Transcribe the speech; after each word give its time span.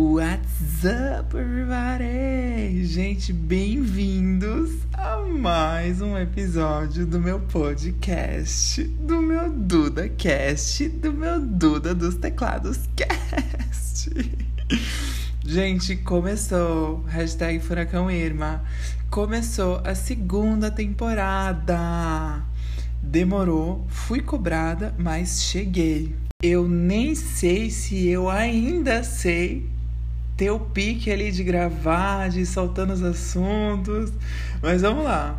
What's 0.00 0.84
up, 0.84 1.36
everybody? 1.36 2.84
Gente, 2.84 3.32
bem-vindos 3.32 4.70
a 4.92 5.16
mais 5.22 6.00
um 6.00 6.16
episódio 6.16 7.04
do 7.04 7.18
meu 7.18 7.40
podcast, 7.40 8.84
do 8.84 9.20
meu 9.20 9.50
Duda 9.50 10.08
Cast, 10.08 10.88
do 10.88 11.12
meu 11.12 11.40
Duda 11.40 11.96
dos 11.96 12.14
Teclados 12.14 12.88
Cast. 12.94 14.08
Gente, 15.44 15.96
começou, 15.96 17.02
hashtag 17.08 17.58
Furacão 17.58 18.08
Irma, 18.08 18.62
começou 19.10 19.80
a 19.84 19.96
segunda 19.96 20.70
temporada. 20.70 22.44
Demorou, 23.02 23.84
fui 23.88 24.20
cobrada, 24.20 24.94
mas 24.96 25.42
cheguei. 25.42 26.14
Eu 26.40 26.68
nem 26.68 27.16
sei 27.16 27.68
se 27.68 28.06
eu 28.06 28.30
ainda 28.30 29.02
sei 29.02 29.76
ter 30.38 30.52
o 30.52 30.60
pique 30.60 31.10
ali 31.10 31.32
de 31.32 31.42
gravar, 31.42 32.30
de 32.30 32.42
ir 32.42 32.46
soltando 32.46 32.92
os 32.92 33.02
assuntos. 33.02 34.12
Mas 34.62 34.82
vamos 34.82 35.02
lá. 35.02 35.36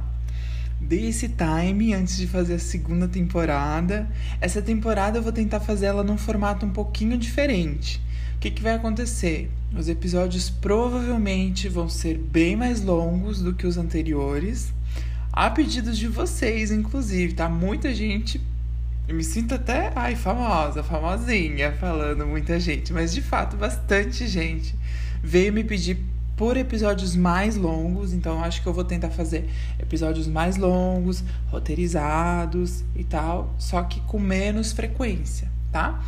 Dei 0.79 1.07
esse 1.07 1.29
time 1.29 1.93
antes 1.93 2.17
de 2.17 2.27
fazer 2.27 2.55
a 2.55 2.59
segunda 2.59 3.07
temporada. 3.07 4.09
Essa 4.41 4.61
temporada 4.61 5.17
eu 5.17 5.23
vou 5.23 5.31
tentar 5.31 5.61
fazer 5.61 5.85
ela 5.85 6.03
num 6.03 6.17
formato 6.17 6.65
um 6.65 6.69
pouquinho 6.69 7.17
diferente. 7.17 8.01
O 8.35 8.39
que, 8.39 8.51
que 8.51 8.61
vai 8.61 8.73
acontecer? 8.73 9.49
Os 9.73 9.87
episódios 9.87 10.49
provavelmente 10.49 11.69
vão 11.69 11.87
ser 11.87 12.17
bem 12.17 12.57
mais 12.57 12.83
longos 12.83 13.41
do 13.41 13.53
que 13.53 13.65
os 13.65 13.77
anteriores. 13.77 14.73
A 15.31 15.49
pedidos 15.49 15.97
de 15.97 16.09
vocês, 16.09 16.71
inclusive, 16.71 17.33
tá? 17.33 17.47
Muita 17.47 17.93
gente 17.93 18.41
eu 19.09 19.15
me 19.15 19.23
sinto 19.23 19.55
até, 19.55 19.91
ai, 19.95 20.15
famosa, 20.15 20.83
famosinha, 20.83 21.71
falando 21.71 22.27
muita 22.27 22.59
gente, 22.59 22.93
mas 22.93 23.11
de 23.11 23.23
fato, 23.23 23.57
bastante 23.57 24.27
gente 24.27 24.75
veio 25.23 25.51
me 25.51 25.63
pedir 25.63 25.97
por 26.37 26.55
episódios 26.55 27.15
mais 27.15 27.55
longos, 27.57 28.13
então 28.13 28.43
acho 28.43 28.61
que 28.61 28.67
eu 28.67 28.73
vou 28.73 28.83
tentar 28.83 29.09
fazer 29.09 29.49
episódios 29.79 30.27
mais 30.27 30.57
longos, 30.57 31.23
roteirizados 31.47 32.83
e 32.95 33.03
tal, 33.03 33.55
só 33.57 33.81
que 33.81 33.99
com 34.01 34.19
menos 34.19 34.73
frequência, 34.73 35.49
tá? 35.71 35.99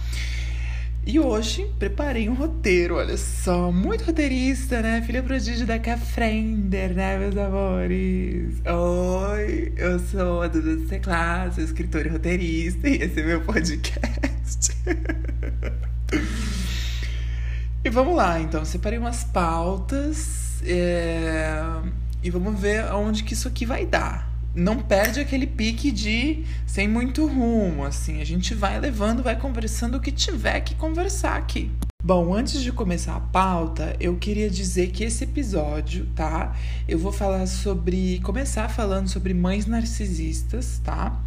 E 1.04 1.20
hoje 1.20 1.66
preparei 1.80 2.30
um 2.30 2.36
roteiro, 2.36 2.96
olha 2.96 3.18
só, 3.18 3.72
muito 3.72 4.04
roteirista, 4.04 4.84
né? 4.84 5.02
Filha 5.02 5.24
prodígio 5.24 5.66
da 5.66 5.80
Cafrender, 5.80 6.94
né, 6.94 7.18
meus 7.18 7.36
amores? 7.36 8.62
Oi, 8.64 9.74
eu 9.78 9.98
sou 9.98 10.44
a 10.44 10.48
Duda 10.48 10.76
do 10.76 10.86
Teclado, 10.86 11.56
sou 11.56 11.64
escritora 11.64 12.08
e 12.08 12.12
roteirista, 12.12 12.88
e 12.88 12.98
esse 12.98 13.20
é 13.20 13.24
meu 13.24 13.42
podcast. 13.42 14.78
e 17.84 17.90
vamos 17.90 18.16
lá, 18.16 18.40
então, 18.40 18.64
separei 18.64 19.00
umas 19.00 19.24
pautas 19.24 20.62
é... 20.64 21.64
e 22.22 22.30
vamos 22.30 22.62
ver 22.62 22.84
aonde 22.84 23.24
que 23.24 23.34
isso 23.34 23.48
aqui 23.48 23.66
vai 23.66 23.88
dar 23.88 24.31
não 24.54 24.80
perde 24.80 25.20
aquele 25.20 25.48
pique 25.48 25.92
de 25.92 26.44
sem 26.66 26.88
muito 26.88 27.26
rumo, 27.26 27.86
assim. 27.86 28.22
A 28.22 28.26
gente 28.26 28.54
vai 28.54 28.80
levando, 28.80 29.24
vai 29.24 29.40
conversando 29.40 29.98
o 29.98 30.00
que 30.02 30.12
tiver 30.12 30.62
que 30.62 30.76
conversar 30.76 31.38
aqui. 31.38 31.72
Bom, 32.04 32.34
antes 32.34 32.62
de 32.62 32.72
começar 32.72 33.16
a 33.16 33.20
pauta, 33.20 33.96
eu 34.00 34.18
queria 34.18 34.50
dizer 34.50 34.90
que 34.90 35.04
esse 35.04 35.24
episódio, 35.24 36.08
tá? 36.16 36.56
Eu 36.88 36.98
vou 36.98 37.12
falar 37.12 37.46
sobre. 37.46 38.20
começar 38.22 38.68
falando 38.70 39.08
sobre 39.08 39.34
mães 39.34 39.68
narcisistas, 39.68 40.82
tá? 40.84 41.22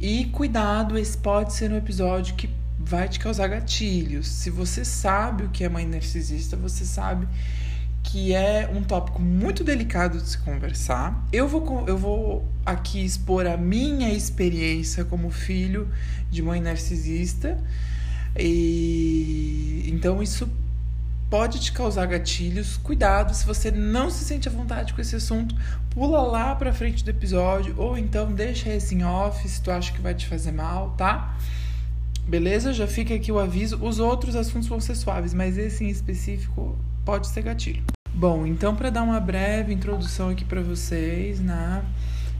E 0.00 0.26
cuidado, 0.26 0.96
esse 0.96 1.18
pode 1.18 1.52
ser 1.54 1.72
um 1.72 1.76
episódio 1.76 2.36
que 2.36 2.48
vai 2.78 3.08
te 3.08 3.18
causar 3.18 3.48
gatilhos. 3.48 4.28
Se 4.28 4.48
você 4.48 4.84
sabe 4.84 5.44
o 5.44 5.48
que 5.48 5.64
é 5.64 5.68
mãe 5.68 5.86
narcisista, 5.86 6.56
você 6.56 6.84
sabe 6.84 7.26
que 8.06 8.32
é 8.32 8.70
um 8.72 8.82
tópico 8.82 9.20
muito 9.20 9.64
delicado 9.64 10.18
de 10.18 10.28
se 10.28 10.38
conversar. 10.38 11.26
Eu 11.32 11.48
vou, 11.48 11.86
eu 11.88 11.98
vou 11.98 12.48
aqui 12.64 13.04
expor 13.04 13.46
a 13.46 13.56
minha 13.56 14.12
experiência 14.12 15.04
como 15.04 15.28
filho 15.30 15.88
de 16.30 16.40
mãe 16.40 16.60
narcisista. 16.60 17.58
E 18.38 19.84
então 19.88 20.22
isso 20.22 20.48
pode 21.28 21.58
te 21.58 21.72
causar 21.72 22.06
gatilhos. 22.06 22.76
Cuidado, 22.76 23.34
se 23.34 23.44
você 23.44 23.72
não 23.72 24.08
se 24.08 24.24
sente 24.24 24.48
à 24.48 24.52
vontade 24.52 24.94
com 24.94 25.00
esse 25.00 25.16
assunto, 25.16 25.54
pula 25.90 26.22
lá 26.22 26.54
para 26.54 26.72
frente 26.72 27.02
do 27.02 27.10
episódio 27.10 27.74
ou 27.76 27.98
então 27.98 28.32
deixa 28.32 28.72
esse 28.72 28.94
em 28.94 29.02
off 29.02 29.48
se 29.48 29.60
tu 29.60 29.70
acha 29.70 29.92
que 29.92 30.00
vai 30.00 30.14
te 30.14 30.28
fazer 30.28 30.52
mal, 30.52 30.94
tá? 30.96 31.36
Beleza? 32.24 32.72
Já 32.72 32.86
fica 32.86 33.14
aqui 33.14 33.32
o 33.32 33.38
aviso. 33.38 33.84
Os 33.84 33.98
outros 33.98 34.36
assuntos 34.36 34.68
vão 34.68 34.80
ser 34.80 34.94
suaves, 34.94 35.34
mas 35.34 35.58
esse 35.58 35.84
em 35.84 35.88
específico 35.88 36.78
pode 37.04 37.26
ser 37.26 37.42
gatilho. 37.42 37.95
Bom, 38.18 38.46
então 38.46 38.74
para 38.74 38.88
dar 38.88 39.02
uma 39.02 39.20
breve 39.20 39.74
introdução 39.74 40.30
aqui 40.30 40.42
para 40.42 40.62
vocês, 40.62 41.38
né? 41.38 41.84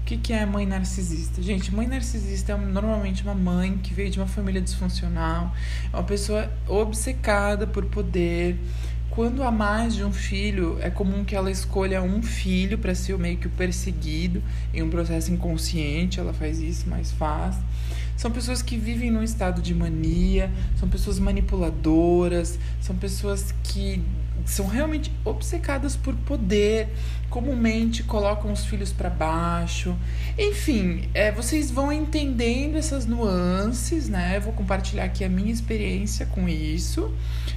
O 0.01 0.05
que, 0.07 0.17
que 0.17 0.33
é 0.33 0.47
mãe 0.47 0.65
narcisista? 0.65 1.43
Gente, 1.43 1.75
mãe 1.75 1.87
narcisista 1.87 2.53
é 2.53 2.57
normalmente 2.57 3.23
uma 3.23 3.35
mãe 3.35 3.77
que 3.77 3.93
veio 3.93 4.09
de 4.09 4.19
uma 4.19 4.27
família 4.27 4.63
disfuncional, 4.63 5.53
é 5.93 5.95
uma 5.95 6.03
pessoa 6.03 6.51
obcecada 6.67 7.67
por 7.67 7.85
poder. 7.85 8.59
Quando 9.11 9.43
há 9.43 9.51
mais 9.51 9.95
de 9.95 10.03
um 10.03 10.15
filho, 10.15 10.79
é 10.81 10.89
comum 10.89 11.27
que 11.27 11.37
ela 11.37 11.51
escolha 11.51 12.03
um 12.03 12.23
filho 12.23 12.79
para 12.79 12.95
ser 12.95 13.19
meio 13.19 13.37
que 13.37 13.47
o 13.47 13.51
perseguido 13.51 14.43
em 14.73 14.83
um 14.83 14.89
processo 14.89 15.31
inconsciente, 15.31 16.19
ela 16.19 16.33
faz 16.33 16.59
isso 16.59 16.89
mais 16.89 17.13
fácil. 17.13 17.63
São 18.17 18.31
pessoas 18.31 18.63
que 18.63 18.79
vivem 18.79 19.11
num 19.11 19.23
estado 19.23 19.61
de 19.61 19.75
mania, 19.75 20.51
são 20.81 20.89
pessoas 20.89 21.19
manipuladoras, 21.19 22.59
são 22.81 22.97
pessoas 22.97 23.55
que 23.63 24.03
são 24.47 24.67
realmente 24.67 25.13
obcecadas 25.25 25.97
por 25.97 26.15
poder, 26.15 26.89
comumente 27.29 28.05
colocam 28.05 28.53
os 28.53 28.65
filhos 28.65 28.93
para 28.93 29.11
baixo. 29.11 29.95
Enfim, 30.39 31.11
é, 31.13 31.33
vocês 31.33 31.71
vão 31.71 31.93
entendendo 31.93 32.77
essas 32.77 33.05
nuances, 33.05 34.09
né? 34.09 34.39
Vou 34.39 34.53
compartilhar 34.53 35.05
aqui 35.05 35.25
a 35.25 35.29
minha 35.29 35.53
experiência 35.53 36.25
com 36.27 36.49
isso. 36.49 37.13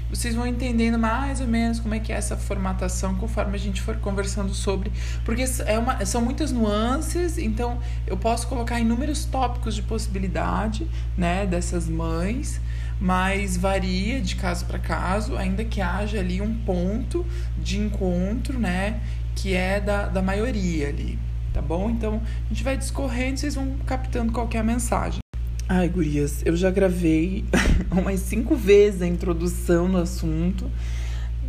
Vocês 0.09 0.33
vão 0.33 0.47
entendendo 0.47 0.97
mais 0.97 1.39
ou 1.39 1.47
menos 1.47 1.79
como 1.79 1.94
é 1.94 2.00
que 2.00 2.11
é 2.11 2.16
essa 2.16 2.35
formatação 2.35 3.13
conforme 3.16 3.56
a 3.56 3.59
gente 3.59 3.79
for 3.79 3.95
conversando 3.97 4.56
sobre, 4.56 4.91
porque 5.23 5.45
é 5.67 5.77
uma, 5.77 6.03
são 6.03 6.19
muitas 6.19 6.51
nuances, 6.51 7.38
então 7.38 7.79
eu 8.07 8.17
posso 8.17 8.47
colocar 8.47 8.79
inúmeros 8.79 9.25
tópicos 9.25 9.75
de 9.75 9.83
possibilidade, 9.83 10.88
né, 11.16 11.45
dessas 11.45 11.88
mães 11.88 12.59
mas 12.99 13.55
varia 13.55 14.19
de 14.19 14.35
caso 14.35 14.65
para 14.65 14.77
caso, 14.77 15.37
ainda 15.37 15.63
que 15.63 15.81
haja 15.81 16.19
ali 16.19 16.41
um 16.41 16.53
ponto 16.53 17.25
de 17.57 17.79
encontro, 17.79 18.59
né, 18.59 18.99
que 19.35 19.53
é 19.53 19.79
da, 19.79 20.07
da 20.07 20.21
maioria 20.21 20.89
ali, 20.89 21.17
tá 21.53 21.61
bom? 21.61 21.89
Então 21.89 22.21
a 22.45 22.49
gente 22.49 22.63
vai 22.63 22.77
discorrendo, 22.77 23.39
vocês 23.39 23.55
vão 23.55 23.77
captando 23.85 24.31
qual 24.33 24.49
é 24.53 24.61
mensagem. 24.61 25.19
Ai, 25.67 25.88
gurias, 25.88 26.41
eu 26.45 26.55
já 26.55 26.71
gravei 26.71 27.45
umas 27.91 28.19
cinco 28.21 28.55
vezes 28.55 29.01
a 29.01 29.07
introdução 29.07 29.88
no 29.88 29.99
assunto 29.99 30.69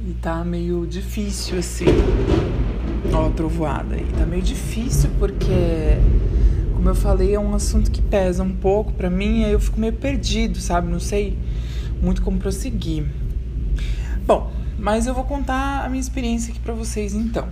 e 0.07 0.13
tá 0.15 0.45
meio 0.45 0.87
difícil 0.87 1.59
assim. 1.59 1.87
Ó, 3.13 3.29
a 3.29 3.31
trovoada 3.31 3.95
aí. 3.95 4.07
Tá 4.19 4.27
meio 4.27 4.43
difícil 4.43 5.11
porque 5.19 5.99
como 6.81 6.89
eu 6.89 6.95
falei, 6.95 7.35
é 7.35 7.39
um 7.39 7.55
assunto 7.55 7.91
que 7.91 8.01
pesa 8.01 8.43
um 8.43 8.57
pouco 8.57 8.91
para 8.95 9.11
mim, 9.11 9.45
aí 9.45 9.53
eu 9.53 9.61
fico 9.61 9.79
meio 9.79 9.93
perdido, 9.93 10.59
sabe? 10.59 10.91
Não 10.91 10.99
sei 10.99 11.37
muito 12.01 12.23
como 12.23 12.39
prosseguir. 12.39 13.05
Bom, 14.27 14.51
mas 14.79 15.07
eu 15.07 15.13
vou 15.13 15.25
contar 15.25 15.85
a 15.85 15.91
minha 15.91 16.01
experiência 16.01 16.51
aqui 16.51 16.59
para 16.59 16.73
vocês 16.73 17.13
então. 17.13 17.47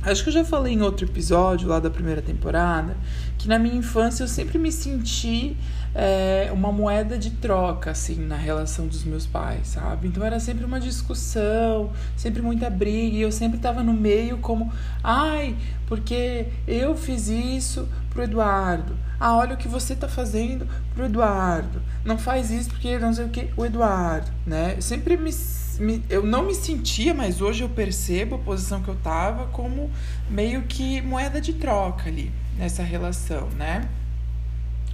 Acho 0.00 0.22
que 0.22 0.28
eu 0.28 0.32
já 0.34 0.44
falei 0.44 0.74
em 0.74 0.80
outro 0.80 1.04
episódio 1.04 1.68
lá 1.68 1.80
da 1.80 1.90
primeira 1.90 2.22
temporada 2.22 2.96
que 3.36 3.48
na 3.48 3.58
minha 3.58 3.74
infância 3.74 4.22
eu 4.22 4.28
sempre 4.28 4.60
me 4.60 4.70
senti 4.70 5.56
é, 5.92 6.48
uma 6.52 6.70
moeda 6.70 7.18
de 7.18 7.30
troca, 7.30 7.90
assim, 7.90 8.14
na 8.14 8.36
relação 8.36 8.86
dos 8.86 9.02
meus 9.02 9.26
pais, 9.26 9.66
sabe? 9.66 10.06
Então 10.06 10.24
era 10.24 10.38
sempre 10.38 10.64
uma 10.64 10.78
discussão, 10.78 11.90
sempre 12.16 12.42
muita 12.42 12.70
briga, 12.70 13.16
e 13.16 13.22
eu 13.22 13.32
sempre 13.32 13.56
estava 13.56 13.82
no 13.82 13.92
meio 13.92 14.38
como, 14.38 14.72
ai, 15.02 15.56
porque 15.88 16.46
eu 16.68 16.94
fiz 16.94 17.26
isso 17.26 17.88
pro 18.16 18.24
Eduardo. 18.24 18.96
Ah, 19.20 19.36
olha 19.36 19.54
o 19.54 19.56
que 19.58 19.68
você 19.68 19.94
tá 19.94 20.08
fazendo 20.08 20.66
pro 20.94 21.04
Eduardo. 21.04 21.82
Não 22.02 22.16
faz 22.16 22.50
isso 22.50 22.70
porque 22.70 22.98
não 22.98 23.12
sei 23.12 23.26
o 23.26 23.28
que, 23.28 23.50
o 23.56 23.64
Eduardo, 23.64 24.30
né? 24.46 24.74
Eu 24.76 24.82
sempre 24.82 25.18
me, 25.18 25.30
me, 25.78 26.02
eu 26.08 26.24
não 26.24 26.44
me 26.44 26.54
sentia, 26.54 27.12
mas 27.12 27.42
hoje 27.42 27.62
eu 27.62 27.68
percebo 27.68 28.36
a 28.36 28.38
posição 28.38 28.82
que 28.82 28.88
eu 28.88 28.96
tava 28.96 29.46
como 29.48 29.90
meio 30.30 30.62
que 30.62 31.02
moeda 31.02 31.40
de 31.40 31.52
troca 31.52 32.08
ali 32.08 32.32
nessa 32.56 32.82
relação, 32.82 33.48
né? 33.50 33.86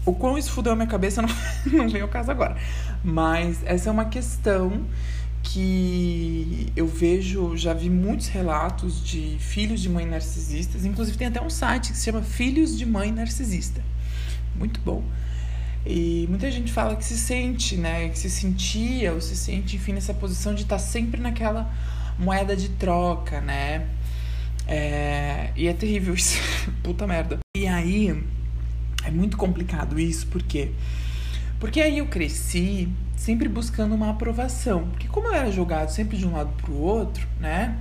O 0.04 0.12
quão 0.12 0.36
isso 0.36 0.50
fudeu 0.50 0.72
a 0.72 0.76
minha 0.76 0.88
cabeça 0.88 1.22
não, 1.22 1.28
não 1.72 1.88
vem 1.88 2.02
ao 2.02 2.08
caso 2.08 2.30
agora. 2.32 2.56
Mas 3.04 3.62
essa 3.64 3.88
é 3.88 3.92
uma 3.92 4.06
questão 4.06 4.84
que 5.42 6.72
eu 6.76 6.86
vejo, 6.86 7.56
já 7.56 7.74
vi 7.74 7.90
muitos 7.90 8.28
relatos 8.28 9.04
de 9.04 9.36
filhos 9.40 9.80
de 9.80 9.88
mãe 9.88 10.06
narcisistas, 10.06 10.84
inclusive 10.84 11.18
tem 11.18 11.26
até 11.26 11.42
um 11.42 11.50
site 11.50 11.92
que 11.92 11.98
se 11.98 12.04
chama 12.04 12.22
Filhos 12.22 12.78
de 12.78 12.86
Mãe 12.86 13.10
Narcisista. 13.10 13.82
Muito 14.54 14.80
bom. 14.80 15.02
E 15.84 16.26
muita 16.28 16.50
gente 16.50 16.72
fala 16.72 16.94
que 16.94 17.04
se 17.04 17.18
sente, 17.18 17.76
né? 17.76 18.08
Que 18.08 18.18
se 18.18 18.30
sentia 18.30 19.12
ou 19.12 19.20
se 19.20 19.36
sente, 19.36 19.76
enfim, 19.76 19.92
nessa 19.92 20.14
posição 20.14 20.54
de 20.54 20.62
estar 20.62 20.76
tá 20.76 20.82
sempre 20.82 21.20
naquela 21.20 21.72
moeda 22.18 22.54
de 22.54 22.68
troca, 22.70 23.40
né? 23.40 23.86
É... 24.66 25.50
E 25.56 25.66
é 25.66 25.72
terrível 25.72 26.14
isso. 26.14 26.38
Puta 26.84 27.06
merda. 27.06 27.40
E 27.56 27.66
aí, 27.66 28.22
é 29.04 29.10
muito 29.10 29.36
complicado 29.36 29.98
isso, 29.98 30.26
por 30.28 30.42
quê? 30.42 30.70
Porque 31.62 31.80
aí 31.80 31.98
eu 31.98 32.08
cresci 32.08 32.88
sempre 33.16 33.48
buscando 33.48 33.94
uma 33.94 34.10
aprovação. 34.10 34.88
Porque 34.88 35.06
como 35.06 35.28
eu 35.28 35.32
era 35.32 35.48
jogado 35.52 35.90
sempre 35.90 36.16
de 36.16 36.26
um 36.26 36.32
lado 36.32 36.52
pro 36.60 36.74
outro, 36.74 37.24
né? 37.38 37.78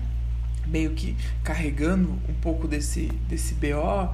Meio 0.68 0.92
que 0.92 1.18
carregando 1.44 2.10
um 2.30 2.34
pouco 2.40 2.68
desse, 2.68 3.08
desse 3.28 3.56
BO, 3.56 4.08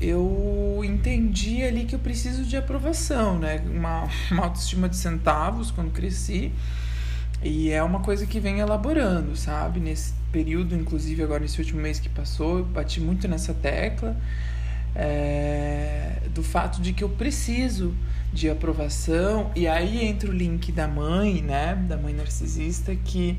eu 0.00 0.82
entendi 0.84 1.64
ali 1.64 1.84
que 1.84 1.96
eu 1.96 1.98
preciso 1.98 2.44
de 2.44 2.56
aprovação, 2.56 3.40
né? 3.40 3.60
Uma, 3.66 4.08
uma 4.30 4.44
autoestima 4.44 4.88
de 4.88 4.94
centavos 4.94 5.72
quando 5.72 5.90
cresci. 5.90 6.52
E 7.42 7.72
é 7.72 7.82
uma 7.82 7.98
coisa 7.98 8.24
que 8.24 8.38
vem 8.38 8.60
elaborando, 8.60 9.34
sabe? 9.34 9.80
Nesse 9.80 10.12
período, 10.30 10.76
inclusive 10.76 11.24
agora 11.24 11.40
nesse 11.40 11.58
último 11.58 11.80
mês 11.80 11.98
que 11.98 12.08
passou, 12.08 12.58
eu 12.58 12.64
bati 12.64 13.00
muito 13.00 13.26
nessa 13.26 13.52
tecla 13.52 14.16
é, 14.94 16.18
do 16.32 16.44
fato 16.44 16.80
de 16.80 16.92
que 16.92 17.02
eu 17.02 17.08
preciso 17.08 17.92
de 18.32 18.48
aprovação. 18.48 19.50
E 19.54 19.66
aí 19.66 20.04
entra 20.04 20.30
o 20.30 20.32
link 20.32 20.72
da 20.72 20.88
mãe, 20.88 21.42
né? 21.42 21.74
Da 21.74 21.96
mãe 21.96 22.14
narcisista, 22.14 22.94
que 22.94 23.38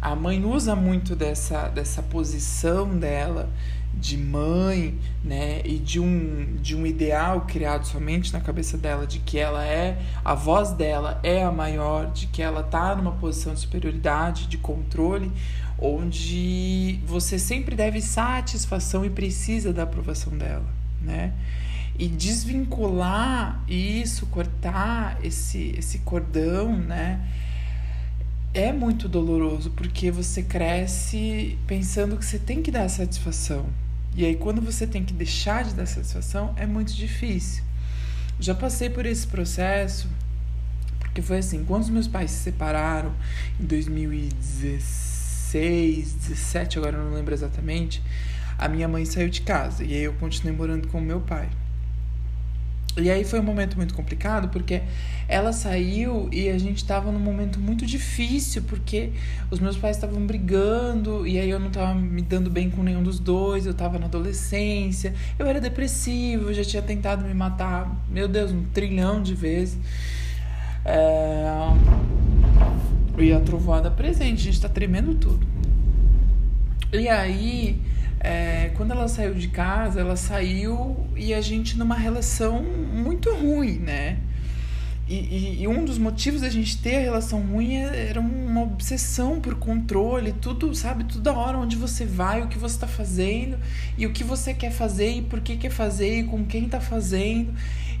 a 0.00 0.16
mãe 0.16 0.44
usa 0.44 0.74
muito 0.74 1.14
dessa, 1.14 1.68
dessa 1.68 2.02
posição 2.02 2.98
dela 2.98 3.48
de 3.94 4.16
mãe, 4.16 4.98
né, 5.22 5.60
e 5.64 5.78
de 5.78 6.00
um, 6.00 6.56
de 6.60 6.74
um 6.74 6.86
ideal 6.86 7.42
criado 7.42 7.86
somente 7.86 8.32
na 8.32 8.40
cabeça 8.40 8.78
dela 8.78 9.06
de 9.06 9.18
que 9.18 9.38
ela 9.38 9.64
é, 9.64 9.98
a 10.24 10.34
voz 10.34 10.70
dela 10.70 11.20
é 11.22 11.44
a 11.44 11.52
maior, 11.52 12.10
de 12.10 12.26
que 12.26 12.42
ela 12.42 12.62
tá 12.62 12.96
numa 12.96 13.12
posição 13.12 13.52
de 13.54 13.60
superioridade, 13.60 14.46
de 14.46 14.56
controle, 14.56 15.30
onde 15.78 17.00
você 17.06 17.38
sempre 17.38 17.76
deve 17.76 18.00
satisfação 18.00 19.04
e 19.04 19.10
precisa 19.10 19.72
da 19.72 19.82
aprovação 19.82 20.36
dela, 20.36 20.66
né? 21.00 21.32
E 21.98 22.08
desvincular 22.08 23.62
isso, 23.68 24.26
cortar 24.26 25.18
esse 25.22 25.74
esse 25.76 25.98
cordão, 25.98 26.76
né? 26.76 27.20
é 28.54 28.72
muito 28.72 29.08
doloroso 29.08 29.70
porque 29.70 30.10
você 30.10 30.42
cresce 30.42 31.58
pensando 31.66 32.18
que 32.18 32.24
você 32.24 32.38
tem 32.38 32.62
que 32.62 32.70
dar 32.70 32.88
satisfação. 32.88 33.66
E 34.14 34.24
aí, 34.26 34.36
quando 34.36 34.60
você 34.60 34.86
tem 34.86 35.02
que 35.04 35.14
deixar 35.14 35.64
de 35.64 35.74
dar 35.74 35.86
satisfação, 35.86 36.54
é 36.56 36.66
muito 36.66 36.94
difícil. 36.94 37.64
Já 38.38 38.54
passei 38.54 38.90
por 38.90 39.06
esse 39.06 39.26
processo, 39.26 40.06
porque 41.00 41.22
foi 41.22 41.38
assim: 41.38 41.64
quando 41.64 41.80
os 41.82 41.88
meus 41.88 42.06
pais 42.06 42.30
se 42.30 42.40
separaram 42.40 43.14
em 43.58 43.64
2016, 43.64 46.12
17, 46.12 46.78
agora 46.78 46.98
eu 46.98 47.04
não 47.04 47.14
lembro 47.14 47.32
exatamente, 47.32 48.02
a 48.58 48.68
minha 48.68 48.86
mãe 48.86 49.06
saiu 49.06 49.30
de 49.30 49.40
casa 49.40 49.82
e 49.82 49.94
aí 49.94 50.02
eu 50.02 50.12
continuei 50.14 50.54
morando 50.54 50.88
com 50.88 50.98
o 50.98 51.02
meu 51.02 51.22
pai. 51.22 51.48
E 52.96 53.10
aí 53.10 53.24
foi 53.24 53.40
um 53.40 53.42
momento 53.42 53.76
muito 53.76 53.94
complicado, 53.94 54.48
porque 54.48 54.82
ela 55.26 55.50
saiu 55.52 56.28
e 56.30 56.50
a 56.50 56.58
gente 56.58 56.76
estava 56.76 57.10
num 57.10 57.18
momento 57.18 57.58
muito 57.58 57.86
difícil, 57.86 58.62
porque 58.64 59.12
os 59.50 59.58
meus 59.60 59.78
pais 59.78 59.96
estavam 59.96 60.26
brigando 60.26 61.26
e 61.26 61.38
aí 61.38 61.48
eu 61.48 61.58
não 61.58 61.68
estava 61.68 61.94
me 61.94 62.20
dando 62.20 62.50
bem 62.50 62.68
com 62.68 62.82
nenhum 62.82 63.02
dos 63.02 63.18
dois, 63.18 63.64
eu 63.64 63.72
estava 63.72 63.98
na 63.98 64.06
adolescência, 64.06 65.14
eu 65.38 65.46
era 65.46 65.58
depressivo, 65.58 66.50
eu 66.50 66.54
já 66.54 66.64
tinha 66.64 66.82
tentado 66.82 67.24
me 67.24 67.32
matar, 67.32 68.04
meu 68.10 68.28
Deus, 68.28 68.52
um 68.52 68.62
trilhão 68.64 69.22
de 69.22 69.34
vezes. 69.34 69.78
É... 70.84 71.46
E 73.18 73.32
a 73.32 73.40
trovoada 73.40 73.90
presente, 73.90 74.40
a 74.40 74.44
gente 74.44 74.50
está 74.50 74.68
tremendo 74.68 75.14
tudo. 75.14 75.46
E 76.92 77.08
aí 77.08 77.80
é, 78.24 78.70
quando 78.76 78.92
ela 78.92 79.08
saiu 79.08 79.34
de 79.34 79.48
casa, 79.48 80.00
ela 80.00 80.14
saiu 80.14 80.96
e 81.16 81.34
a 81.34 81.40
gente 81.40 81.76
numa 81.76 81.96
relação 81.96 82.62
muito 82.62 83.34
ruim, 83.34 83.80
né? 83.80 84.18
E, 85.08 85.14
e, 85.14 85.62
e, 85.62 85.68
um 85.68 85.84
dos 85.84 85.98
motivos 85.98 86.40
da 86.40 86.48
gente 86.48 86.80
ter 86.80 86.96
a 86.96 87.00
relação 87.00 87.40
ruim 87.40 87.74
é, 87.74 88.06
era 88.10 88.20
uma 88.20 88.62
obsessão 88.62 89.40
por 89.40 89.56
controle, 89.56 90.32
tudo, 90.32 90.72
sabe, 90.72 91.02
toda 91.02 91.32
hora 91.32 91.58
onde 91.58 91.74
você 91.74 92.06
vai, 92.06 92.42
o 92.42 92.46
que 92.46 92.56
você 92.56 92.76
está 92.76 92.86
fazendo, 92.86 93.58
e 93.98 94.06
o 94.06 94.12
que 94.12 94.22
você 94.22 94.54
quer 94.54 94.70
fazer, 94.70 95.10
e 95.10 95.22
por 95.22 95.40
que 95.40 95.56
quer 95.56 95.70
fazer, 95.70 96.20
e 96.20 96.24
com 96.24 96.46
quem 96.46 96.66
está 96.66 96.80
fazendo. 96.80 97.52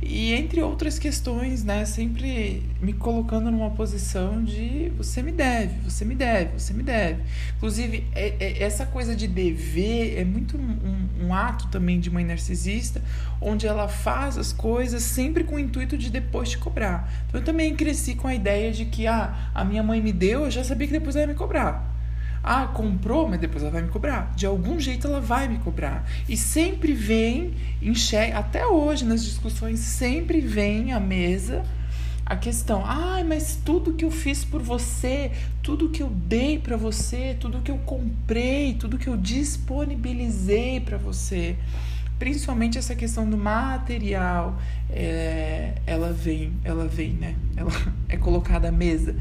E 0.04 0.34
entre 0.34 0.60
outras 0.60 0.98
questões, 0.98 1.62
né, 1.62 1.84
sempre 1.84 2.62
me 2.80 2.92
colocando 2.92 3.52
numa 3.52 3.70
posição 3.70 4.42
de 4.42 4.90
você 4.96 5.22
me 5.22 5.30
deve, 5.30 5.88
você 5.88 6.04
me 6.04 6.16
deve, 6.16 6.58
você 6.58 6.74
me 6.74 6.82
deve. 6.82 7.22
Inclusive, 7.56 8.04
é, 8.12 8.34
é, 8.40 8.62
essa 8.64 8.84
coisa 8.84 9.14
de 9.14 9.28
dever 9.28 10.18
é 10.18 10.24
muito 10.24 10.58
um, 10.58 11.26
um, 11.26 11.32
ato 11.32 11.68
também 11.68 12.00
de 12.00 12.10
mãe 12.10 12.24
narcisista, 12.24 13.00
onde 13.40 13.64
ela 13.64 13.86
faz 13.86 14.36
as 14.36 14.52
coisas 14.52 15.04
sempre 15.04 15.44
com 15.44 15.54
o 15.54 15.58
intuito 15.58 15.96
de 15.96 16.10
depois 16.10 16.50
te 16.50 16.58
cobrar. 16.58 17.08
Então 17.28 17.40
eu 17.40 17.44
também 17.44 17.74
cresci 17.76 18.16
com 18.16 18.26
a 18.26 18.34
ideia 18.34 18.72
de 18.72 18.84
que 18.86 19.06
ah, 19.06 19.50
a 19.54 19.64
minha 19.64 19.84
mãe 19.84 20.02
me 20.02 20.12
deu, 20.12 20.46
eu 20.46 20.50
já 20.50 20.64
sabia 20.64 20.88
que 20.88 20.92
depois 20.92 21.14
ela 21.14 21.26
ia 21.26 21.28
me 21.28 21.38
cobrar. 21.38 21.91
Ah, 22.42 22.66
comprou, 22.66 23.28
mas 23.28 23.40
depois 23.40 23.62
ela 23.62 23.70
vai 23.70 23.82
me 23.82 23.88
cobrar. 23.88 24.32
De 24.34 24.46
algum 24.46 24.80
jeito 24.80 25.06
ela 25.06 25.20
vai 25.20 25.46
me 25.46 25.58
cobrar. 25.58 26.04
E 26.28 26.36
sempre 26.36 26.92
vem, 26.92 27.54
enxerga, 27.80 28.38
até 28.38 28.66
hoje 28.66 29.04
nas 29.04 29.24
discussões, 29.24 29.78
sempre 29.78 30.40
vem 30.40 30.92
à 30.92 30.98
mesa 30.98 31.62
a 32.26 32.36
questão: 32.36 32.82
ai, 32.84 33.22
ah, 33.22 33.24
mas 33.24 33.58
tudo 33.64 33.92
que 33.92 34.04
eu 34.04 34.10
fiz 34.10 34.44
por 34.44 34.62
você, 34.62 35.30
tudo 35.62 35.90
que 35.90 36.02
eu 36.02 36.08
dei 36.08 36.58
para 36.58 36.76
você, 36.76 37.36
tudo 37.38 37.60
que 37.60 37.70
eu 37.70 37.78
comprei, 37.78 38.74
tudo 38.74 38.98
que 38.98 39.08
eu 39.08 39.16
disponibilizei 39.16 40.80
para 40.80 40.96
você, 40.96 41.56
principalmente 42.18 42.78
essa 42.78 42.94
questão 42.94 43.28
do 43.28 43.36
material, 43.36 44.58
é, 44.90 45.74
ela 45.86 46.12
vem, 46.12 46.52
ela 46.64 46.86
vem, 46.86 47.12
né? 47.12 47.34
Ela 47.56 47.70
é 48.08 48.16
colocada 48.16 48.68
à 48.68 48.72
mesa 48.72 49.14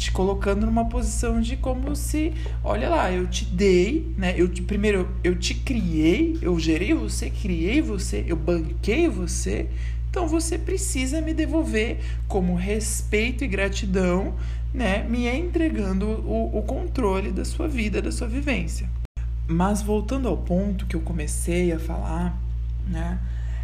te 0.00 0.10
colocando 0.10 0.64
numa 0.64 0.86
posição 0.86 1.42
de 1.42 1.58
como 1.58 1.94
se, 1.94 2.32
olha 2.64 2.88
lá, 2.88 3.12
eu 3.12 3.26
te 3.26 3.44
dei, 3.44 4.10
né? 4.16 4.34
Eu 4.34 4.48
te, 4.48 4.62
primeiro 4.62 5.06
eu 5.22 5.38
te 5.38 5.54
criei, 5.54 6.38
eu 6.40 6.58
gerei 6.58 6.94
você, 6.94 7.28
criei 7.28 7.82
você, 7.82 8.24
eu 8.26 8.34
banquei 8.34 9.08
você. 9.08 9.68
Então 10.08 10.26
você 10.26 10.56
precisa 10.56 11.20
me 11.20 11.34
devolver 11.34 12.00
como 12.26 12.54
respeito 12.54 13.44
e 13.44 13.46
gratidão, 13.46 14.34
né? 14.72 15.04
Me 15.04 15.28
entregando 15.28 16.06
o, 16.06 16.58
o 16.58 16.62
controle 16.62 17.30
da 17.30 17.44
sua 17.44 17.68
vida, 17.68 18.00
da 18.00 18.10
sua 18.10 18.26
vivência. 18.26 18.88
Mas 19.46 19.82
voltando 19.82 20.28
ao 20.28 20.38
ponto 20.38 20.86
que 20.86 20.96
eu 20.96 21.02
comecei 21.02 21.72
a 21.72 21.78
falar, 21.78 22.40
né? 22.88 23.18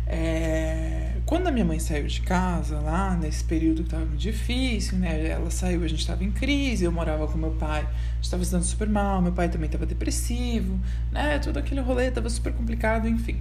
É, 0.06 1.12
quando 1.26 1.48
a 1.48 1.50
minha 1.50 1.64
mãe 1.64 1.80
saiu 1.80 2.06
de 2.06 2.20
casa, 2.20 2.78
lá 2.78 3.16
nesse 3.16 3.42
período 3.42 3.78
que 3.78 3.88
estava 3.88 4.04
muito 4.04 4.20
difícil, 4.20 4.98
né? 4.98 5.26
Ela 5.28 5.50
saiu, 5.50 5.82
a 5.82 5.88
gente 5.88 5.98
estava 5.98 6.22
em 6.22 6.30
crise, 6.30 6.84
eu 6.84 6.92
morava 6.92 7.26
com 7.26 7.36
meu 7.36 7.50
pai, 7.50 7.82
a 7.82 8.22
gente 8.22 8.44
estava 8.44 8.62
super 8.62 8.88
mal, 8.88 9.20
meu 9.20 9.32
pai 9.32 9.48
também 9.48 9.66
estava 9.66 9.84
depressivo, 9.84 10.78
né? 11.10 11.40
Todo 11.40 11.58
aquele 11.58 11.80
rolê 11.80 12.06
estava 12.06 12.30
super 12.30 12.52
complicado, 12.52 13.08
enfim. 13.08 13.40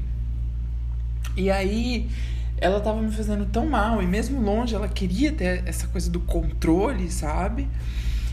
E 1.38 1.52
aí 1.52 2.10
ela 2.58 2.80
estava 2.80 3.02
me 3.02 3.12
fazendo 3.12 3.46
tão 3.46 3.68
mal, 3.68 4.02
e 4.02 4.08
mesmo 4.08 4.42
longe 4.42 4.74
ela 4.74 4.88
queria 4.88 5.32
ter 5.32 5.62
essa 5.68 5.88
coisa 5.88 6.10
do 6.10 6.20
controle, 6.22 7.12
sabe? 7.12 7.68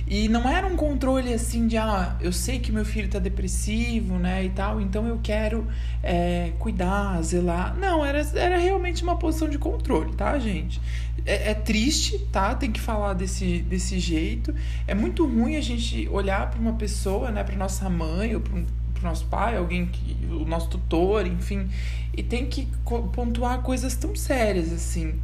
E 0.07 0.29
não 0.29 0.49
era 0.49 0.67
um 0.67 0.77
controle 0.77 1.33
assim 1.33 1.67
de, 1.67 1.77
ah, 1.77 2.17
eu 2.21 2.33
sei 2.33 2.59
que 2.59 2.71
meu 2.73 2.85
filho 2.85 3.09
tá 3.09 3.19
depressivo, 3.19 4.19
né, 4.19 4.45
e 4.45 4.51
tal, 4.51 4.81
então 4.81 5.07
eu 5.07 5.21
quero 5.23 5.67
é, 6.03 6.53
cuidar, 6.59 7.23
zelar. 7.23 7.77
Não, 7.79 8.05
era, 8.05 8.21
era 8.35 8.59
realmente 8.59 9.03
uma 9.03 9.17
posição 9.17 9.49
de 9.49 9.59
controle, 9.59 10.13
tá, 10.15 10.39
gente? 10.39 10.81
É, 11.25 11.51
é 11.51 11.55
triste, 11.55 12.19
tá? 12.31 12.55
Tem 12.55 12.71
que 12.71 12.81
falar 12.81 13.15
desse, 13.15 13.59
desse 13.61 13.99
jeito. 13.99 14.55
É 14.87 14.95
muito 14.95 15.27
ruim 15.27 15.57
a 15.57 15.61
gente 15.61 16.09
olhar 16.09 16.51
para 16.51 16.61
uma 16.61 16.75
pessoa, 16.75 17.31
né, 17.31 17.45
para 17.45 17.57
nossa 17.57 17.89
mãe 17.89 18.35
ou 18.35 18.41
para 18.41 18.55
um, 18.55 18.67
nosso 19.03 19.27
pai, 19.27 19.57
alguém 19.57 19.87
que. 19.87 20.17
o 20.27 20.45
nosso 20.45 20.69
tutor, 20.69 21.27
enfim, 21.27 21.69
e 22.17 22.23
tem 22.23 22.47
que 22.47 22.69
pontuar 23.13 23.61
coisas 23.63 23.97
tão 23.97 24.15
sérias 24.15 24.73
assim. 24.73 25.15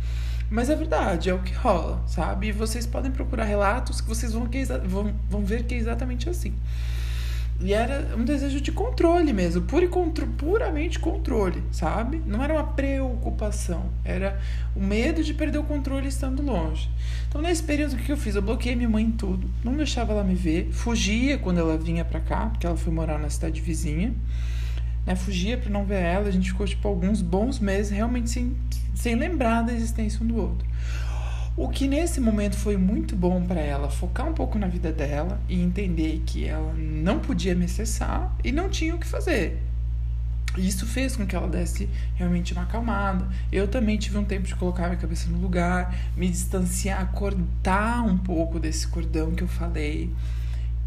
Mas 0.51 0.71
é 0.71 0.75
verdade, 0.75 1.29
é 1.29 1.35
o 1.35 1.41
que 1.41 1.53
rola, 1.53 2.03
sabe? 2.07 2.49
E 2.49 2.53
vocês 2.53 2.87
podem 2.87 3.11
procurar 3.11 3.45
relatos 3.45 4.01
que 4.01 4.09
vocês 4.09 4.33
vão, 4.33 4.47
que 4.47 4.65
vão, 4.65 5.15
vão 5.29 5.45
ver 5.45 5.65
que 5.65 5.75
é 5.75 5.79
exatamente 5.79 6.29
assim. 6.29 6.55
E 7.61 7.75
era 7.75 8.15
um 8.17 8.25
desejo 8.25 8.61
de 8.61 8.71
controle 8.71 9.33
mesmo, 9.33 9.63
pura 9.63 9.89
contro 9.89 10.27
puramente 10.29 10.99
controle, 10.99 11.63
sabe? 11.73 12.23
Não 12.25 12.43
era 12.43 12.55
uma 12.55 12.63
preocupação, 12.63 13.91
era 14.05 14.41
o 14.77 14.81
medo 14.81 15.25
de 15.25 15.35
perder 15.35 15.59
o 15.59 15.65
controle 15.65 16.07
estando 16.07 16.41
longe. 16.41 16.89
Então, 17.29 17.43
nesse 17.43 17.65
período, 17.65 17.95
o 17.95 17.97
que 17.97 18.13
eu 18.13 18.17
fiz? 18.17 18.37
Eu 18.37 18.43
bloqueei 18.43 18.77
minha 18.77 18.89
mãe 18.89 19.05
em 19.05 19.11
tudo, 19.11 19.51
não 19.65 19.75
deixava 19.75 20.13
ela 20.13 20.23
me 20.23 20.37
ver, 20.37 20.71
fugia 20.71 21.37
quando 21.37 21.59
ela 21.59 21.77
vinha 21.77 22.05
pra 22.05 22.21
cá, 22.21 22.47
porque 22.47 22.65
ela 22.65 22.77
foi 22.77 22.93
morar 22.93 23.19
na 23.19 23.29
cidade 23.29 23.61
vizinha 23.61 24.15
né? 25.09 25.17
Fugia 25.17 25.57
para 25.57 25.71
não 25.71 25.85
ver 25.85 26.03
ela. 26.03 26.29
A 26.29 26.31
gente 26.31 26.51
ficou, 26.51 26.67
tipo, 26.67 26.87
alguns 26.87 27.23
bons 27.23 27.59
meses 27.59 27.91
realmente 27.91 28.29
sem, 28.29 28.55
sem 28.95 29.15
lembrar 29.15 29.63
da 29.63 29.73
existência 29.73 30.23
um 30.23 30.27
do 30.27 30.37
outro. 30.37 30.69
O 31.57 31.69
que 31.69 31.89
nesse 31.89 32.21
momento 32.21 32.57
foi 32.57 32.77
muito 32.77 33.17
bom 33.17 33.43
para 33.43 33.61
ela 33.61 33.91
focar 33.91 34.29
um 34.29 34.35
pouco 34.35 34.59
na 34.59 34.69
vida 34.69 34.93
dela 34.93 35.41
e 35.49 35.61
entender 35.61 36.23
que 36.25 36.47
ela 36.47 36.73
não 36.75 37.19
podia 37.19 37.55
me 37.55 37.65
acessar 37.65 38.37
e 38.45 38.53
não 38.53 38.69
tinha 38.69 38.95
o 38.95 38.99
que 38.99 39.07
fazer. 39.07 39.61
Isso 40.57 40.87
fez 40.87 41.17
com 41.17 41.27
que 41.27 41.35
ela 41.35 41.49
desse 41.49 41.89
realmente 42.15 42.53
uma 42.53 42.63
acalmada. 42.63 43.27
Eu 43.51 43.67
também 43.67 43.97
tive 43.97 44.19
um 44.19 44.25
tempo 44.25 44.47
de 44.47 44.55
colocar 44.55 44.87
minha 44.87 44.97
cabeça 44.97 45.29
no 45.31 45.39
lugar, 45.39 45.95
me 46.17 46.29
distanciar, 46.29 47.11
cortar 47.13 48.05
um 48.05 48.17
pouco 48.17 48.61
desse 48.61 48.87
cordão 48.87 49.33
que 49.33 49.43
eu 49.43 49.49
falei. 49.49 50.13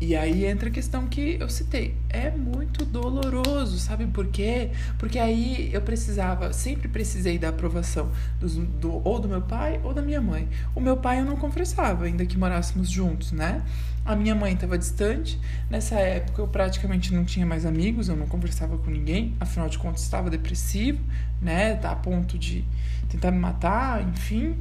E 0.01 0.15
aí 0.15 0.47
entra 0.47 0.67
a 0.67 0.71
questão 0.71 1.05
que 1.05 1.37
eu 1.39 1.47
citei. 1.47 1.95
É 2.09 2.31
muito 2.31 2.83
doloroso, 2.83 3.77
sabe 3.77 4.07
por 4.07 4.25
quê? 4.25 4.71
Porque 4.97 5.19
aí 5.19 5.69
eu 5.71 5.79
precisava, 5.83 6.51
sempre 6.53 6.87
precisei 6.87 7.37
da 7.37 7.49
aprovação 7.49 8.09
do, 8.39 8.47
do, 8.47 9.07
ou 9.07 9.19
do 9.19 9.29
meu 9.29 9.43
pai 9.43 9.79
ou 9.83 9.93
da 9.93 10.01
minha 10.01 10.19
mãe. 10.19 10.49
O 10.73 10.81
meu 10.81 10.97
pai 10.97 11.19
eu 11.19 11.25
não 11.25 11.37
conversava, 11.37 12.05
ainda 12.05 12.25
que 12.25 12.35
morássemos 12.35 12.89
juntos, 12.89 13.31
né? 13.31 13.63
A 14.03 14.15
minha 14.15 14.33
mãe 14.33 14.53
estava 14.53 14.75
distante. 14.75 15.39
Nessa 15.69 15.99
época 15.99 16.41
eu 16.41 16.47
praticamente 16.47 17.13
não 17.13 17.23
tinha 17.23 17.45
mais 17.45 17.63
amigos, 17.63 18.09
eu 18.09 18.15
não 18.15 18.25
conversava 18.25 18.79
com 18.79 18.89
ninguém. 18.89 19.35
Afinal 19.39 19.69
de 19.69 19.77
contas, 19.77 20.01
estava 20.01 20.31
depressivo, 20.31 20.99
né? 21.39 21.75
Tá 21.75 21.91
a 21.91 21.95
ponto 21.95 22.39
de 22.39 22.65
tentar 23.07 23.29
me 23.29 23.37
matar, 23.37 24.01
enfim. 24.01 24.57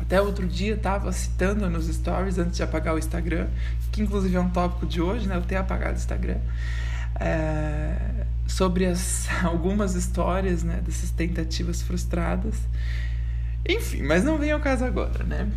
Até 0.00 0.20
outro 0.20 0.46
dia 0.46 0.74
estava 0.74 1.12
citando 1.12 1.68
nos 1.68 1.86
stories 1.86 2.38
antes 2.38 2.56
de 2.56 2.62
apagar 2.62 2.94
o 2.94 2.98
Instagram, 2.98 3.48
que 3.90 4.02
inclusive 4.02 4.36
é 4.36 4.40
um 4.40 4.50
tópico 4.50 4.86
de 4.86 5.00
hoje, 5.00 5.26
né? 5.26 5.36
Eu 5.36 5.42
ter 5.42 5.56
apagado 5.56 5.94
o 5.94 5.96
Instagram. 5.96 6.38
É, 7.20 7.96
sobre 8.46 8.86
as, 8.86 9.28
algumas 9.42 9.94
histórias, 9.94 10.62
né? 10.62 10.80
Dessas 10.84 11.10
tentativas 11.10 11.82
frustradas. 11.82 12.54
Enfim, 13.68 14.02
mas 14.02 14.24
não 14.24 14.38
vem 14.38 14.52
ao 14.52 14.60
caso 14.60 14.84
agora, 14.84 15.24
né? 15.24 15.48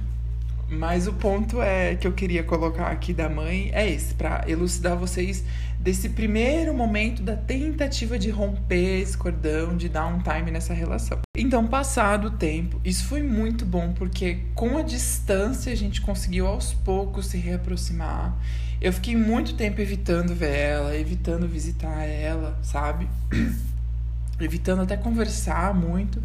Mas 0.72 1.06
o 1.06 1.12
ponto 1.12 1.62
é 1.62 1.96
que 1.96 2.08
eu 2.08 2.14
queria 2.14 2.44
colocar 2.44 2.88
aqui 2.88 3.14
da 3.14 3.28
mãe 3.28 3.70
é 3.74 3.92
esse, 3.92 4.14
para 4.14 4.46
elucidar 4.48 4.96
vocês 4.96 5.44
desse 5.78 6.08
primeiro 6.08 6.74
momento 6.74 7.22
da 7.22 7.36
tentativa 7.36 8.18
de 8.18 8.30
romper 8.30 9.02
esse 9.02 9.18
cordão, 9.18 9.76
de 9.76 9.90
dar 9.90 10.06
um 10.06 10.20
time 10.20 10.50
nessa 10.50 10.74
relação. 10.74 11.20
Então, 11.36 11.68
passado 11.68 12.30
o 12.30 12.32
tempo, 12.32 12.80
isso 12.86 13.04
foi 13.04 13.22
muito 13.22 13.66
bom 13.66 13.92
porque 13.92 14.44
com 14.56 14.78
a 14.78 14.82
distância 14.82 15.74
a 15.74 15.76
gente 15.76 16.00
conseguiu 16.00 16.48
aos 16.48 16.74
poucos 16.74 17.26
se 17.26 17.38
reaproximar. 17.38 18.34
Eu 18.80 18.94
fiquei 18.94 19.16
muito 19.16 19.56
tempo 19.56 19.82
evitando 19.82 20.34
ver 20.34 20.56
ela, 20.56 20.96
evitando 20.96 21.50
visitar 21.50 22.06
ela, 22.06 22.58
sabe? 22.64 23.10
evitando 24.40 24.84
até 24.84 24.96
conversar 24.96 25.74
muito 25.74 26.22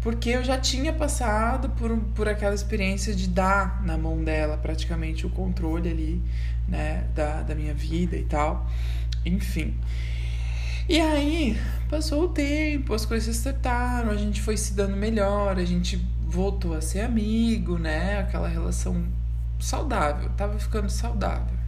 porque 0.00 0.30
eu 0.30 0.42
já 0.42 0.58
tinha 0.58 0.92
passado 0.92 1.70
por, 1.70 1.96
por 2.14 2.28
aquela 2.28 2.54
experiência 2.54 3.14
de 3.14 3.28
dar 3.28 3.82
na 3.84 3.98
mão 3.98 4.22
dela 4.24 4.56
praticamente 4.56 5.26
o 5.26 5.30
controle 5.30 5.90
ali, 5.90 6.22
né, 6.66 7.06
da, 7.14 7.42
da 7.42 7.54
minha 7.54 7.74
vida 7.74 8.16
e 8.16 8.24
tal. 8.24 8.66
Enfim. 9.24 9.76
E 10.88 10.98
aí, 10.98 11.56
passou 11.88 12.24
o 12.24 12.28
tempo, 12.28 12.94
as 12.94 13.04
coisas 13.04 13.36
se 13.36 13.48
acertaram, 13.48 14.10
a 14.10 14.16
gente 14.16 14.40
foi 14.40 14.56
se 14.56 14.74
dando 14.74 14.96
melhor, 14.96 15.58
a 15.58 15.64
gente 15.64 16.04
voltou 16.22 16.74
a 16.74 16.80
ser 16.80 17.02
amigo, 17.02 17.78
né? 17.78 18.18
Aquela 18.18 18.48
relação 18.48 19.04
saudável, 19.60 20.30
tava 20.30 20.58
ficando 20.58 20.88
saudável. 20.88 21.58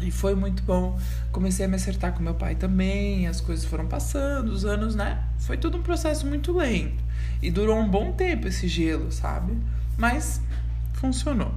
E 0.00 0.10
foi 0.10 0.34
muito 0.34 0.62
bom. 0.62 0.98
Comecei 1.30 1.66
a 1.66 1.68
me 1.68 1.76
acertar 1.76 2.12
com 2.12 2.22
meu 2.22 2.34
pai 2.34 2.54
também, 2.54 3.26
as 3.26 3.40
coisas 3.40 3.64
foram 3.64 3.86
passando, 3.86 4.48
os 4.48 4.64
anos, 4.64 4.94
né? 4.94 5.27
Foi 5.38 5.56
tudo 5.56 5.78
um 5.78 5.82
processo 5.82 6.26
muito 6.26 6.52
lento. 6.52 7.02
E 7.42 7.50
durou 7.50 7.78
um 7.78 7.88
bom 7.88 8.12
tempo 8.12 8.48
esse 8.48 8.66
gelo, 8.68 9.10
sabe? 9.12 9.56
Mas 9.96 10.40
funcionou. 10.94 11.54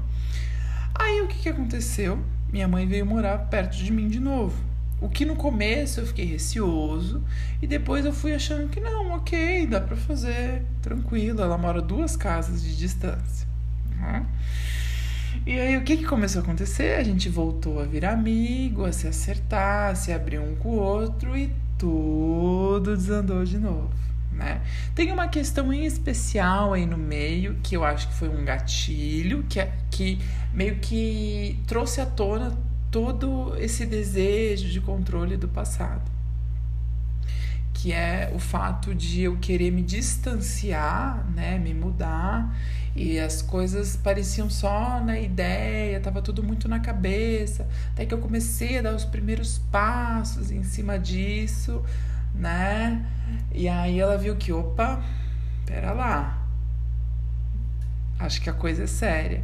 Aí 0.93 1.21
o 1.21 1.27
que, 1.27 1.39
que 1.39 1.50
aconteceu? 1.50 2.23
Minha 2.51 2.67
mãe 2.67 2.88
veio 2.88 3.05
morar 3.05 3.38
perto 3.50 3.77
de 3.77 3.91
mim 3.91 4.07
de 4.07 4.19
novo. 4.19 4.55
O 5.00 5.09
que 5.09 5.25
no 5.25 5.35
começo 5.35 6.00
eu 6.00 6.05
fiquei 6.05 6.25
receoso 6.25 7.23
e 7.59 7.65
depois 7.65 8.05
eu 8.05 8.13
fui 8.13 8.35
achando 8.35 8.69
que 8.69 8.79
não, 8.79 9.11
ok, 9.13 9.65
dá 9.65 9.81
pra 9.81 9.97
fazer, 9.97 10.63
tranquilo. 10.81 11.41
Ela 11.41 11.57
mora 11.57 11.81
duas 11.81 12.15
casas 12.15 12.61
de 12.61 12.77
distância. 12.77 13.47
Uhum. 14.00 14.25
E 15.45 15.59
aí 15.59 15.75
o 15.75 15.83
que, 15.83 15.97
que 15.97 16.05
começou 16.05 16.41
a 16.41 16.43
acontecer? 16.43 17.00
A 17.00 17.03
gente 17.03 17.29
voltou 17.29 17.79
a 17.79 17.85
virar 17.85 18.11
amigo, 18.11 18.85
a 18.85 18.91
se 18.91 19.07
acertar, 19.07 19.91
a 19.91 19.95
se 19.95 20.11
abrir 20.13 20.39
um 20.39 20.55
com 20.55 20.69
o 20.69 20.79
outro 20.79 21.35
e 21.35 21.51
tudo 21.81 22.95
desandou 22.95 23.43
de 23.43 23.57
novo 23.57 24.01
né? 24.41 24.61
Tem 24.95 25.11
uma 25.11 25.27
questão 25.27 25.71
em 25.71 25.85
especial 25.85 26.73
aí 26.73 26.85
no 26.85 26.97
meio 26.97 27.59
que 27.61 27.75
eu 27.75 27.83
acho 27.83 28.07
que 28.07 28.13
foi 28.15 28.29
um 28.29 28.43
gatilho 28.43 29.43
que, 29.47 29.59
é, 29.59 29.71
que 29.89 30.19
meio 30.53 30.77
que 30.79 31.59
trouxe 31.67 32.01
à 32.01 32.05
tona 32.05 32.57
todo 32.89 33.55
esse 33.57 33.85
desejo 33.85 34.69
de 34.69 34.81
controle 34.81 35.38
do 35.38 35.47
passado. 35.47 36.09
Que 37.73 37.93
é 37.93 38.31
o 38.33 38.39
fato 38.39 38.93
de 38.93 39.21
eu 39.21 39.38
querer 39.38 39.71
me 39.71 39.81
distanciar, 39.81 41.25
né, 41.33 41.57
me 41.57 41.73
mudar, 41.73 42.55
e 42.95 43.19
as 43.19 43.41
coisas 43.41 43.95
pareciam 43.95 44.50
só 44.50 45.00
na 45.00 45.19
ideia, 45.19 46.00
tava 46.00 46.21
tudo 46.21 46.43
muito 46.43 46.67
na 46.67 46.79
cabeça, 46.79 47.67
até 47.93 48.05
que 48.05 48.13
eu 48.13 48.17
comecei 48.17 48.77
a 48.77 48.81
dar 48.81 48.93
os 48.93 49.05
primeiros 49.05 49.60
passos 49.71 50.51
em 50.51 50.63
cima 50.63 51.00
disso, 51.00 51.83
né? 52.36 53.05
E 53.53 53.67
aí 53.67 54.00
ela 54.00 54.17
viu 54.17 54.36
que, 54.36 54.51
opa, 54.51 55.01
pera 55.65 55.93
lá. 55.93 56.45
Acho 58.19 58.41
que 58.41 58.50
a 58.50 58.53
coisa 58.53 58.83
é 58.83 58.88
séria. 58.88 59.43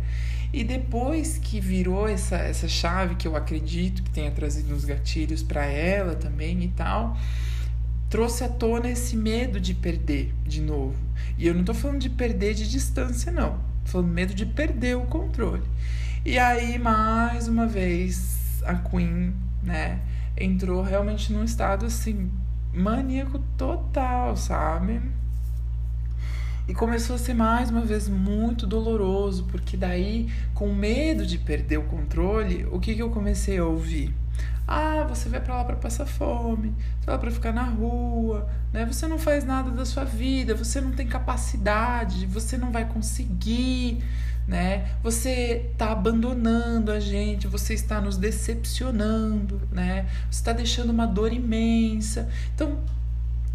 E 0.51 0.63
depois 0.63 1.37
que 1.37 1.59
virou 1.59 2.07
essa, 2.07 2.37
essa 2.37 2.67
chave 2.67 3.15
que 3.15 3.27
eu 3.27 3.35
acredito 3.35 4.03
que 4.03 4.09
tenha 4.11 4.31
trazido 4.31 4.73
uns 4.73 4.85
gatilhos 4.85 5.43
para 5.43 5.65
ela 5.65 6.15
também 6.15 6.63
e 6.63 6.67
tal, 6.69 7.17
trouxe 8.09 8.43
à 8.43 8.49
tona 8.49 8.89
esse 8.89 9.15
medo 9.15 9.59
de 9.59 9.73
perder 9.73 10.33
de 10.45 10.61
novo. 10.61 10.95
E 11.37 11.47
eu 11.47 11.53
não 11.53 11.63
tô 11.63 11.73
falando 11.73 11.99
de 11.99 12.09
perder 12.09 12.53
de 12.53 12.69
distância, 12.69 13.31
não. 13.31 13.59
Tô 13.85 13.91
falando 13.91 14.09
medo 14.09 14.33
de 14.33 14.45
perder 14.45 14.95
o 14.95 15.05
controle. 15.05 15.63
E 16.25 16.37
aí, 16.37 16.77
mais 16.77 17.47
uma 17.47 17.67
vez, 17.67 18.61
a 18.65 18.75
Queen, 18.75 19.33
né, 19.63 19.99
entrou 20.37 20.81
realmente 20.81 21.31
num 21.31 21.43
estado 21.43 21.85
assim 21.85 22.29
maníaco 22.73 23.39
total, 23.57 24.35
sabe? 24.35 25.01
E 26.67 26.73
começou 26.73 27.15
a 27.15 27.19
ser 27.19 27.33
mais 27.33 27.69
uma 27.69 27.81
vez 27.81 28.09
muito 28.09 28.67
doloroso, 28.67 29.45
porque 29.45 29.77
daí, 29.77 30.29
com 30.53 30.73
medo 30.73 31.25
de 31.25 31.37
perder 31.37 31.77
o 31.77 31.83
controle, 31.83 32.65
o 32.69 32.77
que, 32.77 32.93
que 32.93 33.01
eu 33.01 33.09
comecei 33.09 33.57
a 33.57 33.63
ouvir? 33.63 34.13
Ah, 34.67 35.05
você 35.07 35.29
vai 35.29 35.39
para 35.39 35.55
lá 35.55 35.63
para 35.63 35.77
passar 35.77 36.05
fome, 36.05 36.75
você 36.99 37.05
vai 37.05 37.15
lá 37.15 37.21
para 37.21 37.31
ficar 37.31 37.53
na 37.53 37.63
rua, 37.63 38.49
né? 38.73 38.85
Você 38.85 39.07
não 39.07 39.17
faz 39.17 39.45
nada 39.45 39.71
da 39.71 39.85
sua 39.85 40.03
vida, 40.03 40.53
você 40.53 40.81
não 40.81 40.91
tem 40.91 41.07
capacidade, 41.07 42.25
você 42.25 42.57
não 42.57 42.69
vai 42.69 42.83
conseguir, 42.83 44.03
né? 44.45 44.91
Você 45.01 45.69
está 45.71 45.91
abandonando 45.93 46.91
a 46.91 46.99
gente, 46.99 47.47
você 47.47 47.73
está 47.73 48.01
nos 48.01 48.17
decepcionando, 48.17 49.61
né? 49.71 50.05
Você 50.29 50.39
está 50.39 50.51
deixando 50.51 50.89
uma 50.89 51.07
dor 51.07 51.31
imensa. 51.31 52.27
Então, 52.53 52.79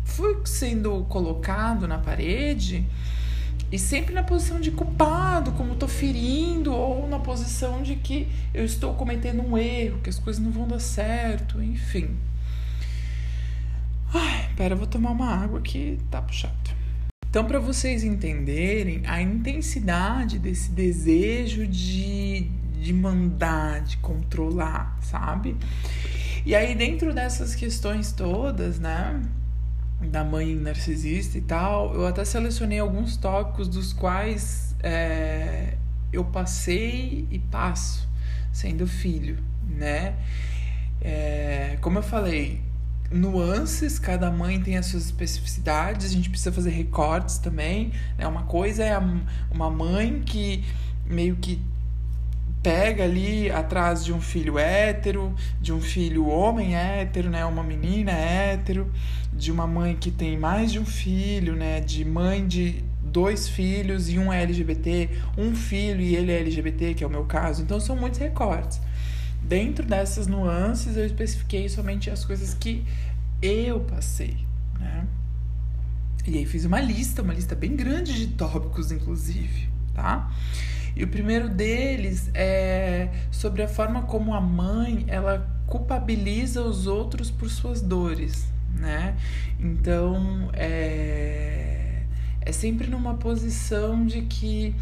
fui 0.04 0.40
sendo 0.47 1.04
colocado 1.04 1.87
na 1.87 1.99
parede 1.99 2.87
e 3.73 3.79
sempre 3.79 4.12
na 4.14 4.23
posição 4.23 4.61
de 4.61 4.71
culpado, 4.71 5.52
como 5.52 5.73
estou 5.73 5.88
ferindo, 5.88 6.75
ou 6.75 7.09
na 7.09 7.19
posição 7.19 7.83
de 7.83 7.97
que 7.97 8.29
eu 8.52 8.67
estou 8.67 8.93
cometendo 8.93 9.43
um 9.43 9.57
erro, 9.57 9.99
que 10.00 10.11
as 10.11 10.19
coisas 10.19 10.43
não 10.45 10.52
vão 10.52 10.69
dar 10.69 10.79
certo, 10.79 11.62
enfim. 11.62 12.11
Ai, 14.12 14.50
pera, 14.55 14.75
eu 14.75 14.79
vou 14.79 14.87
tomar 14.87 15.11
uma 15.11 15.35
água 15.35 15.62
que 15.62 15.99
tá 16.11 16.21
puxado. 16.21 16.55
Então, 17.31 17.47
para 17.47 17.59
vocês 17.59 18.05
entenderem 18.05 19.00
a 19.07 19.23
intensidade 19.23 20.38
desse 20.38 20.71
desejo 20.71 21.67
de, 21.67 22.50
de 22.79 22.93
mandar, 22.93 23.81
de 23.81 23.97
controlar, 23.97 24.99
sabe? 25.00 25.57
E 26.45 26.55
aí, 26.55 26.75
dentro 26.75 27.14
dessas 27.14 27.55
questões 27.55 28.12
todas, 28.12 28.79
né? 28.79 29.23
Da 30.11 30.25
mãe 30.25 30.55
narcisista 30.55 31.39
e 31.39 31.41
tal, 31.41 31.95
eu 31.95 32.07
até 32.07 32.25
selecionei 32.25 32.79
alguns 32.79 33.17
tópicos 33.17 33.69
dos 33.69 33.93
quais 33.93 34.75
é, 34.83 35.75
eu 36.13 36.25
passei 36.25 37.27
e 37.31 37.39
passo 37.39 38.09
sendo 38.53 38.87
filho, 38.87 39.39
né? 39.67 40.15
É, 41.01 41.79
como 41.81 41.99
eu 41.99 42.03
falei, 42.03 42.61
nuances, 43.11 43.99
cada 43.99 44.31
mãe 44.31 44.61
tem 44.61 44.77
as 44.77 44.87
suas 44.87 45.07
especificidades, 45.07 46.07
a 46.07 46.09
gente 46.09 46.29
precisa 46.29 46.53
fazer 46.53 46.71
recortes 46.71 47.39
também. 47.39 47.93
Né? 48.17 48.27
Uma 48.27 48.45
coisa 48.45 48.85
é 48.85 48.99
uma 49.51 49.71
mãe 49.71 50.23
que 50.25 50.65
meio 51.07 51.37
que 51.37 51.61
pega 52.62 53.04
ali 53.04 53.50
atrás 53.50 54.04
de 54.04 54.12
um 54.12 54.21
filho 54.21 54.59
hétero, 54.59 55.35
de 55.61 55.73
um 55.73 55.81
filho 55.81 56.28
homem 56.28 56.76
hétero, 56.76 57.28
né, 57.28 57.45
uma 57.45 57.62
menina 57.62 58.12
hétero, 58.12 58.90
de 59.33 59.50
uma 59.50 59.66
mãe 59.66 59.97
que 59.97 60.11
tem 60.11 60.38
mais 60.38 60.71
de 60.71 60.78
um 60.78 60.87
filho, 60.87 61.57
né, 61.57 61.81
de 61.81 62.04
mãe 62.04 62.47
de 62.47 62.85
dois 63.02 63.49
filhos 63.49 64.09
e 64.09 64.19
um 64.19 64.33
é 64.33 64.42
LGBT, 64.42 65.11
um 65.37 65.54
filho 65.54 66.00
e 66.00 66.16
ele 66.16 66.33
é 66.33 66.40
LGBT, 66.40 66.95
que 66.95 67.04
é 67.04 67.07
o 67.07 67.11
meu 67.11 67.25
caso. 67.25 67.62
Então 67.62 67.78
são 67.78 67.95
muitos 67.95 68.19
recortes. 68.19 68.81
Dentro 69.42 69.85
dessas 69.85 70.26
nuances 70.26 70.97
eu 70.97 71.04
especifiquei 71.04 71.69
somente 71.69 72.09
as 72.09 72.25
coisas 72.25 72.54
que 72.54 72.85
eu 73.42 73.81
passei, 73.81 74.37
né? 74.78 75.07
E 76.26 76.38
aí 76.38 76.47
fiz 76.47 76.64
uma 76.64 76.81
lista, 76.81 77.21
uma 77.21 77.35
lista 77.35 77.54
bem 77.54 77.75
grande 77.75 78.14
de 78.14 78.28
tópicos, 78.28 78.92
inclusive, 78.92 79.69
tá? 79.92 80.33
E 80.95 81.05
o 81.05 81.09
primeiro 81.09 81.49
deles 81.49 82.31
é 82.35 83.09
sobre 83.31 83.63
a 83.63 83.69
forma 83.69 84.03
como 84.03 84.35
a 84.35 84.41
mãe 84.41 85.05
ela 85.09 85.49
culpabiliza 85.67 86.63
os 86.63 86.87
outros 86.87 87.31
por 87.31 87.49
suas 87.49 87.81
dores, 87.81 88.47
né? 88.79 89.17
Então 89.59 90.51
é, 90.53 92.03
é 92.41 92.53
sempre 92.53 92.89
numa 92.89 93.15
posição 93.15 94.05
de 94.05 94.23
que 94.23 94.75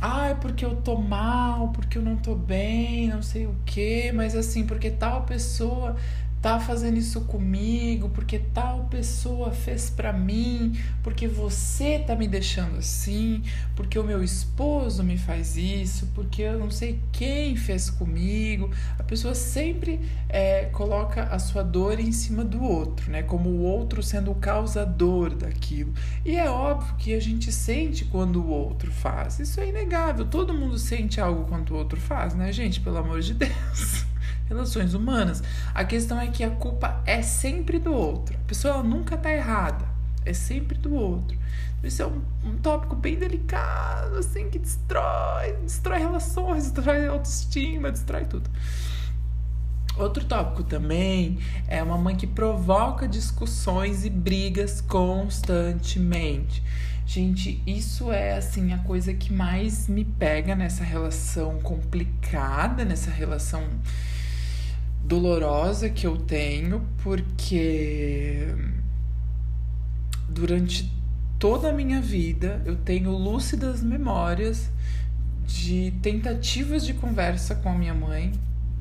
ah, 0.00 0.28
é 0.28 0.34
porque 0.34 0.64
eu 0.64 0.76
tô 0.76 0.96
mal, 0.96 1.68
porque 1.72 1.98
eu 1.98 2.02
não 2.02 2.16
tô 2.16 2.34
bem, 2.34 3.08
não 3.08 3.22
sei 3.22 3.46
o 3.46 3.54
quê, 3.66 4.10
mas 4.14 4.34
assim, 4.34 4.64
porque 4.64 4.90
tal 4.90 5.24
pessoa 5.24 5.94
tá 6.40 6.58
fazendo 6.58 6.96
isso 6.96 7.20
comigo, 7.22 8.08
porque 8.08 8.38
tal 8.38 8.84
pessoa 8.84 9.50
fez 9.50 9.90
para 9.90 10.12
mim, 10.12 10.78
porque 11.02 11.28
você 11.28 11.98
tá 11.98 12.16
me 12.16 12.26
deixando 12.26 12.78
assim, 12.78 13.42
porque 13.76 13.98
o 13.98 14.04
meu 14.04 14.24
esposo 14.24 15.04
me 15.04 15.18
faz 15.18 15.56
isso, 15.56 16.08
porque 16.14 16.42
eu 16.42 16.58
não 16.58 16.70
sei 16.70 16.98
quem 17.12 17.56
fez 17.56 17.90
comigo. 17.90 18.70
A 18.98 19.02
pessoa 19.02 19.34
sempre 19.34 20.00
é, 20.28 20.64
coloca 20.66 21.24
a 21.24 21.38
sua 21.38 21.62
dor 21.62 22.00
em 22.00 22.12
cima 22.12 22.42
do 22.42 22.62
outro, 22.62 23.10
né? 23.10 23.22
Como 23.22 23.50
o 23.50 23.60
outro 23.60 24.02
sendo 24.02 24.30
o 24.30 24.34
causador 24.34 25.34
daquilo. 25.34 25.92
E 26.24 26.36
é 26.36 26.48
óbvio 26.48 26.94
que 26.96 27.12
a 27.12 27.20
gente 27.20 27.52
sente 27.52 28.06
quando 28.06 28.42
o 28.42 28.48
outro 28.48 28.90
faz. 28.90 29.38
Isso 29.38 29.60
é 29.60 29.68
inegável. 29.68 30.24
Todo 30.24 30.54
mundo 30.54 30.78
sente 30.78 31.20
algo 31.20 31.44
quando 31.44 31.72
o 31.72 31.76
outro 31.76 32.00
faz, 32.00 32.34
né, 32.34 32.50
gente? 32.50 32.80
Pelo 32.80 32.96
amor 32.96 33.20
de 33.20 33.34
Deus 33.34 34.09
relações 34.50 34.92
humanas. 34.92 35.42
A 35.72 35.84
questão 35.84 36.20
é 36.20 36.26
que 36.26 36.44
a 36.44 36.50
culpa 36.50 37.00
é 37.06 37.22
sempre 37.22 37.78
do 37.78 37.94
outro. 37.94 38.36
A 38.36 38.48
pessoa 38.48 38.82
nunca 38.82 39.14
está 39.14 39.32
errada, 39.32 39.86
é 40.26 40.34
sempre 40.34 40.76
do 40.76 40.92
outro. 40.92 41.38
Isso 41.82 42.02
é 42.02 42.06
um, 42.06 42.20
um, 42.44 42.56
tópico 42.58 42.94
bem 42.94 43.16
delicado, 43.16 44.18
assim, 44.18 44.50
que 44.50 44.58
destrói, 44.58 45.54
destrói 45.62 46.00
relações, 46.00 46.70
destrói 46.70 47.06
autoestima, 47.06 47.90
destrói 47.90 48.26
tudo. 48.26 48.50
Outro 49.96 50.24
tópico 50.24 50.62
também 50.62 51.38
é 51.66 51.82
uma 51.82 51.96
mãe 51.96 52.16
que 52.16 52.26
provoca 52.26 53.08
discussões 53.08 54.04
e 54.04 54.10
brigas 54.10 54.80
constantemente. 54.80 56.62
Gente, 57.06 57.62
isso 57.66 58.12
é 58.12 58.36
assim 58.36 58.72
a 58.72 58.78
coisa 58.78 59.12
que 59.12 59.32
mais 59.32 59.88
me 59.88 60.04
pega 60.04 60.54
nessa 60.54 60.84
relação 60.84 61.58
complicada, 61.60 62.84
nessa 62.84 63.10
relação 63.10 63.64
dolorosa 65.02 65.88
que 65.88 66.06
eu 66.06 66.16
tenho, 66.16 66.86
porque 67.02 68.46
durante 70.28 70.90
toda 71.38 71.70
a 71.70 71.72
minha 71.72 72.00
vida 72.00 72.62
eu 72.64 72.76
tenho 72.76 73.10
lúcidas 73.10 73.82
memórias 73.82 74.70
de 75.46 75.92
tentativas 76.02 76.84
de 76.84 76.94
conversa 76.94 77.54
com 77.56 77.70
a 77.70 77.74
minha 77.74 77.94
mãe 77.94 78.32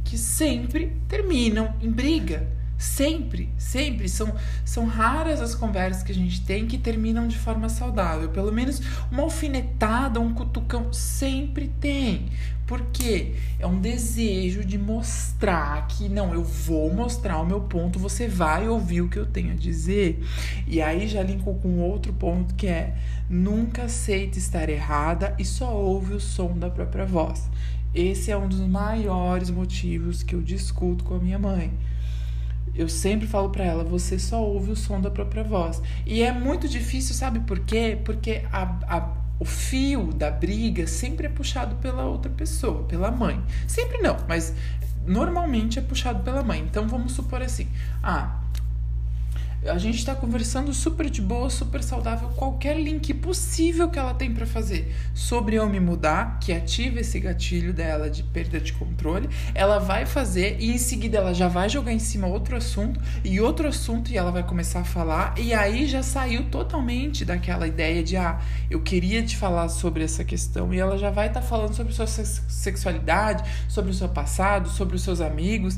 que 0.04 0.18
sempre 0.18 0.96
terminam 1.08 1.74
em 1.82 1.90
briga. 1.90 2.59
Sempre, 2.80 3.50
sempre. 3.58 4.08
São, 4.08 4.34
são 4.64 4.86
raras 4.86 5.42
as 5.42 5.54
conversas 5.54 6.02
que 6.02 6.14
a 6.14 6.16
gente 6.16 6.46
tem 6.46 6.66
que 6.66 6.78
terminam 6.78 7.28
de 7.28 7.38
forma 7.38 7.68
saudável. 7.68 8.30
Pelo 8.30 8.54
menos 8.54 8.82
uma 9.12 9.24
alfinetada, 9.24 10.22
um 10.22 10.34
cutucão 10.34 10.94
sempre 10.94 11.68
tem. 11.82 12.30
Porque 12.66 13.36
é 13.60 13.68
um 13.68 13.82
desejo 13.82 14.64
de 14.64 14.78
mostrar 14.78 15.88
que, 15.88 16.08
não, 16.08 16.34
eu 16.34 16.42
vou 16.42 16.94
mostrar 16.94 17.42
o 17.42 17.46
meu 17.46 17.60
ponto, 17.60 18.00
você 18.00 18.30
vai 18.30 18.70
ouvir 18.70 19.02
o 19.02 19.10
que 19.10 19.20
eu 19.20 19.26
tenho 19.26 19.52
a 19.52 19.56
dizer. 19.56 20.24
E 20.66 20.82
aí 20.82 21.06
já 21.06 21.22
linko 21.22 21.56
com 21.56 21.80
outro 21.80 22.14
ponto 22.14 22.56
que 22.56 22.68
é: 22.68 22.96
nunca 23.30 23.84
aceite 23.84 24.40
estar 24.40 24.70
errada 24.70 25.36
e 25.38 25.44
só 25.44 25.76
ouve 25.76 26.14
o 26.14 26.20
som 26.20 26.58
da 26.58 26.70
própria 26.70 27.06
voz. 27.06 27.50
Esse 27.94 28.32
é 28.32 28.38
um 28.38 28.48
dos 28.48 28.62
maiores 28.62 29.50
motivos 29.50 30.24
que 30.24 30.34
eu 30.34 30.42
discuto 30.42 31.04
com 31.04 31.16
a 31.16 31.20
minha 31.20 31.40
mãe 31.40 31.74
eu 32.76 32.88
sempre 32.88 33.28
falo 33.28 33.50
para 33.50 33.64
ela, 33.64 33.84
você 33.84 34.18
só 34.18 34.42
ouve 34.42 34.72
o 34.72 34.76
som 34.76 35.02
da 35.02 35.10
própria 35.10 35.44
voz. 35.44 35.82
E 36.06 36.22
é 36.22 36.32
muito 36.32 36.68
difícil, 36.68 37.14
sabe 37.16 37.40
por 37.42 37.60
quê? 37.60 37.98
Porque 38.04 38.44
a, 38.52 38.64
a, 38.88 39.14
o 39.40 39.46
fio 39.46 40.14
da 40.14 40.30
briga 40.30 40.88
sempre 40.88 41.28
é 41.28 41.30
puxado 41.30 41.76
pela 41.76 42.06
outra 42.06 42.32
pessoa, 42.32 42.84
pela 42.84 43.12
mãe. 43.12 43.42
Sempre 43.68 44.00
não, 44.00 44.18
mas 44.28 44.54
normalmente 45.06 45.80
é 45.80 45.82
puxado 45.82 46.24
pela 46.24 46.44
mãe. 46.44 46.60
Então 46.62 46.88
vamos 46.88 47.14
supor 47.14 47.42
assim: 47.42 47.68
ah, 48.04 48.42
a 49.66 49.78
gente 49.78 49.98
está 49.98 50.16
conversando 50.16 50.74
super 50.74 51.10
de 51.10 51.22
boa, 51.22 51.50
super 51.50 51.84
saudável. 51.84 52.30
Qualquer 52.30 52.80
link 52.80 53.14
possível 53.14 53.90
que 53.90 54.00
ela 54.00 54.14
tem 54.14 54.34
para 54.34 54.46
fazer 54.46 54.96
sobre 55.14 55.56
eu 55.56 55.68
me 55.68 55.80
mudar, 55.80 56.40
que 56.40 56.54
ativa 56.54 57.00
esse 57.00 57.20
gatilho 57.20 57.74
dela 57.74 58.10
de 58.10 58.24
perda 58.24 58.60
de 58.60 58.72
controle, 58.74 59.30
ela 59.54 59.80
vai 59.80 60.06
fazer 60.06 60.58
e 60.60 60.72
em 60.72 60.78
seguida 60.78 61.18
ela 61.18 61.34
já 61.34 61.48
vai 61.48 61.68
jogar 61.68 61.92
em 61.92 62.00
cima 62.00 62.28
outro 62.28 62.56
assunto 62.56 63.00
e 63.24 63.42
outro 63.42 63.68
assunto 63.68 64.12
e 64.12 64.18
ela 64.18 64.32
vai 64.32 64.44
começar 64.44 64.80
a 64.80 64.86
falar. 64.86 65.34
E 65.38 65.54
aí 65.54 65.88
já 65.88 66.04
saiu 66.04 66.46
totalmente 66.46 67.26
daquela 67.26 67.68
ideia 67.68 68.02
de 68.04 68.16
ah, 68.16 68.40
eu 68.70 68.82
queria 68.82 69.22
te 69.24 69.36
falar 69.36 69.68
sobre 69.68 70.04
essa 70.04 70.24
questão 70.24 70.74
e 70.74 70.80
ela 70.80 70.98
já 70.98 71.10
vai 71.10 71.28
estar 71.28 71.42
tá 71.42 71.46
falando 71.46 71.74
sobre 71.74 71.94
sua 71.94 72.08
sexualidade, 72.08 73.44
sobre 73.68 73.92
o 73.92 73.94
seu 73.94 74.08
passado, 74.08 74.70
sobre 74.70 74.96
os 74.96 75.02
seus 75.02 75.20
amigos 75.20 75.78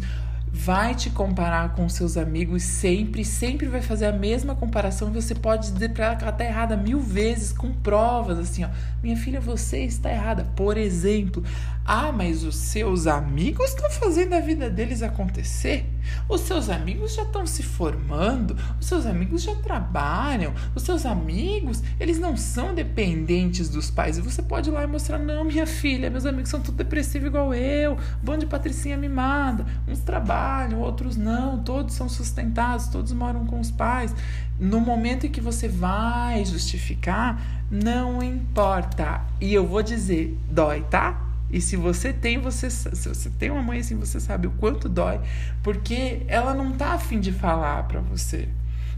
vai 0.64 0.94
te 0.94 1.10
comparar 1.10 1.74
com 1.74 1.90
seus 1.90 2.16
amigos 2.18 2.62
sempre, 2.62 3.26
sempre 3.26 3.68
vai 3.68 3.82
fazer 3.82 4.06
a 4.06 4.12
mesma 4.12 4.54
comparação. 4.54 5.12
Você 5.12 5.34
pode 5.34 5.72
dizer 5.72 5.90
para 5.90 6.06
ela 6.06 6.16
que 6.16 6.24
ela 6.24 6.32
está 6.32 6.46
errada 6.46 6.78
mil 6.78 7.00
vezes, 7.00 7.52
com 7.52 7.72
provas, 7.72 8.38
assim, 8.38 8.64
ó. 8.64 8.70
Minha 9.02 9.18
filha, 9.18 9.42
você 9.42 9.84
está 9.84 10.12
errada. 10.12 10.46
Por 10.56 10.78
exemplo, 10.78 11.44
ah, 11.84 12.12
mas 12.12 12.44
os 12.44 12.56
seus 12.56 13.08
amigos 13.08 13.70
estão 13.70 13.90
fazendo 13.90 14.34
a 14.34 14.40
vida 14.40 14.70
deles 14.70 15.02
acontecer. 15.02 15.91
Os 16.28 16.42
seus 16.42 16.70
amigos 16.70 17.16
já 17.16 17.24
estão 17.24 17.46
se 17.46 17.64
formando, 17.64 18.56
os 18.80 18.86
seus 18.86 19.06
amigos 19.06 19.42
já 19.42 19.56
trabalham, 19.56 20.54
os 20.76 20.84
seus 20.84 21.06
amigos, 21.06 21.84
eles 22.00 22.20
não 22.20 22.36
são 22.38 22.74
dependentes 22.74 23.70
dos 23.70 23.90
pais. 23.92 24.18
E 24.18 24.22
você 24.22 24.42
pode 24.42 24.70
ir 24.70 24.74
lá 24.74 24.84
e 24.84 24.88
mostrar: 24.88 25.20
não, 25.20 25.44
minha 25.44 25.66
filha, 25.66 26.10
meus 26.10 26.26
amigos 26.26 26.50
são 26.50 26.62
tudo 26.62 26.78
depressivos 26.78 27.28
igual 27.28 27.54
eu, 27.54 27.98
bando 28.22 28.42
de 28.42 28.46
patricinha 28.46 28.98
mimada. 28.98 29.66
Uns 29.88 30.00
trabalham, 30.00 30.80
outros 30.80 31.16
não, 31.16 31.64
todos 31.64 31.96
são 31.96 32.10
sustentados, 32.10 32.88
todos 32.88 33.12
moram 33.12 33.46
com 33.46 33.60
os 33.60 33.72
pais. 33.72 34.14
No 34.60 34.80
momento 34.80 35.26
em 35.26 35.32
que 35.32 35.42
você 35.42 35.68
vai 35.68 36.46
justificar, 36.46 37.42
não 37.70 38.22
importa. 38.22 39.22
E 39.40 39.54
eu 39.54 39.66
vou 39.66 39.82
dizer: 39.82 40.38
dói, 40.50 40.82
tá? 40.90 41.31
E 41.52 41.60
se 41.60 41.76
você 41.76 42.14
tem, 42.14 42.40
você 42.40 42.70
se 42.70 42.90
você 42.90 43.30
tem 43.30 43.52
uma 43.52 43.62
mãe 43.62 43.80
assim, 43.80 43.96
você 43.96 44.20
sabe 44.20 44.48
o 44.48 44.52
quanto 44.52 44.88
dói, 44.88 45.20
porque 45.62 46.24
ela 46.28 46.54
não 46.54 46.72
tá 46.72 46.94
afim 46.94 47.20
de 47.20 47.32
falar 47.32 47.84
para 47.88 48.00
você. 48.00 48.48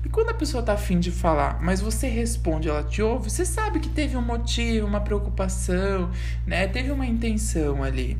E 0.06 0.10
quando 0.10 0.30
a 0.30 0.34
pessoa 0.34 0.62
tá 0.62 0.74
afim 0.74 1.00
de 1.00 1.12
falar, 1.12 1.62
mas 1.62 1.80
você 1.80 2.08
responde, 2.08 2.68
ela 2.68 2.84
te 2.84 3.02
ouve, 3.02 3.30
você 3.30 3.46
sabe 3.46 3.80
que 3.80 3.89
teve 3.89 4.18
um 4.18 4.22
motivo, 4.22 4.86
uma 4.86 5.00
preocupação, 5.00 6.12
né? 6.46 6.68
Teve 6.68 6.92
uma 6.92 7.06
intenção 7.06 7.82
ali. 7.82 8.18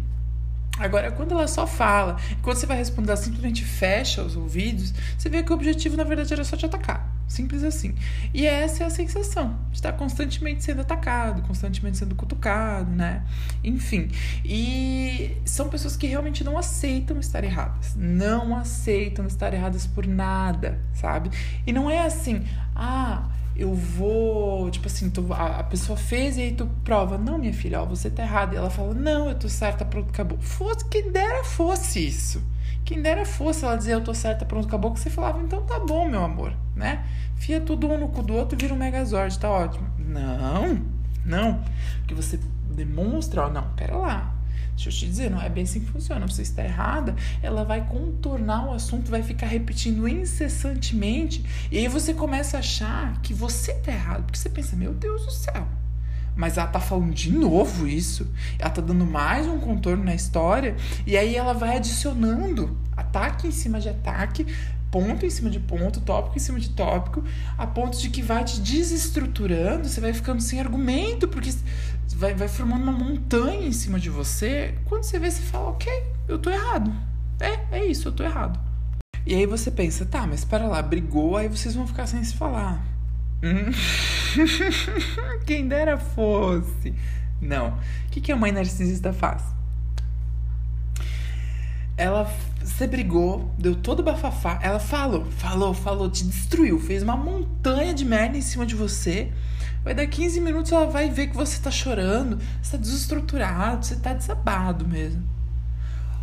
Agora, 0.80 1.12
quando 1.12 1.34
ela 1.34 1.48
só 1.48 1.68
fala, 1.68 2.18
quando 2.42 2.58
você 2.58 2.66
vai 2.66 2.78
responder, 2.78 3.10
ela 3.10 3.18
simplesmente 3.18 3.64
fecha 3.64 4.24
os 4.24 4.36
ouvidos, 4.36 4.92
você 5.18 5.30
vê 5.30 5.44
que 5.44 5.52
o 5.52 5.56
objetivo, 5.56 5.96
na 5.96 6.04
verdade, 6.04 6.34
era 6.34 6.44
só 6.44 6.58
te 6.58 6.66
atacar. 6.66 7.14
Simples 7.28 7.64
assim. 7.64 7.96
E 8.34 8.46
essa 8.46 8.84
é 8.84 8.88
a 8.88 8.90
sensação 8.90 9.58
de 9.70 9.78
estar 9.78 9.94
constantemente 9.94 10.64
sendo 10.64 10.82
atacado, 10.82 11.42
constantemente 11.44 11.98
sendo 11.98 12.16
cutucado, 12.16 12.90
né? 12.92 13.24
Enfim. 13.64 14.10
E 14.44 15.38
são 15.46 15.70
pessoas 15.70 15.96
que 15.96 16.08
realmente 16.08 16.44
não 16.44 16.58
aceitam 16.58 17.20
estar 17.20 17.44
erradas. 17.44 17.96
Não 17.96 18.56
aceitam 18.56 19.26
estar 19.28 19.54
erradas 19.54 19.86
por 19.86 20.06
nada, 20.08 20.80
sabe? 20.94 21.30
E 21.66 21.72
não 21.72 21.90
é 21.90 22.04
assim, 22.06 22.44
ah 22.76 23.30
eu 23.56 23.74
vou, 23.74 24.70
tipo 24.72 24.88
assim, 24.88 25.10
tu, 25.10 25.32
a, 25.32 25.60
a, 25.60 25.64
pessoa 25.64 25.98
fez 25.98 26.38
e 26.38 26.42
aí 26.42 26.52
tu 26.54 26.68
prova, 26.84 27.18
não, 27.18 27.38
minha 27.38 27.54
filha, 27.54 27.82
ó, 27.82 27.86
você 27.86 28.10
tá 28.10 28.24
errada. 28.24 28.56
E 28.56 28.58
ela 28.58 28.70
fala, 28.70 28.94
não, 28.94 29.30
eu 29.30 29.36
tô 29.36 29.48
certa, 29.48 29.86
pronto, 29.86 30.10
acabou. 30.10 30.38
Fosse, 30.40 30.86
quem 30.86 31.12
dera 31.12 31.44
fosse 31.44 32.06
isso. 32.08 32.42
Quem 32.84 33.02
dera 33.02 33.26
fosse 33.26 33.64
ela 33.64 33.76
dizer, 33.76 33.94
eu 33.94 34.04
tô 34.04 34.14
certa, 34.14 34.44
pronto, 34.44 34.68
acabou, 34.68 34.92
que 34.92 35.00
você 35.00 35.10
falava, 35.10 35.40
então 35.42 35.62
tá 35.64 35.80
bom, 35.80 36.10
meu 36.10 36.24
amor, 36.24 36.54
né? 36.76 37.06
Fia 37.36 37.62
tudo 37.62 37.88
um 37.88 37.98
no 37.98 38.10
cu 38.10 38.24
do 38.24 38.34
outro, 38.34 38.58
vira 38.58 38.74
um 38.74 38.78
megazord, 38.78 39.38
tá 39.38 39.50
ótimo. 39.50 39.88
Não, 40.00 40.82
não. 41.24 41.64
Porque 42.00 42.16
você 42.16 42.40
demonstra, 42.72 43.46
ó, 43.46 43.50
não, 43.50 43.64
pera 43.76 43.96
lá. 43.96 44.34
Deixa 44.76 44.90
eu 44.90 44.94
te 44.94 45.06
dizer, 45.06 45.30
não 45.30 45.42
é 45.42 45.50
bem 45.50 45.64
assim 45.64 45.80
que 45.80 45.92
funciona. 45.92 46.28
Você 46.28 46.42
está 46.42 46.64
errada, 46.64 47.16
ela 47.42 47.64
vai 47.64 47.86
contornar 47.88 48.68
o 48.68 48.74
assunto, 48.74 49.12
vai 49.12 49.24
ficar 49.24 49.48
repetindo 49.48 50.08
incessantemente. 50.08 51.46
E 51.72 51.78
aí 51.78 51.88
você 51.88 52.14
começa 52.14 52.58
a 52.58 52.60
achar 52.60 53.22
que 53.22 53.34
você 53.34 53.72
está 53.72 53.92
errado. 53.92 54.24
Porque 54.24 54.38
você 54.38 54.50
pensa, 54.50 54.76
meu 54.76 54.94
Deus 54.94 55.26
do 55.26 55.32
céu. 55.32 55.68
Mas 56.36 56.58
ela 56.58 56.68
tá 56.68 56.80
falando 56.80 57.14
de 57.14 57.32
novo 57.32 57.88
isso. 57.88 58.28
Ela 58.58 58.70
tá 58.70 58.82
dando 58.82 59.06
mais 59.06 59.48
um 59.48 59.60
contorno 59.60 60.04
na 60.04 60.16
história. 60.16 60.76
E 61.06 61.16
aí 61.16 61.36
ela 61.36 61.54
vai 61.54 61.78
adicionando 61.78 62.76
ataque 62.98 63.48
em 63.48 63.52
cima 63.52 63.80
de 63.80 63.90
ataque, 63.90 64.48
ponto 64.94 65.26
em 65.26 65.30
cima 65.30 65.50
de 65.50 65.60
ponto, 65.60 66.02
tópico 66.02 66.38
em 66.38 66.40
cima 66.40 66.60
de 66.60 66.70
tópico, 66.70 67.24
a 67.58 67.66
ponto 67.66 68.00
de 68.00 68.12
que 68.12 68.22
vai 68.22 68.44
te 68.44 68.60
desestruturando, 68.60 69.88
você 69.88 70.00
vai 70.00 70.14
ficando 70.14 70.40
sem 70.40 70.60
argumento, 70.60 71.28
porque 71.28 71.52
vai, 72.10 72.34
vai 72.34 72.48
formando 72.48 72.84
uma 72.84 72.92
montanha 72.92 73.68
em 73.68 73.72
cima 73.72 74.00
de 74.00 74.10
você. 74.10 74.76
Quando 74.86 75.04
você 75.04 75.20
vê, 75.20 75.30
você 75.30 75.42
fala, 75.42 75.70
ok, 75.70 75.92
eu 76.28 76.38
tô 76.38 76.50
errado. 76.50 76.94
É, 77.40 77.78
é 77.80 77.86
isso, 77.86 78.08
eu 78.08 78.12
tô 78.12 78.24
errado. 78.24 78.60
E 79.26 79.34
aí 79.34 79.46
você 79.46 79.72
pensa, 79.72 80.06
tá, 80.06 80.28
mas 80.28 80.44
para 80.44 80.68
lá, 80.68 80.82
brigou, 80.82 81.38
aí 81.38 81.48
vocês 81.48 81.76
vão 81.76 81.88
ficar 81.88 82.08
sem 82.08 82.24
se 82.24 82.36
falar. 82.36 82.86
Hum? 83.42 83.72
Quem 85.46 85.68
dera 85.68 85.98
fosse. 85.98 86.94
Não. 87.42 87.70
O 87.70 88.12
que, 88.12 88.22
que 88.22 88.32
a 88.32 88.36
mãe 88.36 88.52
narcisista 88.52 89.14
faz? 89.14 89.44
Ela 91.96 92.26
você 92.64 92.88
brigou, 92.88 93.54
deu 93.60 93.76
todo 93.76 94.02
bafafá. 94.02 94.58
Ela 94.62 94.80
falou, 94.80 95.26
falou, 95.26 95.74
falou, 95.74 96.10
te 96.10 96.24
destruiu, 96.24 96.80
fez 96.80 97.04
uma 97.04 97.16
montanha 97.16 97.94
de 97.94 98.06
merda 98.06 98.38
em 98.38 98.42
cima 98.42 98.66
de 98.66 98.74
você. 98.74 99.32
Vai 99.84 99.94
dar 99.94 100.08
15 100.08 100.40
minutos, 100.40 100.72
ela 100.72 100.86
vai 100.86 101.10
ver 101.10 101.28
que 101.28 101.36
você 101.36 101.62
tá 101.62 101.70
chorando, 101.70 102.40
você 102.62 102.72
tá 102.72 102.78
desestruturado, 102.78 103.86
você 103.86 103.98
tá 103.98 104.14
desabado 104.14 104.88
mesmo. 104.88 105.24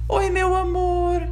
Oi, 0.09 0.31
meu 0.31 0.57
amor. 0.57 1.29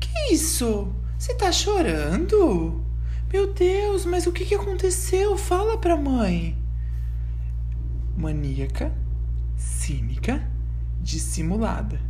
Que 0.00 0.34
isso? 0.34 0.90
Você 1.18 1.34
tá 1.34 1.52
chorando? 1.52 2.82
Meu 3.30 3.52
Deus, 3.52 4.06
mas 4.06 4.26
o 4.26 4.32
que, 4.32 4.46
que 4.46 4.54
aconteceu? 4.54 5.36
Fala 5.36 5.76
pra 5.76 5.96
mãe. 5.96 6.56
Maníaca, 8.16 8.90
cínica, 9.56 10.42
dissimulada. 11.02 12.00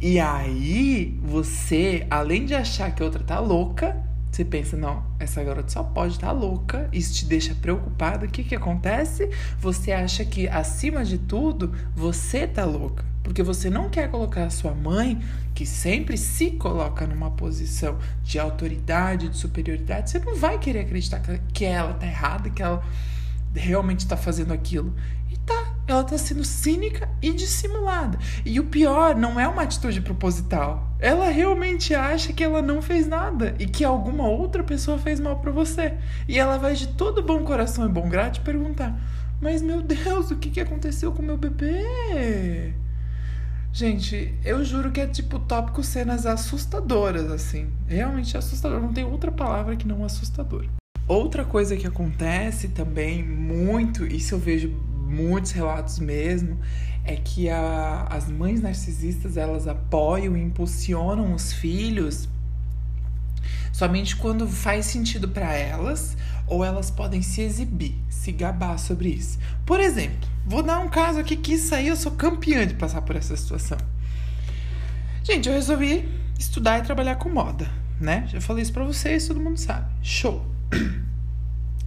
E 0.00 0.20
aí, 0.20 1.18
você, 1.22 2.06
além 2.08 2.46
de 2.46 2.54
achar 2.54 2.94
que 2.94 3.02
a 3.02 3.06
outra 3.06 3.24
tá 3.24 3.40
louca, 3.40 4.02
você 4.40 4.44
pensa, 4.44 4.74
não, 4.74 5.04
essa 5.18 5.44
garota 5.44 5.68
só 5.68 5.82
pode 5.82 6.14
estar 6.14 6.28
tá 6.28 6.32
louca, 6.32 6.88
isso 6.92 7.12
te 7.12 7.26
deixa 7.26 7.54
preocupada. 7.54 8.24
O 8.24 8.28
que 8.28 8.42
que 8.42 8.54
acontece? 8.54 9.28
Você 9.58 9.92
acha 9.92 10.24
que, 10.24 10.48
acima 10.48 11.04
de 11.04 11.18
tudo, 11.18 11.74
você 11.94 12.46
tá 12.46 12.64
louca. 12.64 13.04
Porque 13.22 13.42
você 13.42 13.68
não 13.68 13.90
quer 13.90 14.10
colocar 14.10 14.44
a 14.44 14.50
sua 14.50 14.72
mãe, 14.72 15.22
que 15.54 15.66
sempre 15.66 16.16
se 16.16 16.52
coloca 16.52 17.06
numa 17.06 17.30
posição 17.32 17.98
de 18.22 18.38
autoridade, 18.38 19.28
de 19.28 19.36
superioridade, 19.36 20.08
você 20.08 20.18
não 20.18 20.34
vai 20.34 20.58
querer 20.58 20.80
acreditar 20.80 21.20
que 21.52 21.64
ela 21.66 21.92
tá 21.92 22.06
errada, 22.06 22.48
que 22.48 22.62
ela 22.62 22.82
realmente 23.54 24.06
tá 24.06 24.16
fazendo 24.16 24.54
aquilo. 24.54 24.94
E 25.30 25.36
tá, 25.36 25.74
ela 25.86 26.02
tá 26.02 26.16
sendo 26.16 26.44
cínica 26.44 27.10
e 27.20 27.30
dissimulada. 27.34 28.18
E 28.42 28.58
o 28.58 28.64
pior, 28.64 29.14
não 29.14 29.38
é 29.38 29.46
uma 29.46 29.62
atitude 29.62 30.00
proposital. 30.00 30.89
Ela 31.00 31.30
realmente 31.30 31.94
acha 31.94 32.32
que 32.32 32.44
ela 32.44 32.60
não 32.60 32.82
fez 32.82 33.06
nada 33.06 33.54
e 33.58 33.66
que 33.66 33.82
alguma 33.82 34.28
outra 34.28 34.62
pessoa 34.62 34.98
fez 34.98 35.18
mal 35.18 35.38
para 35.38 35.50
você. 35.50 35.94
E 36.28 36.38
ela 36.38 36.58
vai 36.58 36.74
de 36.74 36.88
todo 36.88 37.22
bom 37.22 37.42
coração 37.42 37.86
e 37.86 37.88
bom 37.88 38.08
grado 38.08 38.40
perguntar: 38.40 38.94
Mas 39.40 39.62
meu 39.62 39.80
Deus, 39.80 40.30
o 40.30 40.36
que, 40.36 40.50
que 40.50 40.60
aconteceu 40.60 41.10
com 41.12 41.22
meu 41.22 41.38
bebê? 41.38 42.74
Gente, 43.72 44.34
eu 44.44 44.64
juro 44.64 44.90
que 44.90 45.00
é 45.00 45.06
tipo 45.06 45.38
tópico 45.38 45.82
cenas 45.82 46.26
assustadoras, 46.26 47.30
assim. 47.30 47.68
Realmente 47.86 48.36
assustador. 48.36 48.80
Não 48.80 48.92
tem 48.92 49.04
outra 49.04 49.30
palavra 49.30 49.76
que 49.76 49.88
não 49.88 50.04
assustador. 50.04 50.66
Outra 51.08 51.44
coisa 51.44 51.76
que 51.76 51.86
acontece 51.86 52.68
também 52.68 53.22
muito, 53.22 54.04
isso 54.04 54.34
eu 54.34 54.38
vejo 54.38 54.68
muitos 55.08 55.50
relatos 55.50 55.98
mesmo, 55.98 56.58
é 57.10 57.16
que 57.16 57.50
a, 57.50 58.06
as 58.08 58.28
mães 58.28 58.60
narcisistas 58.60 59.36
elas 59.36 59.66
apoiam 59.66 60.36
e 60.36 60.40
impulsionam 60.40 61.34
os 61.34 61.52
filhos 61.52 62.28
somente 63.72 64.14
quando 64.14 64.46
faz 64.46 64.86
sentido 64.86 65.28
para 65.28 65.52
elas 65.54 66.16
ou 66.46 66.64
elas 66.64 66.90
podem 66.90 67.20
se 67.20 67.40
exibir, 67.40 67.96
se 68.08 68.30
gabar 68.30 68.78
sobre 68.78 69.08
isso. 69.08 69.38
Por 69.66 69.80
exemplo, 69.80 70.28
vou 70.46 70.62
dar 70.62 70.78
um 70.78 70.88
caso 70.88 71.18
aqui 71.18 71.36
que 71.36 71.54
isso 71.54 71.74
aí 71.74 71.88
eu 71.88 71.96
sou 71.96 72.12
campeã 72.12 72.64
de 72.64 72.74
passar 72.74 73.02
por 73.02 73.16
essa 73.16 73.36
situação. 73.36 73.78
Gente, 75.24 75.48
eu 75.48 75.54
resolvi 75.54 76.08
estudar 76.38 76.78
e 76.78 76.82
trabalhar 76.82 77.16
com 77.16 77.28
moda, 77.28 77.68
né? 78.00 78.24
Já 78.28 78.40
falei 78.40 78.62
isso 78.62 78.72
para 78.72 78.84
vocês, 78.84 79.26
todo 79.26 79.40
mundo 79.40 79.58
sabe. 79.58 79.90
Show. 80.00 80.46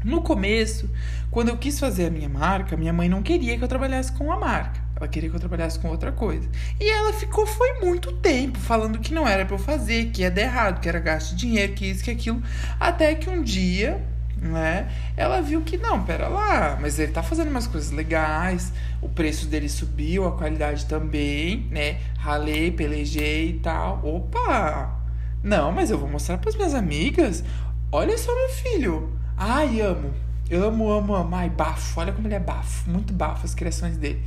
No 0.03 0.21
começo, 0.21 0.89
quando 1.31 1.47
eu 1.47 1.57
quis 1.57 1.79
fazer 1.79 2.07
a 2.07 2.09
minha 2.09 2.27
marca, 2.27 2.75
minha 2.75 2.91
mãe 2.91 3.07
não 3.07 3.23
queria 3.23 3.57
que 3.57 3.63
eu 3.63 3.69
trabalhasse 3.69 4.11
com 4.11 4.33
a 4.33 4.37
marca. 4.37 4.82
Ela 5.03 5.09
queria 5.09 5.29
que 5.29 5.35
eu 5.35 5.39
trabalhasse 5.39 5.77
com 5.79 5.89
outra 5.89 6.13
coisa. 6.13 6.49
E 6.79 6.89
ela 6.89 7.11
ficou, 7.11 7.45
foi 7.45 7.79
muito 7.81 8.13
tempo, 8.13 8.57
falando 8.57 8.99
que 8.99 9.13
não 9.13 9.27
era 9.27 9.45
para 9.45 9.55
eu 9.55 9.59
fazer, 9.59 10.11
que 10.11 10.21
ia 10.21 10.31
dar 10.31 10.41
errado, 10.43 10.79
que 10.79 10.87
era 10.87 10.99
gasto 10.99 11.31
de 11.31 11.35
dinheiro, 11.35 11.73
que 11.73 11.85
isso, 11.85 12.03
que 12.03 12.11
aquilo. 12.11 12.41
Até 12.79 13.13
que 13.13 13.29
um 13.29 13.41
dia, 13.43 14.01
né, 14.37 14.89
ela 15.17 15.41
viu 15.41 15.61
que 15.61 15.75
não, 15.75 16.03
pera 16.03 16.29
lá, 16.29 16.77
mas 16.79 16.97
ele 16.99 17.11
tá 17.11 17.21
fazendo 17.21 17.49
umas 17.49 17.67
coisas 17.67 17.91
legais, 17.91 18.71
o 19.01 19.09
preço 19.09 19.45
dele 19.47 19.67
subiu, 19.67 20.25
a 20.25 20.31
qualidade 20.37 20.85
também, 20.85 21.67
né? 21.69 21.97
Ralei, 22.17 22.71
pelejei 22.71 23.49
e 23.49 23.59
tal. 23.59 23.99
Opa! 24.05 25.01
Não, 25.43 25.71
mas 25.73 25.91
eu 25.91 25.97
vou 25.97 26.07
mostrar 26.07 26.37
para 26.37 26.49
as 26.49 26.55
minhas 26.55 26.73
amigas. 26.73 27.43
Olha 27.91 28.17
só, 28.17 28.33
meu 28.33 28.49
filho 28.49 29.19
Ai, 29.37 29.81
amo. 29.81 30.13
Amo, 30.51 30.91
amo, 30.91 31.15
amo. 31.15 31.35
Ai, 31.35 31.49
bafo. 31.49 31.99
Olha 31.99 32.13
como 32.13 32.27
ele 32.27 32.35
é 32.35 32.39
bafo. 32.39 32.89
Muito 32.89 33.11
bafo 33.13 33.45
as 33.45 33.55
criações 33.55 33.97
dele. 33.97 34.23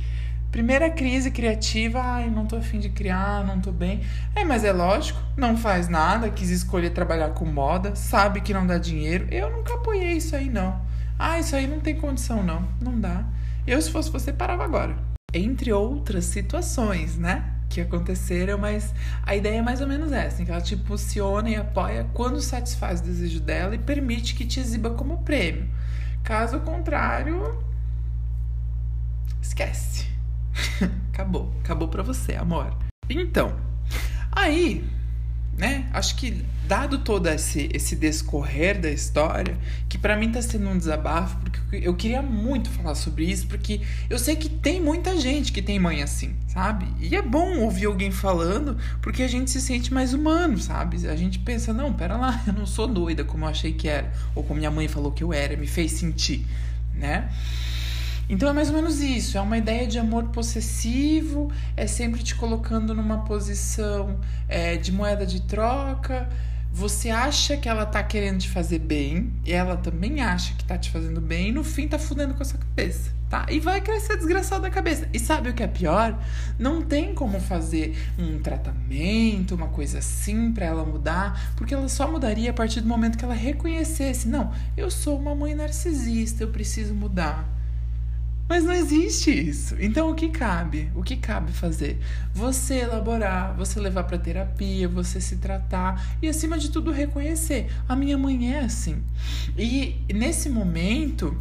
Primeira 0.51 0.89
crise 0.89 1.29
criativa, 1.29 2.01
ai, 2.01 2.29
não 2.29 2.45
tô 2.45 2.55
afim 2.55 2.79
de 2.79 2.89
criar, 2.89 3.45
não 3.45 3.59
tô 3.59 3.71
bem. 3.71 4.01
É, 4.33 4.43
mas 4.45 4.63
é 4.63 4.71
lógico, 4.71 5.19
não 5.35 5.57
faz 5.57 5.89
nada, 5.89 6.29
quis 6.29 6.49
escolher 6.49 6.91
trabalhar 6.91 7.31
com 7.31 7.45
moda, 7.45 7.95
sabe 7.95 8.41
que 8.41 8.53
não 8.53 8.65
dá 8.65 8.77
dinheiro. 8.77 9.27
Eu 9.29 9.51
nunca 9.51 9.73
apoiei 9.73 10.13
isso 10.13 10.35
aí, 10.35 10.49
não. 10.49 10.81
Ah, 11.19 11.39
isso 11.39 11.55
aí 11.55 11.67
não 11.67 11.79
tem 11.79 11.95
condição, 11.95 12.41
não. 12.43 12.67
Não 12.81 12.99
dá. 12.99 13.25
Eu, 13.65 13.81
se 13.81 13.91
fosse 13.91 14.09
você, 14.09 14.31
parava 14.31 14.63
agora. 14.63 14.95
Entre 15.33 15.73
outras 15.73 16.25
situações, 16.25 17.17
né? 17.17 17.53
que 17.69 17.81
aconteceram, 17.81 18.57
mas 18.57 18.93
a 19.23 19.35
ideia 19.35 19.59
é 19.59 19.61
mais 19.61 19.81
ou 19.81 19.87
menos 19.87 20.11
essa, 20.11 20.43
que 20.43 20.49
ela 20.49 20.61
te 20.61 20.75
impulsiona 20.75 21.49
e 21.49 21.55
apoia 21.55 22.07
quando 22.13 22.41
satisfaz 22.41 23.01
o 23.01 23.03
desejo 23.03 23.39
dela 23.39 23.75
e 23.75 23.77
permite 23.77 24.35
que 24.35 24.45
te 24.45 24.59
exiba 24.59 24.91
como 24.91 25.19
prêmio. 25.19 25.67
Caso 26.23 26.59
contrário, 26.61 27.61
esquece. 29.41 30.07
acabou, 31.13 31.53
acabou 31.63 31.87
para 31.87 32.03
você, 32.03 32.35
amor. 32.35 32.75
Então, 33.09 33.55
aí 34.31 34.83
né? 35.57 35.89
Acho 35.91 36.15
que 36.15 36.45
dado 36.67 36.99
todo 36.99 37.27
esse, 37.27 37.67
esse 37.73 37.95
descorrer 37.95 38.79
da 38.79 38.91
história, 38.91 39.57
que 39.89 39.97
para 39.97 40.15
mim 40.15 40.31
tá 40.31 40.39
sendo 40.39 40.69
um 40.69 40.77
desabafo, 40.77 41.35
porque 41.37 41.77
eu 41.77 41.95
queria 41.95 42.21
muito 42.21 42.69
falar 42.69 42.93
sobre 42.93 43.25
isso, 43.25 43.47
porque 43.47 43.81
eu 44.07 44.19
sei 44.19 44.35
que 44.35 44.47
tem 44.47 44.79
muita 44.79 45.19
gente 45.19 45.51
que 45.51 45.61
tem 45.61 45.79
mãe 45.79 46.03
assim, 46.03 46.35
sabe? 46.47 46.85
E 46.99 47.15
é 47.15 47.21
bom 47.23 47.57
ouvir 47.61 47.87
alguém 47.87 48.11
falando, 48.11 48.77
porque 49.01 49.23
a 49.23 49.27
gente 49.27 49.49
se 49.49 49.59
sente 49.59 49.91
mais 49.91 50.13
humano, 50.13 50.59
sabe? 50.59 51.07
A 51.07 51.15
gente 51.15 51.39
pensa, 51.39 51.73
não, 51.73 51.91
pera 51.91 52.15
lá, 52.17 52.43
eu 52.45 52.53
não 52.53 52.67
sou 52.67 52.87
doida 52.87 53.23
como 53.23 53.45
eu 53.45 53.49
achei 53.49 53.73
que 53.73 53.87
era, 53.87 54.13
ou 54.35 54.43
como 54.43 54.59
minha 54.59 54.69
mãe 54.69 54.87
falou 54.87 55.11
que 55.11 55.23
eu 55.23 55.33
era, 55.33 55.57
me 55.57 55.67
fez 55.67 55.93
sentir, 55.93 56.45
né? 56.93 57.29
Então 58.29 58.49
é 58.49 58.53
mais 58.53 58.69
ou 58.69 58.75
menos 58.75 58.99
isso, 58.99 59.37
é 59.37 59.41
uma 59.41 59.57
ideia 59.57 59.87
de 59.87 59.97
amor 59.97 60.25
possessivo, 60.25 61.49
é 61.77 61.87
sempre 61.87 62.21
te 62.21 62.35
colocando 62.35 62.93
numa 62.93 63.19
posição 63.19 64.19
é, 64.49 64.75
de 64.75 64.91
moeda 64.91 65.25
de 65.25 65.41
troca. 65.43 66.27
Você 66.73 67.09
acha 67.09 67.55
que 67.55 67.69
ela 67.69 67.85
tá 67.85 68.03
querendo 68.03 68.39
te 68.39 68.49
fazer 68.49 68.79
bem, 68.79 69.33
e 69.45 69.53
ela 69.53 69.77
também 69.77 70.21
acha 70.21 70.53
que 70.55 70.65
tá 70.65 70.77
te 70.77 70.91
fazendo 70.91 71.21
bem, 71.21 71.49
e 71.49 71.51
no 71.51 71.63
fim 71.63 71.87
tá 71.87 71.97
fudendo 71.97 72.33
com 72.33 72.43
a 72.43 72.45
sua 72.45 72.59
cabeça, 72.59 73.11
tá? 73.29 73.45
E 73.49 73.59
vai 73.61 73.79
crescer 73.79 74.17
desgraçado 74.17 74.61
da 74.61 74.69
cabeça. 74.69 75.07
E 75.13 75.17
sabe 75.19 75.49
o 75.49 75.53
que 75.53 75.63
é 75.63 75.67
pior? 75.67 76.21
Não 76.59 76.81
tem 76.81 77.15
como 77.15 77.39
fazer 77.39 77.97
um 78.19 78.39
tratamento, 78.39 79.55
uma 79.55 79.69
coisa 79.69 79.99
assim 79.99 80.51
para 80.51 80.65
ela 80.65 80.85
mudar, 80.85 81.53
porque 81.55 81.73
ela 81.73 81.87
só 81.87 82.11
mudaria 82.11 82.51
a 82.51 82.53
partir 82.53 82.81
do 82.81 82.87
momento 82.87 83.17
que 83.17 83.25
ela 83.25 83.33
reconhecesse: 83.33 84.27
não, 84.27 84.51
eu 84.75 84.91
sou 84.91 85.17
uma 85.17 85.33
mãe 85.33 85.55
narcisista, 85.55 86.43
eu 86.43 86.49
preciso 86.49 86.93
mudar. 86.93 87.56
Mas 88.49 88.63
não 88.63 88.73
existe 88.73 89.29
isso. 89.29 89.75
Então 89.79 90.09
o 90.09 90.15
que 90.15 90.29
cabe? 90.29 90.89
O 90.95 91.03
que 91.03 91.17
cabe 91.17 91.51
fazer? 91.51 91.99
Você 92.33 92.75
elaborar, 92.75 93.53
você 93.55 93.79
levar 93.79 94.05
para 94.05 94.17
terapia, 94.17 94.87
você 94.87 95.19
se 95.19 95.35
tratar 95.37 96.17
e 96.21 96.27
acima 96.27 96.57
de 96.57 96.69
tudo 96.69 96.91
reconhecer. 96.91 97.67
A 97.89 97.95
minha 97.95 98.17
mãe 98.17 98.53
é 98.53 98.59
assim. 98.59 99.03
E 99.57 99.97
nesse 100.13 100.49
momento 100.49 101.37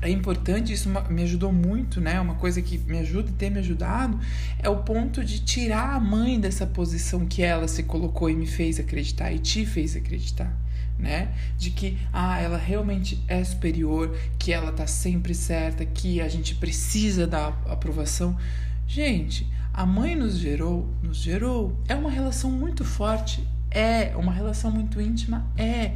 é 0.00 0.08
importante, 0.08 0.72
isso 0.72 0.88
me 1.10 1.22
ajudou 1.24 1.52
muito, 1.52 2.00
né? 2.00 2.20
Uma 2.20 2.36
coisa 2.36 2.62
que 2.62 2.78
me 2.78 2.98
ajuda 2.98 3.30
e 3.30 3.32
tem 3.32 3.50
me 3.50 3.58
ajudado 3.58 4.18
é 4.60 4.68
o 4.68 4.76
ponto 4.76 5.24
de 5.24 5.40
tirar 5.40 5.94
a 5.94 6.00
mãe 6.00 6.38
dessa 6.38 6.66
posição 6.66 7.26
que 7.26 7.42
ela 7.42 7.66
se 7.66 7.82
colocou 7.82 8.30
e 8.30 8.34
me 8.34 8.46
fez 8.46 8.78
acreditar 8.78 9.32
e 9.32 9.40
te 9.40 9.66
fez 9.66 9.96
acreditar, 9.96 10.56
né? 10.98 11.34
De 11.56 11.70
que 11.70 11.98
ah, 12.12 12.40
ela 12.40 12.58
realmente 12.58 13.22
é 13.28 13.42
superior, 13.44 14.16
que 14.38 14.52
ela 14.52 14.72
tá 14.72 14.86
sempre 14.86 15.34
certa, 15.34 15.84
que 15.84 16.20
a 16.20 16.28
gente 16.28 16.54
precisa 16.54 17.26
da 17.26 17.48
aprovação. 17.66 18.36
Gente, 18.86 19.46
a 19.72 19.86
mãe 19.86 20.16
nos 20.16 20.36
gerou, 20.38 20.92
nos 21.02 21.18
gerou. 21.18 21.78
É 21.86 21.94
uma 21.94 22.10
relação 22.10 22.50
muito 22.50 22.84
forte, 22.84 23.46
é 23.70 24.16
uma 24.16 24.32
relação 24.32 24.70
muito 24.70 25.00
íntima, 25.00 25.46
é 25.56 25.92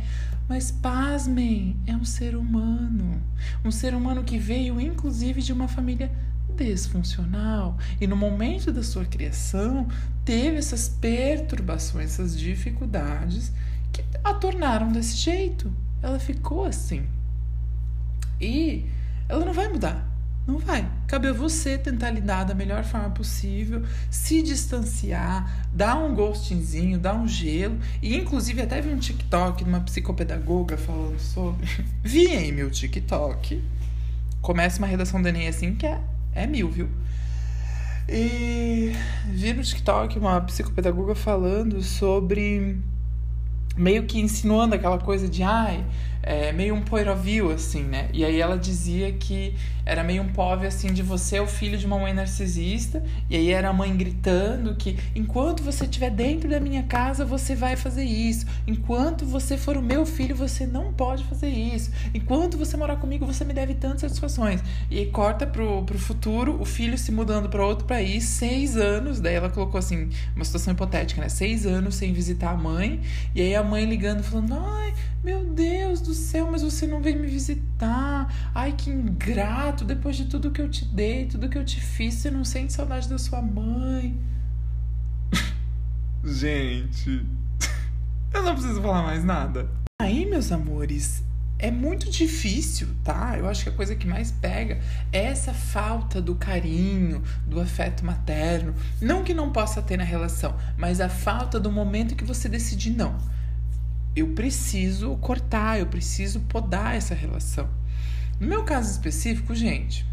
mas 0.49 0.71
pasmem, 0.71 1.77
é 1.87 1.97
um 1.97 2.05
ser 2.05 2.37
humano. 2.37 3.23
Um 3.65 3.71
ser 3.71 3.95
humano 3.95 4.23
que 4.23 4.39
veio, 4.39 4.81
inclusive, 4.81 5.41
de 5.41 5.53
uma 5.53 5.67
família 5.69 6.13
desfuncional. 6.57 7.79
E 8.01 8.07
no 8.07 8.17
momento 8.17 8.71
da 8.73 8.83
sua 8.83 9.05
criação, 9.05 9.89
teve 10.25 10.59
essas 10.59 10.89
perturbações, 10.89 12.13
essas 12.13 12.39
dificuldades 12.39 13.53
que 13.93 14.05
a 14.25 14.35
tornaram 14.35 14.91
desse 14.91 15.17
jeito. 15.17 15.73
Ela 16.03 16.19
ficou 16.19 16.65
assim. 16.65 17.07
E 18.41 18.87
ela 19.29 19.45
não 19.45 19.53
vai 19.53 19.69
mudar. 19.69 20.13
Não 20.47 20.59
vai. 20.59 20.91
Cabe 21.07 21.29
a 21.29 21.33
você 21.33 21.79
tentar 21.79 22.11
lidar 22.11 22.43
da 22.45 22.55
melhor 22.55 22.83
forma 22.83 23.11
possível, 23.11 23.85
se 24.11 24.43
distanciar, 24.43 25.69
dar 25.73 25.97
um 25.97 26.15
ghostingzinho, 26.15 26.99
dar 26.99 27.15
um 27.15 27.29
gelo. 27.29 27.79
E 28.03 28.17
inclusive 28.17 28.61
até 28.61 28.81
vi 28.81 28.93
um 28.93 28.99
TikTok 28.99 29.63
de 29.63 29.71
uma 29.71 29.81
psicopedagoga 29.81 30.77
falando 30.77 31.21
sobre. 31.21 31.65
vi 32.03 32.27
em 32.27 32.51
meu 32.51 32.71
TikTok. 32.71 33.63
Começa 34.41 34.79
uma 34.79 34.89
redação 34.89 35.23
do 35.23 35.29
Enem 35.29 35.47
assim 35.47 35.77
que 35.77 35.87
é, 35.87 36.01
é 36.35 36.45
mil, 36.45 36.69
viu? 36.69 36.89
E 38.09 38.93
vi 39.27 39.53
no 39.55 39.63
TikTok 39.63 40.19
uma 40.19 40.41
psicopedagoga 40.41 41.15
falando 41.15 41.81
sobre. 41.83 42.79
Meio 43.77 44.05
que 44.05 44.21
insinuando 44.21 44.75
aquela 44.75 44.99
coisa 44.99 45.29
de 45.29 45.43
ai 45.43 45.85
é, 46.23 46.53
meio 46.53 46.75
um 46.75 46.83
point 46.83 47.09
of 47.09 47.21
view, 47.21 47.51
assim, 47.51 47.83
né? 47.83 48.09
E 48.13 48.25
aí 48.25 48.41
ela 48.41 48.57
dizia 48.57 49.13
que 49.13 49.55
era 49.85 50.05
meio 50.05 50.23
um 50.23 50.29
POV, 50.29 50.67
assim, 50.67 50.93
de 50.93 51.03
você 51.03 51.37
é 51.37 51.43
o 51.43 51.47
filho 51.47 51.77
de 51.77 51.87
uma 51.87 51.99
mãe 51.99 52.13
narcisista, 52.13 53.03
e 53.29 53.37
aí 53.37 53.51
era 53.51 53.69
a 53.69 53.73
mãe 53.73 53.97
gritando 53.97 54.75
que 54.77 54.99
enquanto 55.15 55.63
você 55.63 55.85
estiver 55.85 56.11
dentro 56.11 56.49
da 56.49 56.61
minha 56.61 56.83
casa, 56.85 57.25
você 57.25 57.55
vai 57.55 57.77
fazer 57.77 58.05
isso. 58.05 58.47
Enquanto 58.67 59.25
você 59.25 59.57
for 59.57 59.77
o 59.77 59.83
meu 59.83 60.07
filho, 60.07 60.35
você 60.37 60.67
não 60.67 60.93
pode 60.93 61.25
fazer 61.25 61.49
isso. 61.49 61.91
Enquanto 62.15 62.57
você 62.57 62.77
morar 62.77 62.97
comigo, 62.97 63.27
você 63.27 63.45
me 63.45 63.53
deve 63.53 63.75
tantas 63.75 64.03
satisfações. 64.03 64.63
E 64.91 64.99
aí 64.99 65.07
corta 65.07 65.47
pro, 65.47 65.83
pro 65.85 65.99
futuro, 65.99 66.61
o 66.61 66.65
filho 66.65 66.97
se 66.97 67.11
mudando 67.11 67.49
para 67.49 67.65
outro 67.65 67.87
país, 67.87 68.25
seis 68.25 68.77
anos, 68.77 69.21
daí 69.21 69.35
ela 69.35 69.51
colocou, 69.51 69.79
assim, 69.79 70.11
uma 70.35 70.45
situação 70.45 70.73
hipotética, 70.73 71.21
né? 71.21 71.29
Seis 71.29 71.67
anos 71.67 71.97
sem 71.97 72.13
visitar 72.13 72.51
a 72.51 72.57
mãe, 72.57 73.01
e 73.35 73.41
aí 73.41 73.55
a 73.55 73.63
mãe 73.63 73.85
ligando, 73.85 74.23
falando, 74.23 74.55
ai 74.55 74.95
meu 75.23 75.45
Deus 75.45 76.01
do 76.01 76.13
céu, 76.15 76.49
mas 76.51 76.63
você 76.63 76.85
não 76.85 77.01
veio 77.01 77.21
me 77.21 77.29
visitar. 77.29 78.29
Ai, 78.53 78.73
que 78.73 78.91
ingrato. 78.91 79.72
Depois 79.81 80.17
de 80.17 80.27
tudo 80.27 80.51
que 80.51 80.61
eu 80.61 80.69
te 80.69 80.85
dei, 80.85 81.27
tudo 81.27 81.49
que 81.49 81.57
eu 81.57 81.65
te 81.65 81.81
fiz, 81.81 82.15
você 82.15 82.31
não 82.31 82.45
sente 82.45 82.73
saudade 82.73 83.09
da 83.09 83.19
sua 83.19 83.41
mãe. 83.41 84.17
Gente, 86.23 87.27
eu 88.33 88.43
não 88.43 88.55
preciso 88.55 88.81
falar 88.83 89.03
mais 89.03 89.25
nada. 89.25 89.69
Aí, 90.01 90.27
meus 90.27 90.53
amores, 90.53 91.23
é 91.59 91.71
muito 91.71 92.11
difícil, 92.11 92.89
tá? 93.03 93.39
Eu 93.39 93.49
acho 93.49 93.65
que 93.65 93.71
a 93.71 93.73
coisa 93.73 93.97
que 93.97 94.07
mais 94.07 94.31
pega 94.31 94.81
é 95.13 95.25
essa 95.25 95.55
falta 95.55 96.21
do 96.21 96.35
carinho, 96.35 97.23
do 97.47 97.61
afeto 97.61 98.05
materno. 98.05 98.75
Não 99.01 99.25
que 99.25 99.33
não 99.33 99.51
possa 99.51 99.81
ter 99.81 99.97
na 99.97 100.05
relação, 100.05 100.57
mas 100.77 101.01
a 101.01 101.09
falta 101.09 101.59
do 101.59 101.73
momento 101.73 102.15
que 102.15 102.25
você 102.25 102.49
decide 102.49 102.91
não 102.91 103.17
eu 104.15 104.29
preciso 104.29 105.17
cortar, 105.17 105.79
eu 105.79 105.87
preciso 105.87 106.41
podar 106.41 106.95
essa 106.95 107.15
relação. 107.15 107.69
No 108.43 108.49
meu 108.49 108.65
caso 108.65 108.91
específico, 108.91 109.55
gente, 109.55 110.05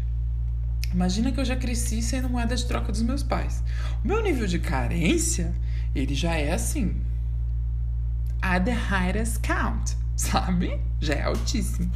imagina 0.94 1.32
que 1.32 1.40
eu 1.40 1.44
já 1.44 1.56
cresci 1.56 2.00
sendo 2.00 2.28
moeda 2.30 2.54
de 2.54 2.64
troca 2.64 2.92
dos 2.92 3.02
meus 3.02 3.24
pais. 3.24 3.60
O 4.04 4.06
meu 4.06 4.22
nível 4.22 4.46
de 4.46 4.60
carência, 4.60 5.52
ele 5.96 6.14
já 6.14 6.36
é 6.36 6.52
assim, 6.52 6.94
at 8.40 8.64
the 8.64 8.70
highest 8.70 9.40
count, 9.42 9.96
sabe? 10.14 10.80
Já 11.00 11.14
é 11.14 11.22
altíssimo. 11.22 11.90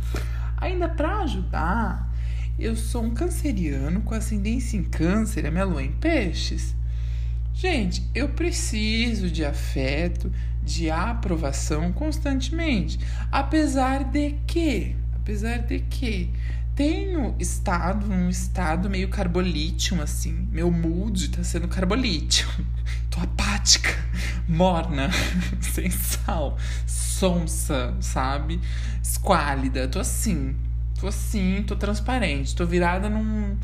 Ainda 0.56 0.88
para 0.88 1.18
ajudar, 1.18 2.12
eu 2.58 2.74
sou 2.74 3.04
um 3.04 3.14
canceriano 3.14 4.00
com 4.00 4.12
ascendência 4.12 4.76
em 4.76 4.82
câncer, 4.82 5.46
a 5.46 5.52
minha 5.52 5.64
lua 5.64 5.84
em 5.84 5.92
peixes. 5.92 6.74
Gente, 7.54 8.10
eu 8.12 8.30
preciso 8.30 9.30
de 9.30 9.44
afeto, 9.44 10.32
de 10.60 10.90
aprovação 10.90 11.92
constantemente. 11.92 12.98
Apesar 13.30 14.02
de 14.02 14.32
que, 14.48 14.96
apesar 15.24 15.60
de 15.60 15.80
que 15.80 16.30
tenho 16.76 17.34
estado 17.38 18.06
num 18.06 18.28
estado 18.28 18.90
meio 18.90 19.08
carbolítio, 19.08 20.02
assim. 20.02 20.46
Meu 20.52 20.70
mood 20.70 21.30
tá 21.30 21.42
sendo 21.42 21.66
carbolítio. 21.66 22.46
Tô 23.08 23.20
apática, 23.20 23.88
morna, 24.46 25.08
sem 25.62 25.88
sal, 25.88 26.58
sonsa, 26.86 27.94
sabe? 28.00 28.60
Esquálida. 29.02 29.88
Tô 29.88 29.98
assim. 29.98 30.54
Tô 31.00 31.08
assim, 31.08 31.64
tô 31.66 31.74
transparente. 31.74 32.54
Tô 32.54 32.66
virada 32.66 33.08
num, 33.08 33.56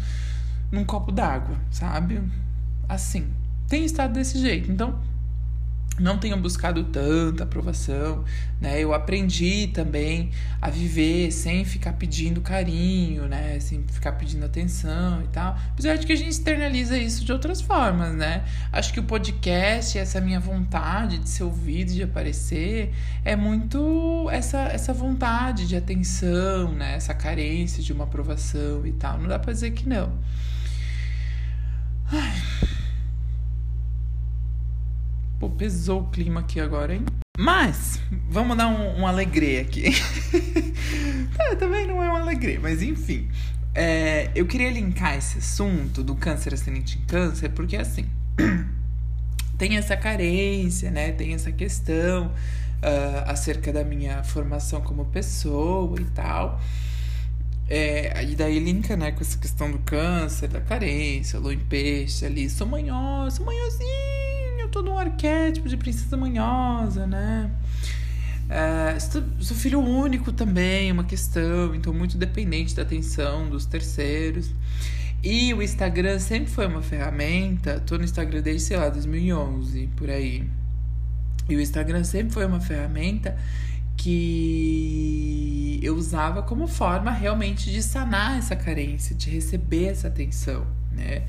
num 0.73 0.85
copo 0.85 1.13
d'água, 1.13 1.59
sabe? 1.71 2.23
Assim. 2.89 3.27
Tem 3.69 3.85
estado 3.85 4.15
desse 4.15 4.41
jeito. 4.41 4.73
Então, 4.73 4.99
não 6.01 6.19
tenho 6.19 6.37
buscado 6.37 6.83
tanta 6.85 7.45
aprovação, 7.45 8.25
né? 8.61 8.81
Eu 8.81 8.95
aprendi 8.95 9.69
também 9.69 10.31
a 10.61 10.71
viver 10.71 11.31
sem 11.31 11.65
ficar 11.65 11.93
pedindo 11.93 12.41
carinho, 12.41 13.27
né? 13.29 13.61
Sem 13.61 13.85
ficar 13.87 14.13
pedindo 14.13 14.45
atenção 14.45 15.23
e 15.23 15.29
tal. 15.29 15.57
Apesar 15.73 15.97
de 15.97 16.07
que 16.07 16.13
a 16.13 16.17
gente 16.17 16.31
externaliza 16.31 16.97
isso 16.97 17.25
de 17.25 17.33
outras 17.33 17.61
formas, 17.61 18.15
né? 18.15 18.45
Acho 18.73 18.93
que 18.93 19.01
o 19.01 19.05
podcast, 19.05 19.99
essa 19.99 20.21
minha 20.21 20.41
vontade 20.41 21.19
de 21.19 21.29
ser 21.29 21.45
ouvido, 21.45 21.93
de 21.93 22.03
aparecer, 22.03 22.93
é 23.25 23.37
muito 23.37 24.29
essa, 24.31 24.59
essa 24.63 24.93
vontade 24.93 25.67
de 25.67 25.77
atenção, 25.77 26.73
né? 26.73 26.95
Essa 26.95 27.15
carência 27.15 27.83
de 27.83 27.93
uma 27.93 28.05
aprovação 28.05 28.87
e 28.87 28.93
tal. 28.93 29.19
Não 29.19 29.29
dá 29.29 29.39
pra 29.39 29.53
dizer 29.53 29.73
que 29.73 29.89
não. 29.89 30.13
Ai. 32.11 32.80
Pô, 35.41 35.49
pesou 35.49 36.03
o 36.03 36.07
clima 36.09 36.41
aqui 36.41 36.61
agora, 36.61 36.95
hein? 36.95 37.03
Mas, 37.39 37.99
vamos 38.29 38.59
dar 38.59 38.69
um, 38.69 39.01
um 39.01 39.07
alegria 39.07 39.63
aqui. 39.63 39.85
tá, 41.35 41.57
também 41.57 41.87
não 41.87 42.03
é 42.03 42.13
um 42.13 42.17
alegria, 42.17 42.61
mas 42.61 42.83
enfim. 42.83 43.27
É, 43.75 44.31
eu 44.35 44.47
queria 44.47 44.71
linkar 44.71 45.17
esse 45.17 45.39
assunto 45.39 46.03
do 46.03 46.15
câncer 46.15 46.53
ascendente 46.53 46.99
em 46.99 47.07
câncer, 47.07 47.49
porque 47.53 47.79
assim, 47.79 48.05
tem 49.57 49.79
essa 49.79 49.97
carência, 49.97 50.91
né? 50.91 51.13
Tem 51.13 51.33
essa 51.33 51.51
questão 51.51 52.27
uh, 52.27 53.25
acerca 53.25 53.73
da 53.73 53.83
minha 53.83 54.23
formação 54.23 54.83
como 54.83 55.07
pessoa 55.07 55.99
e 55.99 56.05
tal. 56.05 56.61
É, 57.67 58.23
e 58.25 58.37
daí 58.37 58.59
linka, 58.59 58.95
né, 58.95 59.11
com 59.13 59.23
essa 59.23 59.39
questão 59.39 59.71
do 59.71 59.79
câncer, 59.79 60.49
da 60.49 60.61
carência, 60.61 61.39
lua 61.39 61.55
em 61.55 61.59
peixe 61.59 62.27
ali, 62.27 62.51
sou 62.51 62.67
manhosa, 62.67 63.37
sou 63.37 63.47
manhosinha 63.47 64.20
todo 64.81 64.93
um 64.93 64.99
arquétipo 64.99 65.69
de 65.69 65.77
princesa 65.77 66.17
manhosa, 66.17 67.07
né? 67.07 67.51
É, 68.49 68.99
sou 68.99 69.23
filho 69.55 69.79
único 69.79 70.33
também, 70.33 70.91
uma 70.91 71.05
questão, 71.05 71.75
então 71.75 71.93
muito 71.93 72.17
dependente 72.17 72.75
da 72.75 72.81
atenção 72.83 73.51
dos 73.51 73.67
terceiros. 73.67 74.51
E 75.23 75.53
o 75.53 75.63
Instagram 75.63 76.19
sempre 76.19 76.51
foi 76.51 76.67
uma 76.67 76.81
ferramenta, 76.81 77.79
tô 77.81 77.99
no 77.99 78.05
Instagram 78.05 78.41
desde, 78.41 78.69
sei 78.69 78.79
lá, 78.79 78.89
2011, 78.89 79.91
por 79.97 80.09
aí. 80.09 80.49
E 81.47 81.57
o 81.57 81.61
Instagram 81.61 82.03
sempre 82.03 82.33
foi 82.33 82.47
uma 82.47 82.61
ferramenta 82.61 83.37
que 83.99 85.79
eu 85.83 85.95
usava 85.95 86.43
como 86.43 86.67
forma 86.67 87.11
realmente 87.11 87.71
de 87.71 87.83
sanar 87.83 88.39
essa 88.39 88.57
carência, 88.57 89.15
de 89.15 89.29
receber 89.29 89.89
essa 89.89 90.09
atenção, 90.09 90.67
né? 90.91 91.25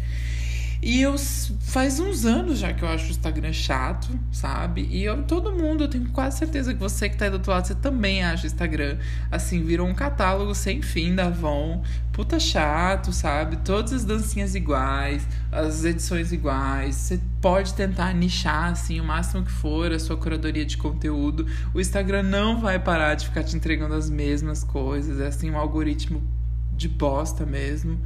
E 0.83 0.99
eu 0.99 1.15
faz 1.59 1.99
uns 1.99 2.25
anos 2.25 2.57
já 2.57 2.73
que 2.73 2.83
eu 2.83 2.89
acho 2.89 3.05
o 3.07 3.09
Instagram 3.11 3.53
chato, 3.53 4.09
sabe? 4.31 4.87
E 4.89 5.03
eu, 5.03 5.21
todo 5.23 5.51
mundo, 5.51 5.83
eu 5.83 5.87
tenho 5.87 6.09
quase 6.09 6.39
certeza 6.39 6.73
que 6.73 6.79
você 6.79 7.07
que 7.07 7.15
tá 7.15 7.25
aí 7.25 7.31
do 7.31 7.35
outro 7.35 7.51
lado, 7.51 7.67
você 7.67 7.75
também 7.75 8.23
acha 8.23 8.45
o 8.45 8.47
Instagram. 8.47 8.97
Assim, 9.29 9.63
virou 9.63 9.87
um 9.87 9.93
catálogo 9.93 10.55
sem 10.55 10.81
fim 10.81 11.13
da 11.13 11.27
Avon. 11.27 11.83
Puta 12.11 12.39
chato, 12.39 13.13
sabe? 13.13 13.57
Todas 13.57 13.93
as 13.93 14.05
dancinhas 14.05 14.55
iguais, 14.55 15.27
as 15.51 15.85
edições 15.85 16.31
iguais. 16.31 16.95
Você 16.95 17.21
pode 17.39 17.75
tentar 17.75 18.11
nichar, 18.13 18.71
assim, 18.71 18.99
o 18.99 19.03
máximo 19.03 19.43
que 19.43 19.51
for 19.51 19.91
a 19.91 19.99
sua 19.99 20.17
curadoria 20.17 20.65
de 20.65 20.77
conteúdo. 20.77 21.45
O 21.75 21.79
Instagram 21.79 22.23
não 22.23 22.59
vai 22.59 22.79
parar 22.79 23.13
de 23.13 23.25
ficar 23.25 23.43
te 23.43 23.55
entregando 23.55 23.93
as 23.93 24.09
mesmas 24.09 24.63
coisas. 24.63 25.19
É 25.19 25.27
assim, 25.27 25.51
um 25.51 25.57
algoritmo 25.57 26.23
de 26.75 26.89
bosta 26.89 27.45
mesmo. 27.45 27.99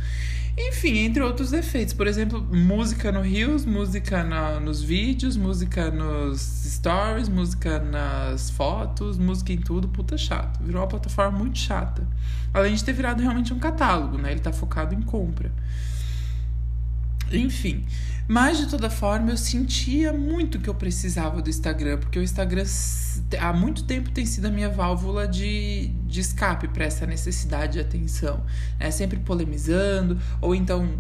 Enfim, 0.58 1.00
entre 1.00 1.22
outros 1.22 1.52
defeitos. 1.52 1.94
Por 1.94 2.08
exemplo, 2.08 2.42
música 2.42 3.12
no 3.12 3.22
Reels, 3.22 3.66
música 3.66 4.24
na, 4.24 4.58
nos 4.60 4.82
vídeos, 4.82 5.36
música 5.36 5.92
nos 5.92 6.40
stories, 6.40 7.28
música 7.28 7.80
nas 7.80 8.50
fotos, 8.50 9.18
música 9.18 9.52
em 9.52 9.58
tudo, 9.58 9.90
puta 9.90 10.18
chato. 10.18 10.64
Virou 10.64 10.82
uma 10.82 10.88
plataforma 10.88 11.38
muito 11.38 11.58
chata. 11.58 12.08
Além 12.54 12.74
de 12.74 12.84
ter 12.84 12.94
virado 12.94 13.22
realmente 13.22 13.54
um 13.54 13.60
catálogo, 13.60 14.18
né? 14.18 14.32
Ele 14.32 14.40
tá 14.40 14.54
focado 14.54 14.96
em 14.96 15.02
compra. 15.02 15.52
Enfim, 17.32 17.86
mas 18.28 18.58
de 18.58 18.68
toda 18.68 18.90
forma 18.90 19.32
eu 19.32 19.38
sentia 19.38 20.12
muito 20.12 20.60
que 20.60 20.70
eu 20.70 20.76
precisava 20.76 21.42
do 21.42 21.50
Instagram, 21.50 22.00
porque 22.00 22.18
o 22.18 22.24
Instagram 22.24 22.66
há 23.40 23.54
muito 23.54 23.84
tempo 23.84 24.10
tem 24.10 24.26
sido 24.26 24.46
a 24.46 24.50
minha 24.50 24.70
válvula 24.70 25.28
de, 25.28 25.88
de 26.08 26.20
escape 26.20 26.68
para 26.68 26.86
essa 26.86 27.06
necessidade 27.06 27.74
de 27.74 27.80
atenção. 27.80 28.44
Né? 28.80 28.90
Sempre 28.90 29.20
polemizando, 29.20 30.20
ou 30.42 30.56
então 30.56 31.00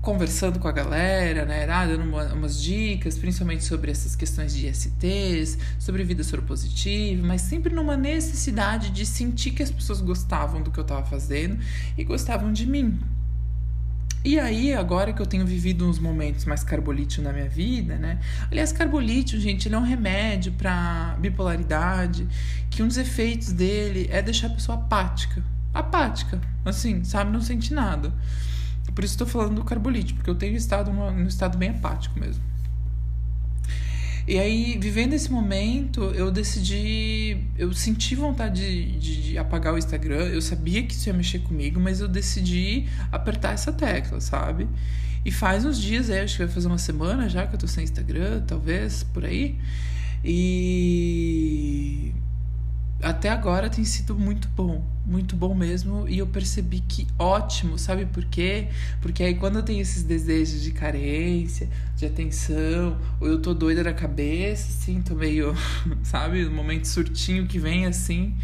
conversando 0.00 0.58
com 0.58 0.68
a 0.68 0.72
galera, 0.72 1.44
né, 1.44 1.68
ah, 1.68 1.84
dando 1.84 2.04
uma, 2.04 2.32
umas 2.32 2.62
dicas, 2.62 3.18
principalmente 3.18 3.64
sobre 3.64 3.90
essas 3.90 4.14
questões 4.14 4.54
de 4.54 4.66
ISTs, 4.66 5.58
sobre 5.78 6.04
vida 6.04 6.22
soropositiva, 6.22 7.26
mas 7.26 7.42
sempre 7.42 7.74
numa 7.74 7.96
necessidade 7.96 8.90
de 8.90 9.04
sentir 9.04 9.50
que 9.50 9.62
as 9.62 9.70
pessoas 9.70 10.00
gostavam 10.00 10.62
do 10.62 10.70
que 10.70 10.78
eu 10.78 10.82
estava 10.82 11.04
fazendo 11.04 11.58
e 11.96 12.04
gostavam 12.04 12.52
de 12.52 12.64
mim. 12.64 12.98
E 14.24 14.38
aí, 14.38 14.74
agora 14.74 15.12
que 15.12 15.22
eu 15.22 15.26
tenho 15.26 15.46
vivido 15.46 15.88
uns 15.88 15.98
momentos 15.98 16.44
mais 16.44 16.64
carbolítio 16.64 17.22
na 17.22 17.32
minha 17.32 17.48
vida, 17.48 17.96
né? 17.96 18.18
Aliás, 18.50 18.72
carbolítio, 18.72 19.40
gente, 19.40 19.68
ele 19.68 19.76
é 19.76 19.78
um 19.78 19.84
remédio 19.84 20.52
para 20.52 21.16
bipolaridade, 21.20 22.26
que 22.68 22.82
um 22.82 22.88
dos 22.88 22.96
efeitos 22.96 23.52
dele 23.52 24.08
é 24.10 24.20
deixar 24.20 24.48
a 24.48 24.50
pessoa 24.50 24.78
apática. 24.78 25.42
Apática, 25.72 26.40
assim, 26.64 27.04
sabe? 27.04 27.30
Não 27.30 27.40
sente 27.40 27.72
nada. 27.72 28.12
Por 28.92 29.04
isso 29.04 29.14
estou 29.14 29.26
falando 29.26 29.54
do 29.56 29.64
carbolítio, 29.64 30.16
porque 30.16 30.28
eu 30.28 30.34
tenho 30.34 30.56
estado 30.56 30.92
num 30.92 31.26
estado 31.26 31.56
bem 31.56 31.70
apático 31.70 32.18
mesmo. 32.18 32.47
E 34.28 34.38
aí, 34.38 34.76
vivendo 34.78 35.14
esse 35.14 35.32
momento, 35.32 36.02
eu 36.14 36.30
decidi. 36.30 37.38
Eu 37.56 37.72
senti 37.72 38.14
vontade 38.14 38.60
de, 38.98 39.22
de, 39.22 39.38
apagar 39.38 39.72
o 39.72 39.78
Instagram. 39.78 40.26
Eu 40.26 40.42
sabia 40.42 40.82
que 40.82 40.92
isso 40.92 41.08
ia 41.08 41.14
mexer 41.14 41.38
comigo, 41.38 41.80
mas 41.80 42.02
eu 42.02 42.06
decidi 42.06 42.86
apertar 43.10 43.54
essa 43.54 43.72
tecla, 43.72 44.20
sabe? 44.20 44.68
E 45.24 45.32
faz 45.32 45.64
uns 45.64 45.80
dias, 45.80 46.10
acho 46.10 46.36
que 46.36 46.44
vai 46.44 46.52
fazer 46.52 46.66
uma 46.66 46.76
semana 46.76 47.26
já 47.26 47.46
que 47.46 47.54
eu 47.54 47.58
tô 47.58 47.66
sem 47.66 47.82
Instagram, 47.84 48.42
talvez, 48.46 49.02
por 49.02 49.24
aí. 49.24 49.56
E 50.22 52.12
até 53.00 53.28
agora 53.28 53.70
tem 53.70 53.84
sido 53.84 54.16
muito 54.16 54.48
bom, 54.48 54.82
muito 55.06 55.36
bom 55.36 55.54
mesmo. 55.54 56.08
E 56.08 56.18
eu 56.18 56.26
percebi 56.26 56.80
que 56.80 57.06
ótimo, 57.18 57.78
sabe 57.78 58.06
por 58.06 58.24
quê? 58.24 58.68
Porque 59.00 59.22
aí 59.22 59.34
quando 59.34 59.56
eu 59.56 59.62
tenho 59.62 59.80
esses 59.80 60.02
desejos 60.02 60.62
de 60.62 60.72
carência, 60.72 61.68
de 61.96 62.06
atenção, 62.06 62.98
ou 63.20 63.28
eu 63.28 63.40
tô 63.40 63.54
doida 63.54 63.84
da 63.84 63.92
cabeça, 63.92 64.68
assim, 64.68 65.00
tô 65.00 65.14
meio, 65.14 65.54
sabe, 66.02 66.44
um 66.46 66.52
momento 66.52 66.86
surtinho 66.86 67.46
que 67.46 67.58
vem 67.58 67.86
assim. 67.86 68.36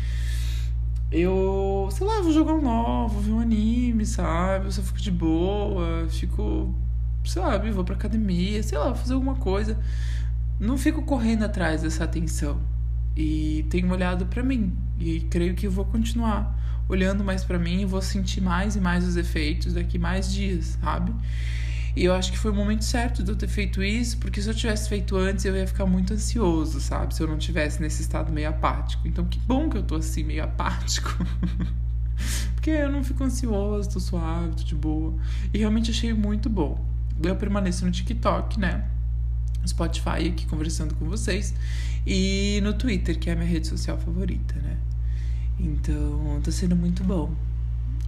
Eu, 1.10 1.88
sei 1.92 2.06
lá, 2.06 2.20
vou 2.20 2.32
jogar 2.32 2.54
um 2.54 2.62
novo, 2.62 3.20
ver 3.20 3.32
um 3.32 3.40
anime, 3.40 4.06
sabe? 4.06 4.66
Eu 4.66 4.72
só 4.72 4.82
fico 4.82 5.00
de 5.00 5.10
boa, 5.10 6.06
fico, 6.08 6.74
sabe, 7.24 7.70
vou 7.70 7.84
pra 7.84 7.94
academia, 7.94 8.62
sei 8.62 8.78
lá, 8.78 8.94
fazer 8.94 9.14
alguma 9.14 9.36
coisa. 9.36 9.78
Não 10.60 10.78
fico 10.78 11.02
correndo 11.02 11.44
atrás 11.44 11.82
dessa 11.82 12.04
atenção 12.04 12.73
e 13.16 13.64
tenho 13.70 13.90
olhado 13.90 14.26
para 14.26 14.42
mim 14.42 14.76
e 14.98 15.20
creio 15.20 15.54
que 15.54 15.68
vou 15.68 15.84
continuar 15.84 16.58
olhando 16.88 17.24
mais 17.24 17.44
para 17.44 17.58
mim 17.58 17.80
e 17.80 17.84
vou 17.84 18.02
sentir 18.02 18.40
mais 18.40 18.76
e 18.76 18.80
mais 18.80 19.04
os 19.06 19.16
efeitos 19.16 19.72
daqui 19.72 19.98
mais 19.98 20.32
dias, 20.32 20.78
sabe? 20.80 21.12
E 21.96 22.04
eu 22.04 22.12
acho 22.12 22.32
que 22.32 22.38
foi 22.38 22.50
o 22.50 22.54
momento 22.54 22.84
certo 22.84 23.22
de 23.22 23.30
eu 23.30 23.36
ter 23.36 23.46
feito 23.46 23.82
isso, 23.82 24.18
porque 24.18 24.42
se 24.42 24.48
eu 24.48 24.54
tivesse 24.54 24.88
feito 24.88 25.16
antes 25.16 25.44
eu 25.44 25.56
ia 25.56 25.66
ficar 25.66 25.86
muito 25.86 26.12
ansioso, 26.12 26.80
sabe? 26.80 27.14
Se 27.14 27.22
eu 27.22 27.28
não 27.28 27.38
tivesse 27.38 27.80
nesse 27.80 28.02
estado 28.02 28.32
meio 28.32 28.48
apático. 28.48 29.06
Então 29.06 29.24
que 29.24 29.38
bom 29.40 29.70
que 29.70 29.76
eu 29.76 29.82
tô 29.82 29.96
assim 29.96 30.24
meio 30.24 30.42
apático. 30.42 31.08
porque 32.56 32.70
eu 32.70 32.90
não 32.90 33.04
fico 33.04 33.22
ansioso, 33.22 33.90
tô 33.90 34.00
suave, 34.00 34.56
tô 34.56 34.64
de 34.64 34.74
boa. 34.74 35.14
E 35.52 35.58
realmente 35.58 35.92
achei 35.92 36.12
muito 36.12 36.50
bom. 36.50 36.84
Eu 37.22 37.36
permaneço 37.36 37.86
no 37.86 37.92
TikTok, 37.92 38.58
né? 38.58 38.88
Spotify 39.66 40.28
aqui 40.28 40.46
conversando 40.46 40.94
com 40.94 41.06
vocês 41.06 41.54
e 42.06 42.60
no 42.62 42.74
Twitter, 42.74 43.18
que 43.18 43.30
é 43.30 43.32
a 43.32 43.36
minha 43.36 43.48
rede 43.48 43.66
social 43.66 43.98
favorita, 43.98 44.54
né? 44.56 44.76
Então, 45.58 46.40
tá 46.42 46.50
sendo 46.50 46.76
muito 46.76 47.02
bom. 47.04 47.32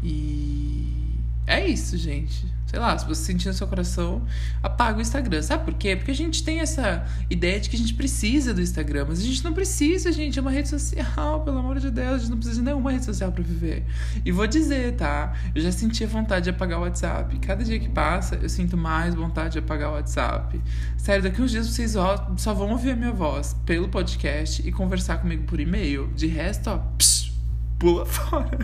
E 0.02 1.05
é 1.46 1.66
isso, 1.66 1.96
gente. 1.96 2.56
Sei 2.66 2.80
lá, 2.80 2.98
se 2.98 3.06
você 3.06 3.22
sentir 3.22 3.46
no 3.46 3.54
seu 3.54 3.68
coração, 3.68 4.26
apaga 4.60 4.98
o 4.98 5.00
Instagram. 5.00 5.40
Sabe 5.40 5.64
por 5.64 5.74
quê? 5.74 5.94
Porque 5.94 6.10
a 6.10 6.14
gente 6.14 6.42
tem 6.42 6.58
essa 6.58 7.06
ideia 7.30 7.60
de 7.60 7.70
que 7.70 7.76
a 7.76 7.78
gente 7.78 7.94
precisa 7.94 8.52
do 8.52 8.60
Instagram, 8.60 9.06
mas 9.08 9.20
a 9.20 9.22
gente 9.22 9.44
não 9.44 9.52
precisa, 9.52 10.10
gente. 10.10 10.36
É 10.36 10.42
uma 10.42 10.50
rede 10.50 10.68
social, 10.68 11.42
pelo 11.42 11.58
amor 11.58 11.78
de 11.78 11.90
Deus. 11.92 12.14
A 12.14 12.18
gente 12.18 12.30
não 12.30 12.36
precisa 12.36 12.58
de 12.58 12.64
nenhuma 12.64 12.90
rede 12.90 13.04
social 13.04 13.30
para 13.30 13.44
viver. 13.44 13.84
E 14.24 14.32
vou 14.32 14.48
dizer, 14.48 14.96
tá? 14.96 15.32
Eu 15.54 15.62
já 15.62 15.70
senti 15.70 16.02
a 16.02 16.08
vontade 16.08 16.44
de 16.44 16.50
apagar 16.50 16.80
o 16.80 16.82
WhatsApp. 16.82 17.38
Cada 17.38 17.62
dia 17.62 17.78
que 17.78 17.88
passa, 17.88 18.34
eu 18.34 18.48
sinto 18.48 18.76
mais 18.76 19.14
vontade 19.14 19.52
de 19.52 19.58
apagar 19.60 19.90
o 19.90 19.92
WhatsApp. 19.92 20.60
Sério, 20.98 21.22
daqui 21.22 21.40
uns 21.40 21.52
dias 21.52 21.68
vocês 21.68 21.92
só 21.92 22.52
vão 22.52 22.72
ouvir 22.72 22.90
a 22.90 22.96
minha 22.96 23.12
voz 23.12 23.54
pelo 23.64 23.88
podcast 23.88 24.66
e 24.66 24.72
conversar 24.72 25.18
comigo 25.18 25.44
por 25.44 25.60
e-mail. 25.60 26.10
De 26.16 26.26
resto, 26.26 26.68
ó, 26.68 26.78
psh, 26.98 27.32
pula 27.78 28.04
fora. 28.04 28.58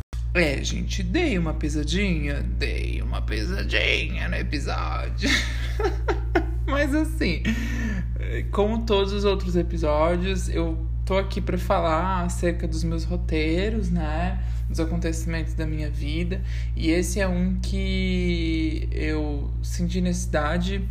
É, 0.32 0.62
gente, 0.62 1.02
dei 1.02 1.36
uma 1.36 1.54
pesadinha, 1.54 2.40
dei 2.56 3.02
uma 3.02 3.20
pesadinha 3.20 4.28
no 4.28 4.36
episódio. 4.36 5.28
Mas 6.64 6.94
assim, 6.94 7.42
como 8.52 8.86
todos 8.86 9.12
os 9.12 9.24
outros 9.24 9.56
episódios, 9.56 10.48
eu 10.48 10.86
tô 11.04 11.18
aqui 11.18 11.40
para 11.40 11.58
falar 11.58 12.22
acerca 12.26 12.68
dos 12.68 12.84
meus 12.84 13.02
roteiros, 13.02 13.90
né? 13.90 14.40
Dos 14.68 14.78
acontecimentos 14.78 15.54
da 15.54 15.66
minha 15.66 15.90
vida. 15.90 16.40
E 16.76 16.90
esse 16.92 17.18
é 17.18 17.26
um 17.26 17.58
que 17.58 18.88
eu 18.92 19.52
senti 19.64 20.00
necessidade 20.00 20.88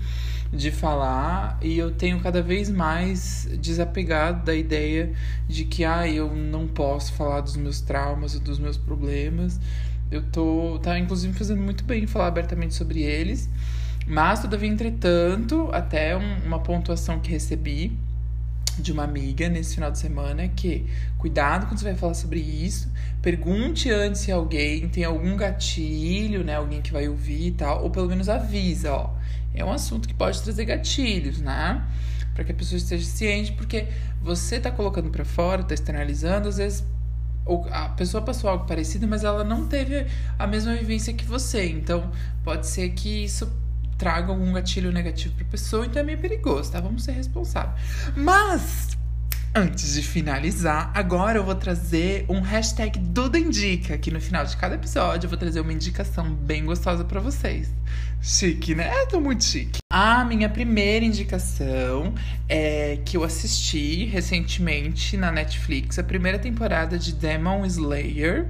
de 0.52 0.72
falar 0.72 1.60
e 1.62 1.78
eu 1.78 1.92
tenho 1.92 2.20
cada 2.20 2.42
vez 2.42 2.70
mais 2.70 3.48
desapegado 3.60 4.46
da 4.46 4.56
ideia 4.56 5.14
de 5.48 5.64
que 5.64 5.86
ah, 5.86 6.08
eu 6.08 6.34
não 6.34 6.68
posso 6.68 7.14
falar 7.14 7.42
dos 7.42 7.56
meus 7.56 7.82
traumas 7.82 8.34
ou 8.34 8.42
dos 8.42 8.58
meus 8.58 8.78
problemas. 8.78 9.60
Eu 10.10 10.24
tô 10.24 10.80
tá 10.82 10.98
inclusive 10.98 11.38
fazendo 11.38 11.62
muito 11.62 11.84
bem 11.84 12.08
falar 12.08 12.28
abertamente 12.28 12.74
sobre 12.74 13.04
eles. 13.04 13.50
Mas 14.08 14.42
todavia, 14.42 14.68
entretanto, 14.68 15.70
até 15.72 16.18
um, 16.18 16.38
uma 16.44 16.60
pontuação 16.60 17.20
que 17.20 17.30
recebi 17.30 17.96
de 18.80 18.92
uma 18.92 19.04
amiga 19.04 19.50
nesse 19.50 19.76
final 19.76 19.92
de 19.92 20.00
semana 20.00 20.48
que 20.48 20.88
cuidado 21.18 21.68
quando 21.68 21.78
você 21.78 21.86
vai 21.86 21.96
falar 21.96 22.14
sobre 22.14 22.40
isso, 22.40 22.90
pergunte 23.22 23.92
antes 23.92 24.22
se 24.22 24.32
alguém 24.32 24.88
tem 24.88 25.04
algum 25.04 25.36
gatilho, 25.36 26.44
né, 26.44 26.56
alguém 26.56 26.82
que 26.82 26.92
vai 26.92 27.08
ouvir 27.08 27.48
e 27.48 27.52
tal, 27.52 27.84
ou 27.84 27.90
pelo 27.90 28.08
menos 28.08 28.30
avisa, 28.30 28.94
ó 28.94 29.20
é 29.54 29.64
um 29.64 29.72
assunto 29.72 30.08
que 30.08 30.14
pode 30.14 30.42
trazer 30.42 30.66
gatilhos, 30.66 31.40
né? 31.40 31.84
Para 32.34 32.44
que 32.44 32.52
a 32.52 32.56
pessoa 32.56 32.78
esteja 32.78 33.06
ciente, 33.06 33.52
porque 33.54 33.88
você 34.22 34.60
tá 34.60 34.72
colocando 34.72 35.10
para 35.10 35.26
fora, 35.26 35.64
tá 35.64 35.74
externalizando, 35.74 36.48
às 36.48 36.58
vezes 36.58 36.86
a 37.72 37.90
pessoa 37.90 38.22
passou 38.22 38.50
algo 38.50 38.66
parecido, 38.66 39.08
mas 39.08 39.24
ela 39.24 39.44
não 39.44 39.68
teve 39.68 40.06
a 40.38 40.46
mesma 40.46 40.76
vivência 40.76 41.14
que 41.14 41.26
você. 41.26 41.68
Então, 41.68 42.12
pode 42.44 42.68
ser 42.68 42.90
que 42.90 43.26
isso 43.26 43.52
traga 43.98 44.32
algum 44.32 44.54
gatilho 44.54 44.92
negativo 44.92 45.36
para 45.36 45.46
a 45.46 45.50
pessoa, 45.50 45.86
então 45.86 46.02
é 46.02 46.06
meio 46.06 46.20
perigoso, 46.20 46.72
tá? 46.72 46.80
Vamos 46.80 47.04
ser 47.04 47.14
responsáveis. 47.14 47.76
Mas 48.16 48.98
Antes 49.60 49.96
de 49.96 50.02
finalizar, 50.02 50.90
agora 50.96 51.38
eu 51.38 51.44
vou 51.44 51.54
trazer 51.54 52.24
um 52.30 52.40
hashtag 52.40 52.98
Duda 52.98 53.38
Indica, 53.38 53.98
que 53.98 54.10
no 54.10 54.22
final 54.22 54.46
de 54.46 54.56
cada 54.56 54.76
episódio 54.76 55.26
eu 55.26 55.30
vou 55.30 55.38
trazer 55.38 55.60
uma 55.60 55.74
indicação 55.74 56.34
bem 56.34 56.64
gostosa 56.64 57.04
para 57.04 57.20
vocês. 57.20 57.70
Chique, 58.22 58.74
né? 58.74 58.90
Eu 59.02 59.08
tô 59.10 59.20
muito 59.20 59.44
chique. 59.44 59.80
A 59.92 60.24
minha 60.24 60.48
primeira 60.48 61.04
indicação 61.04 62.16
é 62.48 63.00
que 63.04 63.18
eu 63.18 63.24
assisti 63.26 64.06
recentemente 64.06 65.18
na 65.18 65.30
Netflix 65.30 66.00
a 66.00 66.04
primeira 66.06 66.40
temporada 66.40 66.98
de 66.98 67.12
Demon 67.12 67.66
Slayer. 67.66 68.48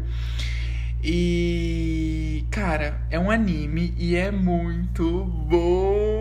E, 1.04 2.46
cara, 2.52 3.02
é 3.10 3.18
um 3.18 3.32
anime 3.32 3.96
e 3.98 4.16
é 4.16 4.30
muito 4.30 5.26
bom. 5.26 6.19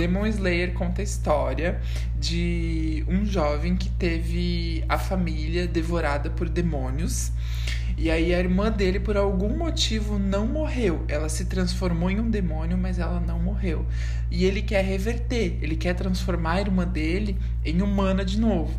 Demon 0.00 0.26
Slayer 0.26 0.72
conta 0.72 1.02
a 1.02 1.04
história 1.04 1.78
de 2.18 3.04
um 3.06 3.26
jovem 3.26 3.76
que 3.76 3.90
teve 3.90 4.82
a 4.88 4.98
família 4.98 5.66
devorada 5.66 6.30
por 6.30 6.48
demônios. 6.48 7.30
E 7.98 8.10
aí 8.10 8.34
a 8.34 8.38
irmã 8.38 8.70
dele, 8.72 8.98
por 8.98 9.14
algum 9.14 9.54
motivo, 9.54 10.18
não 10.18 10.46
morreu. 10.46 11.04
Ela 11.06 11.28
se 11.28 11.44
transformou 11.44 12.10
em 12.10 12.18
um 12.18 12.30
demônio, 12.30 12.78
mas 12.78 12.98
ela 12.98 13.20
não 13.20 13.38
morreu. 13.38 13.84
E 14.30 14.46
ele 14.46 14.62
quer 14.62 14.82
reverter, 14.82 15.58
ele 15.60 15.76
quer 15.76 15.92
transformar 15.92 16.52
a 16.52 16.60
irmã 16.62 16.86
dele 16.86 17.36
em 17.62 17.82
humana 17.82 18.24
de 18.24 18.40
novo. 18.40 18.72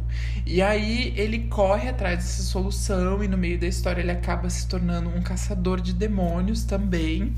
E 0.44 0.60
aí 0.60 1.14
ele 1.16 1.46
corre 1.50 1.88
atrás 1.88 2.18
dessa 2.18 2.42
solução 2.42 3.24
e 3.24 3.28
no 3.28 3.38
meio 3.38 3.60
da 3.60 3.68
história 3.68 4.02
ele 4.02 4.10
acaba 4.10 4.50
se 4.50 4.68
tornando 4.68 5.08
um 5.10 5.22
caçador 5.22 5.82
de 5.82 5.94
demônios 5.94 6.64
também, 6.64 7.36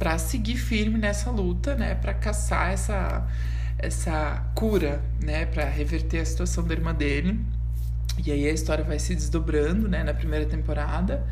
para 0.00 0.16
seguir 0.16 0.56
firme 0.56 0.98
nessa 0.98 1.30
luta, 1.30 1.74
né, 1.74 1.94
para 1.94 2.14
caçar 2.14 2.72
essa 2.72 3.28
essa 3.78 4.50
cura, 4.54 5.02
né, 5.22 5.46
para 5.46 5.64
reverter 5.64 6.20
a 6.20 6.24
situação 6.24 6.64
da 6.64 6.74
irmã 6.74 6.94
dele. 6.94 7.38
E 8.26 8.30
aí 8.30 8.46
a 8.46 8.52
história 8.52 8.84
vai 8.84 8.98
se 8.98 9.14
desdobrando, 9.14 9.88
né, 9.88 10.02
na 10.02 10.12
primeira 10.12 10.44
temporada. 10.44 11.26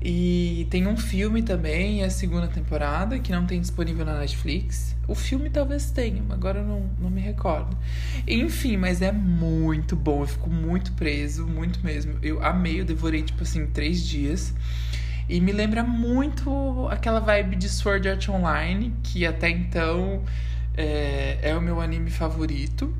E 0.00 0.66
tem 0.70 0.86
um 0.86 0.96
filme 0.96 1.42
também, 1.42 2.04
a 2.04 2.10
segunda 2.10 2.48
temporada, 2.48 3.18
que 3.18 3.32
não 3.32 3.46
tem 3.46 3.60
disponível 3.60 4.04
na 4.04 4.18
Netflix. 4.18 4.96
O 5.08 5.14
filme 5.14 5.50
talvez 5.50 5.90
tenha, 5.90 6.22
agora 6.30 6.60
eu 6.60 6.64
não, 6.64 6.90
não 7.00 7.10
me 7.10 7.20
recordo. 7.20 7.76
Enfim, 8.26 8.76
mas 8.76 9.00
é 9.00 9.12
muito 9.12 9.94
bom, 9.96 10.22
eu 10.22 10.26
fico 10.26 10.50
muito 10.50 10.92
preso, 10.92 11.46
muito 11.46 11.80
mesmo. 11.84 12.16
Eu 12.22 12.44
amei, 12.44 12.80
eu 12.80 12.84
devorei, 12.84 13.22
tipo 13.22 13.42
assim, 13.42 13.66
três 13.66 14.04
dias. 14.04 14.52
E 15.32 15.40
me 15.40 15.50
lembra 15.50 15.82
muito 15.82 16.86
aquela 16.90 17.18
vibe 17.18 17.56
de 17.56 17.66
Sword 17.66 18.06
Art 18.06 18.28
Online, 18.28 18.94
que 19.02 19.24
até 19.24 19.48
então 19.48 20.22
é, 20.76 21.38
é 21.40 21.56
o 21.56 21.60
meu 21.62 21.80
anime 21.80 22.10
favorito. 22.10 22.94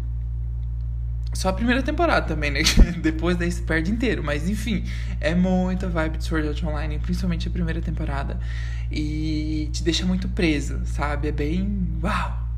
Só 1.34 1.50
a 1.50 1.52
primeira 1.52 1.82
temporada 1.82 2.26
também, 2.26 2.50
né? 2.50 2.60
Depois 3.02 3.36
daí 3.36 3.52
se 3.52 3.60
perde 3.60 3.90
inteiro. 3.90 4.24
Mas 4.24 4.48
enfim, 4.48 4.82
é 5.20 5.34
muita 5.34 5.90
vibe 5.90 6.16
de 6.16 6.24
Sword 6.24 6.48
Art 6.48 6.62
Online, 6.64 6.98
principalmente 7.00 7.48
a 7.48 7.50
primeira 7.50 7.82
temporada. 7.82 8.40
E 8.90 9.68
te 9.70 9.84
deixa 9.84 10.06
muito 10.06 10.26
preso, 10.30 10.80
sabe? 10.86 11.28
É 11.28 11.32
bem. 11.32 11.86
Uau! 12.02 12.48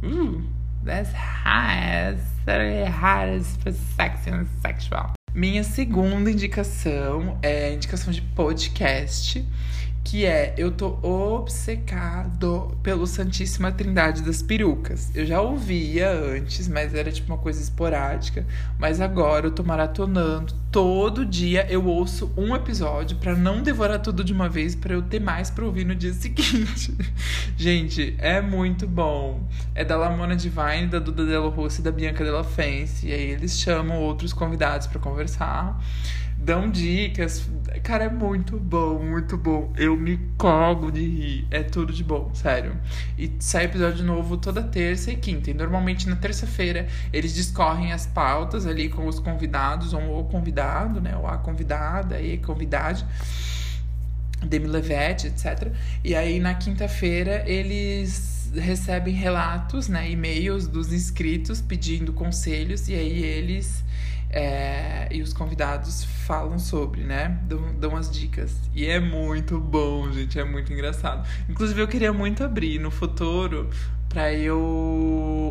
Uh, 0.00 0.44
that's 0.84 1.10
hot. 1.10 2.22
That's 2.46 2.88
hot, 2.88 3.74
sexy 3.96 4.30
and 4.30 4.46
sexual. 4.62 5.12
Minha 5.34 5.64
segunda 5.64 6.30
indicação 6.30 7.36
é 7.42 7.72
indicação 7.74 8.12
de 8.12 8.22
podcast 8.22 9.44
que 10.04 10.26
é 10.26 10.54
eu 10.58 10.70
tô 10.70 10.98
obcecado 11.02 12.76
pelo 12.82 13.06
Santíssima 13.06 13.72
Trindade 13.72 14.22
das 14.22 14.42
Perucas. 14.42 15.10
Eu 15.14 15.24
já 15.24 15.40
ouvia 15.40 16.12
antes, 16.12 16.68
mas 16.68 16.94
era 16.94 17.10
tipo 17.10 17.32
uma 17.32 17.38
coisa 17.38 17.60
esporádica, 17.60 18.46
mas 18.78 19.00
agora 19.00 19.46
eu 19.46 19.50
tô 19.50 19.64
maratonando. 19.64 20.52
Todo 20.70 21.24
dia 21.24 21.66
eu 21.70 21.86
ouço 21.86 22.30
um 22.36 22.54
episódio 22.54 23.16
para 23.16 23.34
não 23.34 23.62
devorar 23.62 24.00
tudo 24.00 24.22
de 24.22 24.32
uma 24.32 24.48
vez 24.48 24.74
para 24.74 24.92
eu 24.92 25.00
ter 25.00 25.20
mais 25.20 25.48
para 25.48 25.64
ouvir 25.64 25.86
no 25.86 25.94
dia 25.94 26.12
seguinte. 26.14 26.94
Gente, 27.56 28.14
é 28.18 28.42
muito 28.42 28.86
bom. 28.86 29.48
É 29.74 29.84
da 29.84 29.96
Lamona 29.96 30.36
Divine, 30.36 30.86
da 30.86 30.98
Duda 30.98 31.24
Delo 31.24 31.48
Russo 31.48 31.80
e 31.80 31.84
da 31.84 31.90
Bianca 31.90 32.22
Della 32.22 32.44
Fence, 32.44 33.06
e 33.06 33.12
aí 33.12 33.30
eles 33.30 33.58
chamam 33.58 33.98
outros 34.00 34.34
convidados 34.34 34.86
para 34.86 35.00
conversar 35.00 35.80
dão 36.36 36.70
dicas. 36.70 37.48
Cara, 37.82 38.04
é 38.04 38.08
muito 38.08 38.58
bom, 38.58 39.02
muito 39.02 39.36
bom. 39.36 39.72
Eu 39.76 39.96
me 39.96 40.18
cago 40.38 40.90
de 40.92 41.00
rir. 41.00 41.46
É 41.50 41.62
tudo 41.62 41.92
de 41.92 42.04
bom, 42.04 42.30
sério. 42.34 42.76
E 43.18 43.30
sai 43.38 43.64
episódio 43.64 44.04
novo 44.04 44.36
toda 44.36 44.62
terça 44.62 45.10
e 45.10 45.16
quinta. 45.16 45.50
E 45.50 45.54
normalmente 45.54 46.08
na 46.08 46.16
terça-feira 46.16 46.86
eles 47.12 47.34
discorrem 47.34 47.92
as 47.92 48.06
pautas 48.06 48.66
ali 48.66 48.88
com 48.88 49.06
os 49.06 49.18
convidados, 49.18 49.92
ou 49.92 50.20
o 50.20 50.24
convidado, 50.24 51.00
né? 51.00 51.16
Ou 51.16 51.26
a 51.26 51.38
convidada 51.38 52.20
e 52.20 52.38
convidade. 52.38 53.04
Demi 54.44 54.66
Levette, 54.66 55.28
etc. 55.28 55.72
E 56.02 56.14
aí 56.14 56.38
na 56.38 56.54
quinta-feira 56.54 57.42
eles 57.46 58.50
recebem 58.54 59.14
relatos, 59.14 59.88
né, 59.88 60.08
e-mails 60.08 60.68
dos 60.68 60.92
inscritos 60.92 61.60
pedindo 61.60 62.12
conselhos 62.12 62.88
e 62.88 62.94
aí 62.94 63.22
eles 63.22 63.82
é, 64.36 65.06
e 65.12 65.22
os 65.22 65.32
convidados 65.32 66.02
falam 66.02 66.58
sobre, 66.58 67.02
né? 67.02 67.38
Dão, 67.44 67.72
dão 67.78 67.96
as 67.96 68.10
dicas. 68.10 68.52
E 68.74 68.84
é 68.84 68.98
muito 68.98 69.60
bom, 69.60 70.10
gente. 70.10 70.40
É 70.40 70.44
muito 70.44 70.72
engraçado. 70.72 71.24
Inclusive, 71.48 71.80
eu 71.80 71.86
queria 71.86 72.12
muito 72.12 72.42
abrir 72.42 72.80
no 72.80 72.90
futuro 72.90 73.70
para 74.08 74.34
eu 74.34 74.58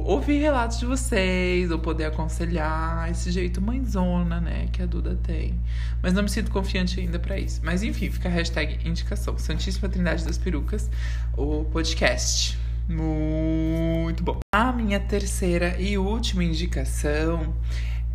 ouvir 0.05 0.39
relatos 0.39 0.79
de 0.79 0.85
vocês 0.85 1.71
ou 1.71 1.79
poder 1.79 2.05
aconselhar 2.05 3.09
esse 3.09 3.31
jeito 3.31 3.61
mãezona, 3.61 4.41
né, 4.41 4.67
que 4.71 4.81
a 4.81 4.85
Duda 4.85 5.17
tem. 5.23 5.57
Mas 6.01 6.11
não 6.11 6.23
me 6.23 6.29
sinto 6.29 6.51
confiante 6.51 6.99
ainda 6.99 7.17
para 7.17 7.39
isso. 7.39 7.61
Mas 7.63 7.83
enfim, 7.83 8.11
fica 8.11 8.27
a 8.27 8.31
hashtag 8.31 8.85
indicação. 8.85 9.37
Santíssima 9.37 9.87
Trindade 9.87 10.25
das 10.25 10.37
Perucas, 10.37 10.91
o 11.37 11.63
podcast. 11.65 12.59
Muito 12.89 14.21
bom. 14.23 14.39
A 14.53 14.73
minha 14.73 14.99
terceira 14.99 15.79
e 15.79 15.97
última 15.97 16.43
indicação 16.43 17.53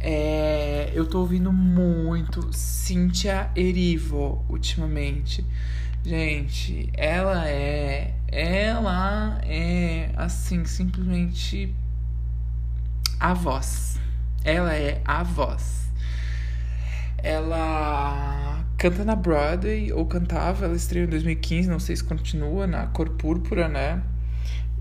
é, 0.01 0.91
eu 0.95 1.07
tô 1.07 1.21
ouvindo 1.21 1.53
muito 1.53 2.53
Cynthia 2.53 3.51
Erivo 3.57 4.45
ultimamente. 4.49 5.45
Gente, 6.05 6.91
ela 6.95 7.49
é. 7.49 8.15
Ela 8.29 9.41
é 9.45 10.11
assim, 10.17 10.65
simplesmente 10.65 11.75
a 13.19 13.35
voz. 13.35 13.99
Ela 14.45 14.75
é 14.75 15.03
a 15.05 15.23
voz. 15.23 15.91
Ela 17.19 18.65
canta 18.77 19.05
na 19.05 19.17
Broadway, 19.17 19.93
ou 19.93 20.07
cantava, 20.07 20.67
ela 20.67 20.77
estreou 20.77 21.05
em 21.07 21.11
2015, 21.11 21.69
não 21.69 21.81
sei 21.81 21.97
se 21.97 22.05
continua, 22.05 22.67
na 22.67 22.87
Cor 22.87 23.11
Púrpura, 23.11 23.69
né? 23.69 24.01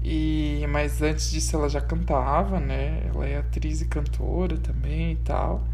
E, 0.09 0.65
mas 0.69 1.01
antes 1.01 1.29
disso 1.31 1.57
ela 1.57 1.67
já 1.67 1.81
cantava, 1.81 2.61
né? 2.61 3.01
Ela 3.13 3.27
é 3.27 3.39
atriz 3.39 3.81
e 3.81 3.85
cantora 3.85 4.55
também 4.57 5.11
e 5.11 5.17
tal. 5.17 5.67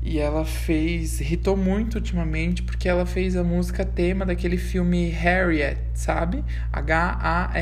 E 0.00 0.20
ela 0.20 0.44
fez, 0.44 1.20
irritou 1.20 1.56
muito 1.56 1.96
ultimamente 1.96 2.62
porque 2.62 2.88
ela 2.88 3.04
fez 3.04 3.34
a 3.34 3.42
música 3.42 3.84
tema 3.84 4.24
daquele 4.24 4.56
filme 4.56 5.08
Harriet, 5.08 5.80
sabe? 5.94 6.44
H-A-R-R-I-E-T. 6.72 7.58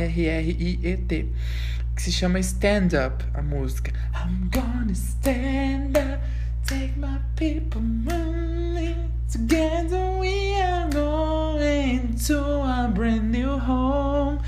Que 1.96 2.02
se 2.02 2.12
chama 2.12 2.38
Stand 2.40 2.88
Up, 3.06 3.24
a 3.32 3.40
música. 3.40 3.90
I'm 4.14 4.50
gonna 4.50 4.92
stand 4.92 5.96
up, 5.96 6.20
take 6.66 6.92
my 6.98 7.18
people 7.36 7.80
running 7.80 9.10
together. 9.32 10.18
We 10.20 10.54
are 10.60 10.90
going 10.90 12.14
to 12.26 12.38
a 12.38 12.90
brand 12.92 13.30
new 13.30 13.58
home. 13.58 14.40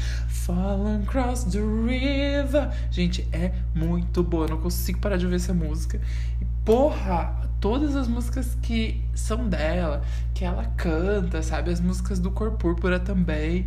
Falling 0.46 1.02
across 1.02 1.42
the 1.42 1.58
river. 1.58 2.70
Gente, 2.92 3.26
é 3.32 3.52
muito 3.74 4.22
boa. 4.22 4.46
Não 4.46 4.58
consigo 4.58 5.00
parar 5.00 5.16
de 5.16 5.24
ouvir 5.24 5.36
essa 5.36 5.52
música. 5.52 6.00
E, 6.40 6.44
porra, 6.64 7.50
todas 7.60 7.96
as 7.96 8.06
músicas 8.06 8.56
que 8.62 9.02
são 9.12 9.48
dela, 9.48 10.02
que 10.32 10.44
ela 10.44 10.64
canta, 10.76 11.42
sabe? 11.42 11.72
As 11.72 11.80
músicas 11.80 12.20
do 12.20 12.30
Cor 12.30 12.52
Púrpura 12.52 13.00
também. 13.00 13.66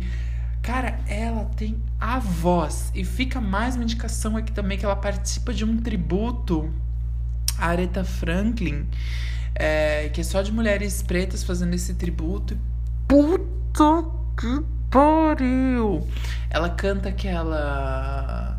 Cara, 0.62 0.98
ela 1.06 1.44
tem 1.54 1.76
a 2.00 2.18
voz. 2.18 2.90
E 2.94 3.04
fica 3.04 3.42
mais 3.42 3.74
uma 3.74 3.84
indicação 3.84 4.34
aqui 4.38 4.50
também 4.50 4.78
que 4.78 4.84
ela 4.86 4.96
participa 4.96 5.52
de 5.52 5.66
um 5.66 5.76
tributo 5.76 6.72
a 7.58 7.66
Aretha 7.66 8.02
Franklin, 8.02 8.86
é, 9.54 10.08
que 10.08 10.22
é 10.22 10.24
só 10.24 10.40
de 10.40 10.50
mulheres 10.50 11.02
pretas 11.02 11.44
fazendo 11.44 11.74
esse 11.74 11.92
tributo. 11.92 12.56
Puta 13.06 14.04
que 14.38 14.79
pariu! 14.90 16.06
Ela 16.50 16.70
canta 16.70 17.08
aquela. 17.08 18.58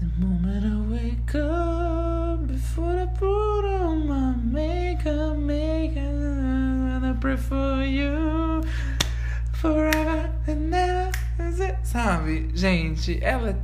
The 0.00 0.06
moment 0.24 0.64
I 0.64 0.92
wake 0.92 1.34
up, 1.34 2.46
before 2.46 3.02
I 3.02 3.06
put 3.06 3.64
on 3.64 4.06
my 4.06 4.36
makeup, 4.36 5.36
makeup, 5.38 5.98
and 5.98 7.06
I 7.06 7.14
pray 7.20 7.36
for 7.36 7.82
you 7.84 8.62
forever 9.54 10.30
and 10.46 10.70
never. 10.70 11.10
Sabe, 11.82 12.48
gente, 12.54 13.18
ela. 13.22 13.58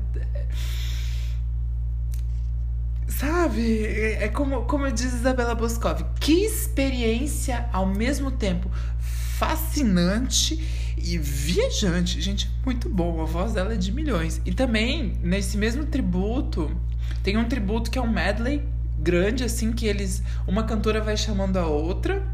Sabe? 3.06 3.86
É 3.86 4.28
como, 4.28 4.62
como 4.62 4.90
diz 4.90 5.14
Isabela 5.14 5.54
Boscov, 5.54 6.04
que 6.20 6.44
experiência 6.44 7.68
ao 7.72 7.86
mesmo 7.86 8.32
tempo 8.32 8.68
fascinante 8.98 10.83
e 11.04 11.18
viajante. 11.18 12.20
Gente, 12.20 12.50
muito 12.64 12.88
bom. 12.88 13.20
A 13.20 13.24
voz 13.24 13.52
dela 13.52 13.74
é 13.74 13.76
de 13.76 13.92
milhões. 13.92 14.40
E 14.44 14.52
também, 14.52 15.12
nesse 15.22 15.58
mesmo 15.58 15.84
tributo, 15.84 16.74
tem 17.22 17.36
um 17.36 17.44
tributo 17.44 17.90
que 17.90 17.98
é 17.98 18.02
um 18.02 18.10
medley 18.10 18.62
grande, 18.98 19.44
assim, 19.44 19.72
que 19.72 19.86
eles. 19.86 20.22
Uma 20.46 20.64
cantora 20.64 21.00
vai 21.00 21.16
chamando 21.16 21.58
a 21.58 21.66
outra. 21.66 22.26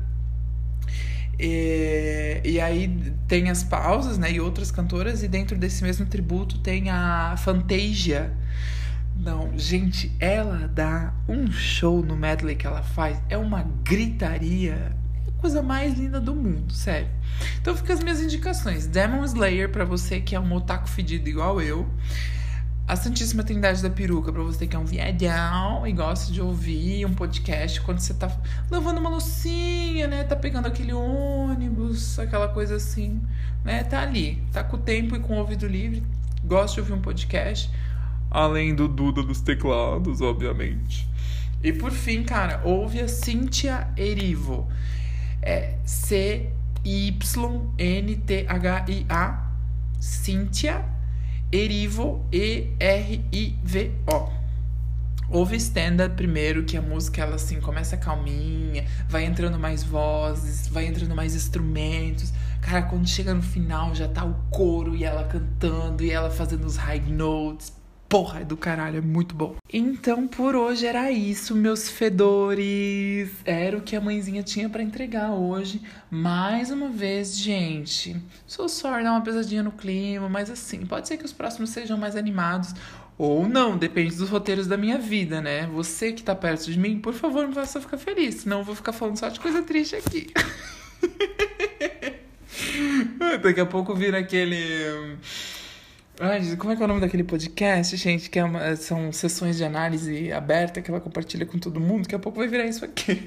E, 1.38 2.40
e 2.44 2.60
aí 2.60 3.12
tem 3.26 3.50
as 3.50 3.64
pausas, 3.64 4.18
né? 4.18 4.30
E 4.30 4.40
outras 4.40 4.70
cantoras, 4.70 5.22
e 5.22 5.28
dentro 5.28 5.58
desse 5.58 5.82
mesmo 5.82 6.06
tributo 6.06 6.58
tem 6.58 6.90
a 6.90 7.34
Fantasia. 7.38 8.32
Não, 9.16 9.58
gente, 9.58 10.12
ela 10.18 10.68
dá 10.68 11.12
um 11.28 11.50
show 11.50 12.02
no 12.02 12.16
medley 12.16 12.54
que 12.54 12.66
ela 12.66 12.82
faz. 12.82 13.20
É 13.28 13.36
uma 13.36 13.62
gritaria 13.82 14.94
coisa 15.40 15.62
mais 15.62 15.98
linda 15.98 16.20
do 16.20 16.34
mundo, 16.34 16.72
sério. 16.72 17.08
Então 17.60 17.74
fica 17.74 17.94
as 17.94 18.00
minhas 18.00 18.20
indicações. 18.20 18.86
Demon 18.86 19.24
Slayer 19.24 19.70
para 19.70 19.84
você 19.84 20.20
que 20.20 20.34
é 20.34 20.40
um 20.40 20.52
otaku 20.52 20.88
fedido 20.88 21.28
igual 21.28 21.60
eu. 21.60 21.88
A 22.86 22.96
Santíssima 22.96 23.44
Trindade 23.44 23.82
da 23.82 23.88
Peruca, 23.88 24.32
pra 24.32 24.42
você 24.42 24.66
que 24.66 24.74
é 24.74 24.78
um 24.78 24.84
viadão 24.84 25.86
e 25.86 25.92
gosta 25.92 26.32
de 26.32 26.42
ouvir 26.42 27.06
um 27.06 27.14
podcast 27.14 27.80
quando 27.82 28.00
você 28.00 28.12
tá 28.12 28.28
lavando 28.68 29.00
uma 29.00 29.08
loucinha, 29.08 30.08
né? 30.08 30.24
Tá 30.24 30.34
pegando 30.34 30.66
aquele 30.66 30.92
ônibus, 30.92 32.18
aquela 32.18 32.48
coisa 32.48 32.74
assim, 32.74 33.22
né? 33.64 33.84
Tá 33.84 34.00
ali, 34.00 34.42
tá 34.52 34.64
com 34.64 34.76
o 34.76 34.80
tempo 34.80 35.14
e 35.14 35.20
com 35.20 35.34
o 35.34 35.38
ouvido 35.38 35.68
livre, 35.68 36.02
gosta 36.44 36.74
de 36.74 36.80
ouvir 36.80 36.92
um 36.94 37.00
podcast. 37.00 37.70
Além 38.28 38.74
do 38.74 38.88
Duda 38.88 39.22
dos 39.22 39.40
teclados, 39.40 40.20
obviamente. 40.20 41.08
E 41.62 41.72
por 41.72 41.92
fim, 41.92 42.24
cara, 42.24 42.60
ouve 42.64 43.00
a 43.00 43.06
Cynthia 43.06 43.88
Erivo. 43.96 44.66
É 45.42 45.76
C-Y-N-T-H-I-A. 45.84 47.10
Cynthia 50.00 50.84
Erivo, 51.52 52.24
E-R-I-V-O. 52.32 52.80
Ouve 55.28 55.56
stand-up 55.56 56.16
primeiro, 56.16 56.64
que 56.64 56.76
a 56.76 56.82
música 56.82 57.22
ela 57.22 57.36
assim 57.36 57.60
começa 57.60 57.96
calminha, 57.96 58.84
vai 59.08 59.24
entrando 59.24 59.58
mais 59.58 59.84
vozes, 59.84 60.66
vai 60.66 60.86
entrando 60.86 61.14
mais 61.14 61.34
instrumentos. 61.36 62.32
Cara, 62.60 62.82
quando 62.82 63.08
chega 63.08 63.34
no 63.34 63.42
final 63.42 63.94
já 63.94 64.08
tá 64.08 64.24
o 64.24 64.34
coro 64.50 64.96
e 64.96 65.04
ela 65.04 65.24
cantando 65.24 66.02
e 66.02 66.10
ela 66.10 66.30
fazendo 66.30 66.64
os 66.64 66.76
high 66.76 67.00
notes 67.00 67.72
porra, 68.10 68.40
é 68.40 68.44
do 68.44 68.56
caralho, 68.56 68.98
é 68.98 69.00
muito 69.00 69.36
bom. 69.36 69.54
Então, 69.72 70.26
por 70.26 70.56
hoje 70.56 70.84
era 70.84 71.12
isso, 71.12 71.54
meus 71.54 71.88
fedores. 71.88 73.30
Era 73.44 73.78
o 73.78 73.80
que 73.80 73.94
a 73.94 74.00
mãezinha 74.00 74.42
tinha 74.42 74.68
para 74.68 74.82
entregar 74.82 75.30
hoje. 75.30 75.80
Mais 76.10 76.72
uma 76.72 76.88
vez, 76.88 77.38
gente. 77.38 78.20
Sou 78.48 78.68
sorry, 78.68 79.04
dá 79.04 79.12
uma 79.12 79.20
pesadinha 79.20 79.62
no 79.62 79.70
clima, 79.70 80.28
mas 80.28 80.50
assim, 80.50 80.84
pode 80.84 81.06
ser 81.06 81.18
que 81.18 81.24
os 81.24 81.32
próximos 81.32 81.70
sejam 81.70 81.96
mais 81.96 82.16
animados. 82.16 82.74
Ou 83.16 83.48
não, 83.48 83.78
depende 83.78 84.16
dos 84.16 84.28
roteiros 84.28 84.66
da 84.66 84.76
minha 84.76 84.98
vida, 84.98 85.40
né? 85.40 85.68
Você 85.68 86.12
que 86.12 86.24
tá 86.24 86.34
perto 86.34 86.64
de 86.64 86.78
mim, 86.78 86.98
por 86.98 87.14
favor, 87.14 87.46
me 87.46 87.54
faça 87.54 87.80
ficar 87.80 87.98
feliz, 87.98 88.40
senão 88.40 88.58
eu 88.58 88.64
vou 88.64 88.74
ficar 88.74 88.92
falando 88.92 89.18
só 89.18 89.28
de 89.28 89.38
coisa 89.38 89.62
triste 89.62 89.94
aqui. 89.94 90.32
Daqui 93.40 93.60
a 93.60 93.66
pouco 93.66 93.94
vira 93.94 94.18
aquele. 94.18 95.16
Como 96.58 96.70
é 96.70 96.76
que 96.76 96.82
é 96.82 96.84
o 96.84 96.88
nome 96.88 97.00
daquele 97.00 97.24
podcast, 97.24 97.96
gente? 97.96 98.28
Que 98.28 98.38
é 98.38 98.44
uma, 98.44 98.76
são 98.76 99.10
sessões 99.10 99.56
de 99.56 99.64
análise 99.64 100.30
aberta 100.30 100.82
que 100.82 100.90
ela 100.90 101.00
compartilha 101.00 101.46
com 101.46 101.58
todo 101.58 101.80
mundo. 101.80 102.02
Daqui 102.02 102.14
a 102.14 102.18
pouco 102.18 102.36
vai 102.36 102.46
virar 102.46 102.66
isso 102.66 102.84
aqui. 102.84 103.26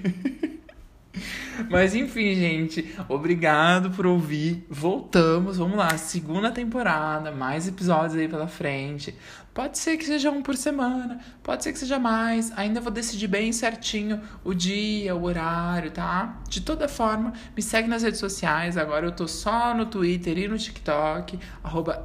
Mas 1.69 1.95
enfim, 1.95 2.35
gente, 2.35 2.95
obrigado 3.07 3.91
por 3.91 4.05
ouvir. 4.05 4.65
Voltamos, 4.69 5.57
vamos 5.57 5.77
lá, 5.77 5.97
segunda 5.97 6.51
temporada, 6.51 7.31
mais 7.31 7.67
episódios 7.67 8.15
aí 8.15 8.27
pela 8.27 8.47
frente. 8.47 9.15
Pode 9.53 9.77
ser 9.77 9.97
que 9.97 10.05
seja 10.05 10.31
um 10.31 10.41
por 10.41 10.57
semana, 10.57 11.19
pode 11.43 11.63
ser 11.63 11.71
que 11.73 11.77
seja 11.77 11.99
mais. 11.99 12.51
Ainda 12.57 12.81
vou 12.81 12.91
decidir 12.91 13.27
bem 13.27 13.53
certinho 13.53 14.19
o 14.43 14.51
dia, 14.51 15.15
o 15.15 15.23
horário, 15.23 15.91
tá? 15.91 16.41
De 16.49 16.59
toda 16.59 16.87
forma, 16.87 17.33
me 17.55 17.61
segue 17.61 17.87
nas 17.87 18.01
redes 18.01 18.19
sociais. 18.19 18.77
Agora 18.77 19.05
eu 19.05 19.11
tô 19.11 19.27
só 19.27 19.75
no 19.75 19.85
Twitter 19.85 20.39
e 20.39 20.47
no 20.47 20.57
TikTok, 20.57 21.37
arroba 21.63 22.01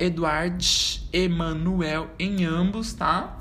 Emanuel 1.10 2.10
em 2.18 2.44
ambos, 2.44 2.92
tá? 2.92 3.37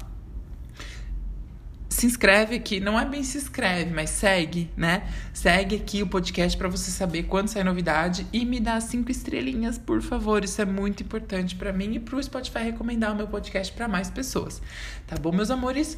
Se 1.98 2.06
inscreve 2.06 2.56
aqui, 2.56 2.80
não 2.80 3.00
é 3.00 3.04
bem 3.04 3.24
se 3.24 3.40
inscreve, 3.40 3.92
mas 3.92 4.12
segue, 4.12 4.70
né? 4.78 5.10
Segue 5.34 5.78
aqui 5.78 6.04
o 6.04 6.08
podcast 6.08 6.56
para 6.56 6.68
você 6.68 6.92
saber 6.92 7.24
quando 7.24 7.48
sai 7.48 7.64
novidade 7.64 8.28
e 8.32 8.46
me 8.46 8.60
dá 8.60 8.80
cinco 8.80 9.10
estrelinhas, 9.10 9.80
por 9.80 10.00
favor. 10.04 10.44
Isso 10.44 10.62
é 10.62 10.66
muito 10.66 11.02
importante 11.02 11.56
para 11.56 11.74
mim 11.74 11.96
e 11.96 12.00
pro 12.00 12.22
Spotify 12.22 12.60
recomendar 12.60 13.14
o 13.14 13.16
meu 13.16 13.28
podcast 13.28 13.74
para 13.74 13.88
mais 13.88 14.12
pessoas. 14.12 14.62
Tá 15.08 15.16
bom, 15.16 15.32
meus 15.32 15.50
amores? 15.50 15.98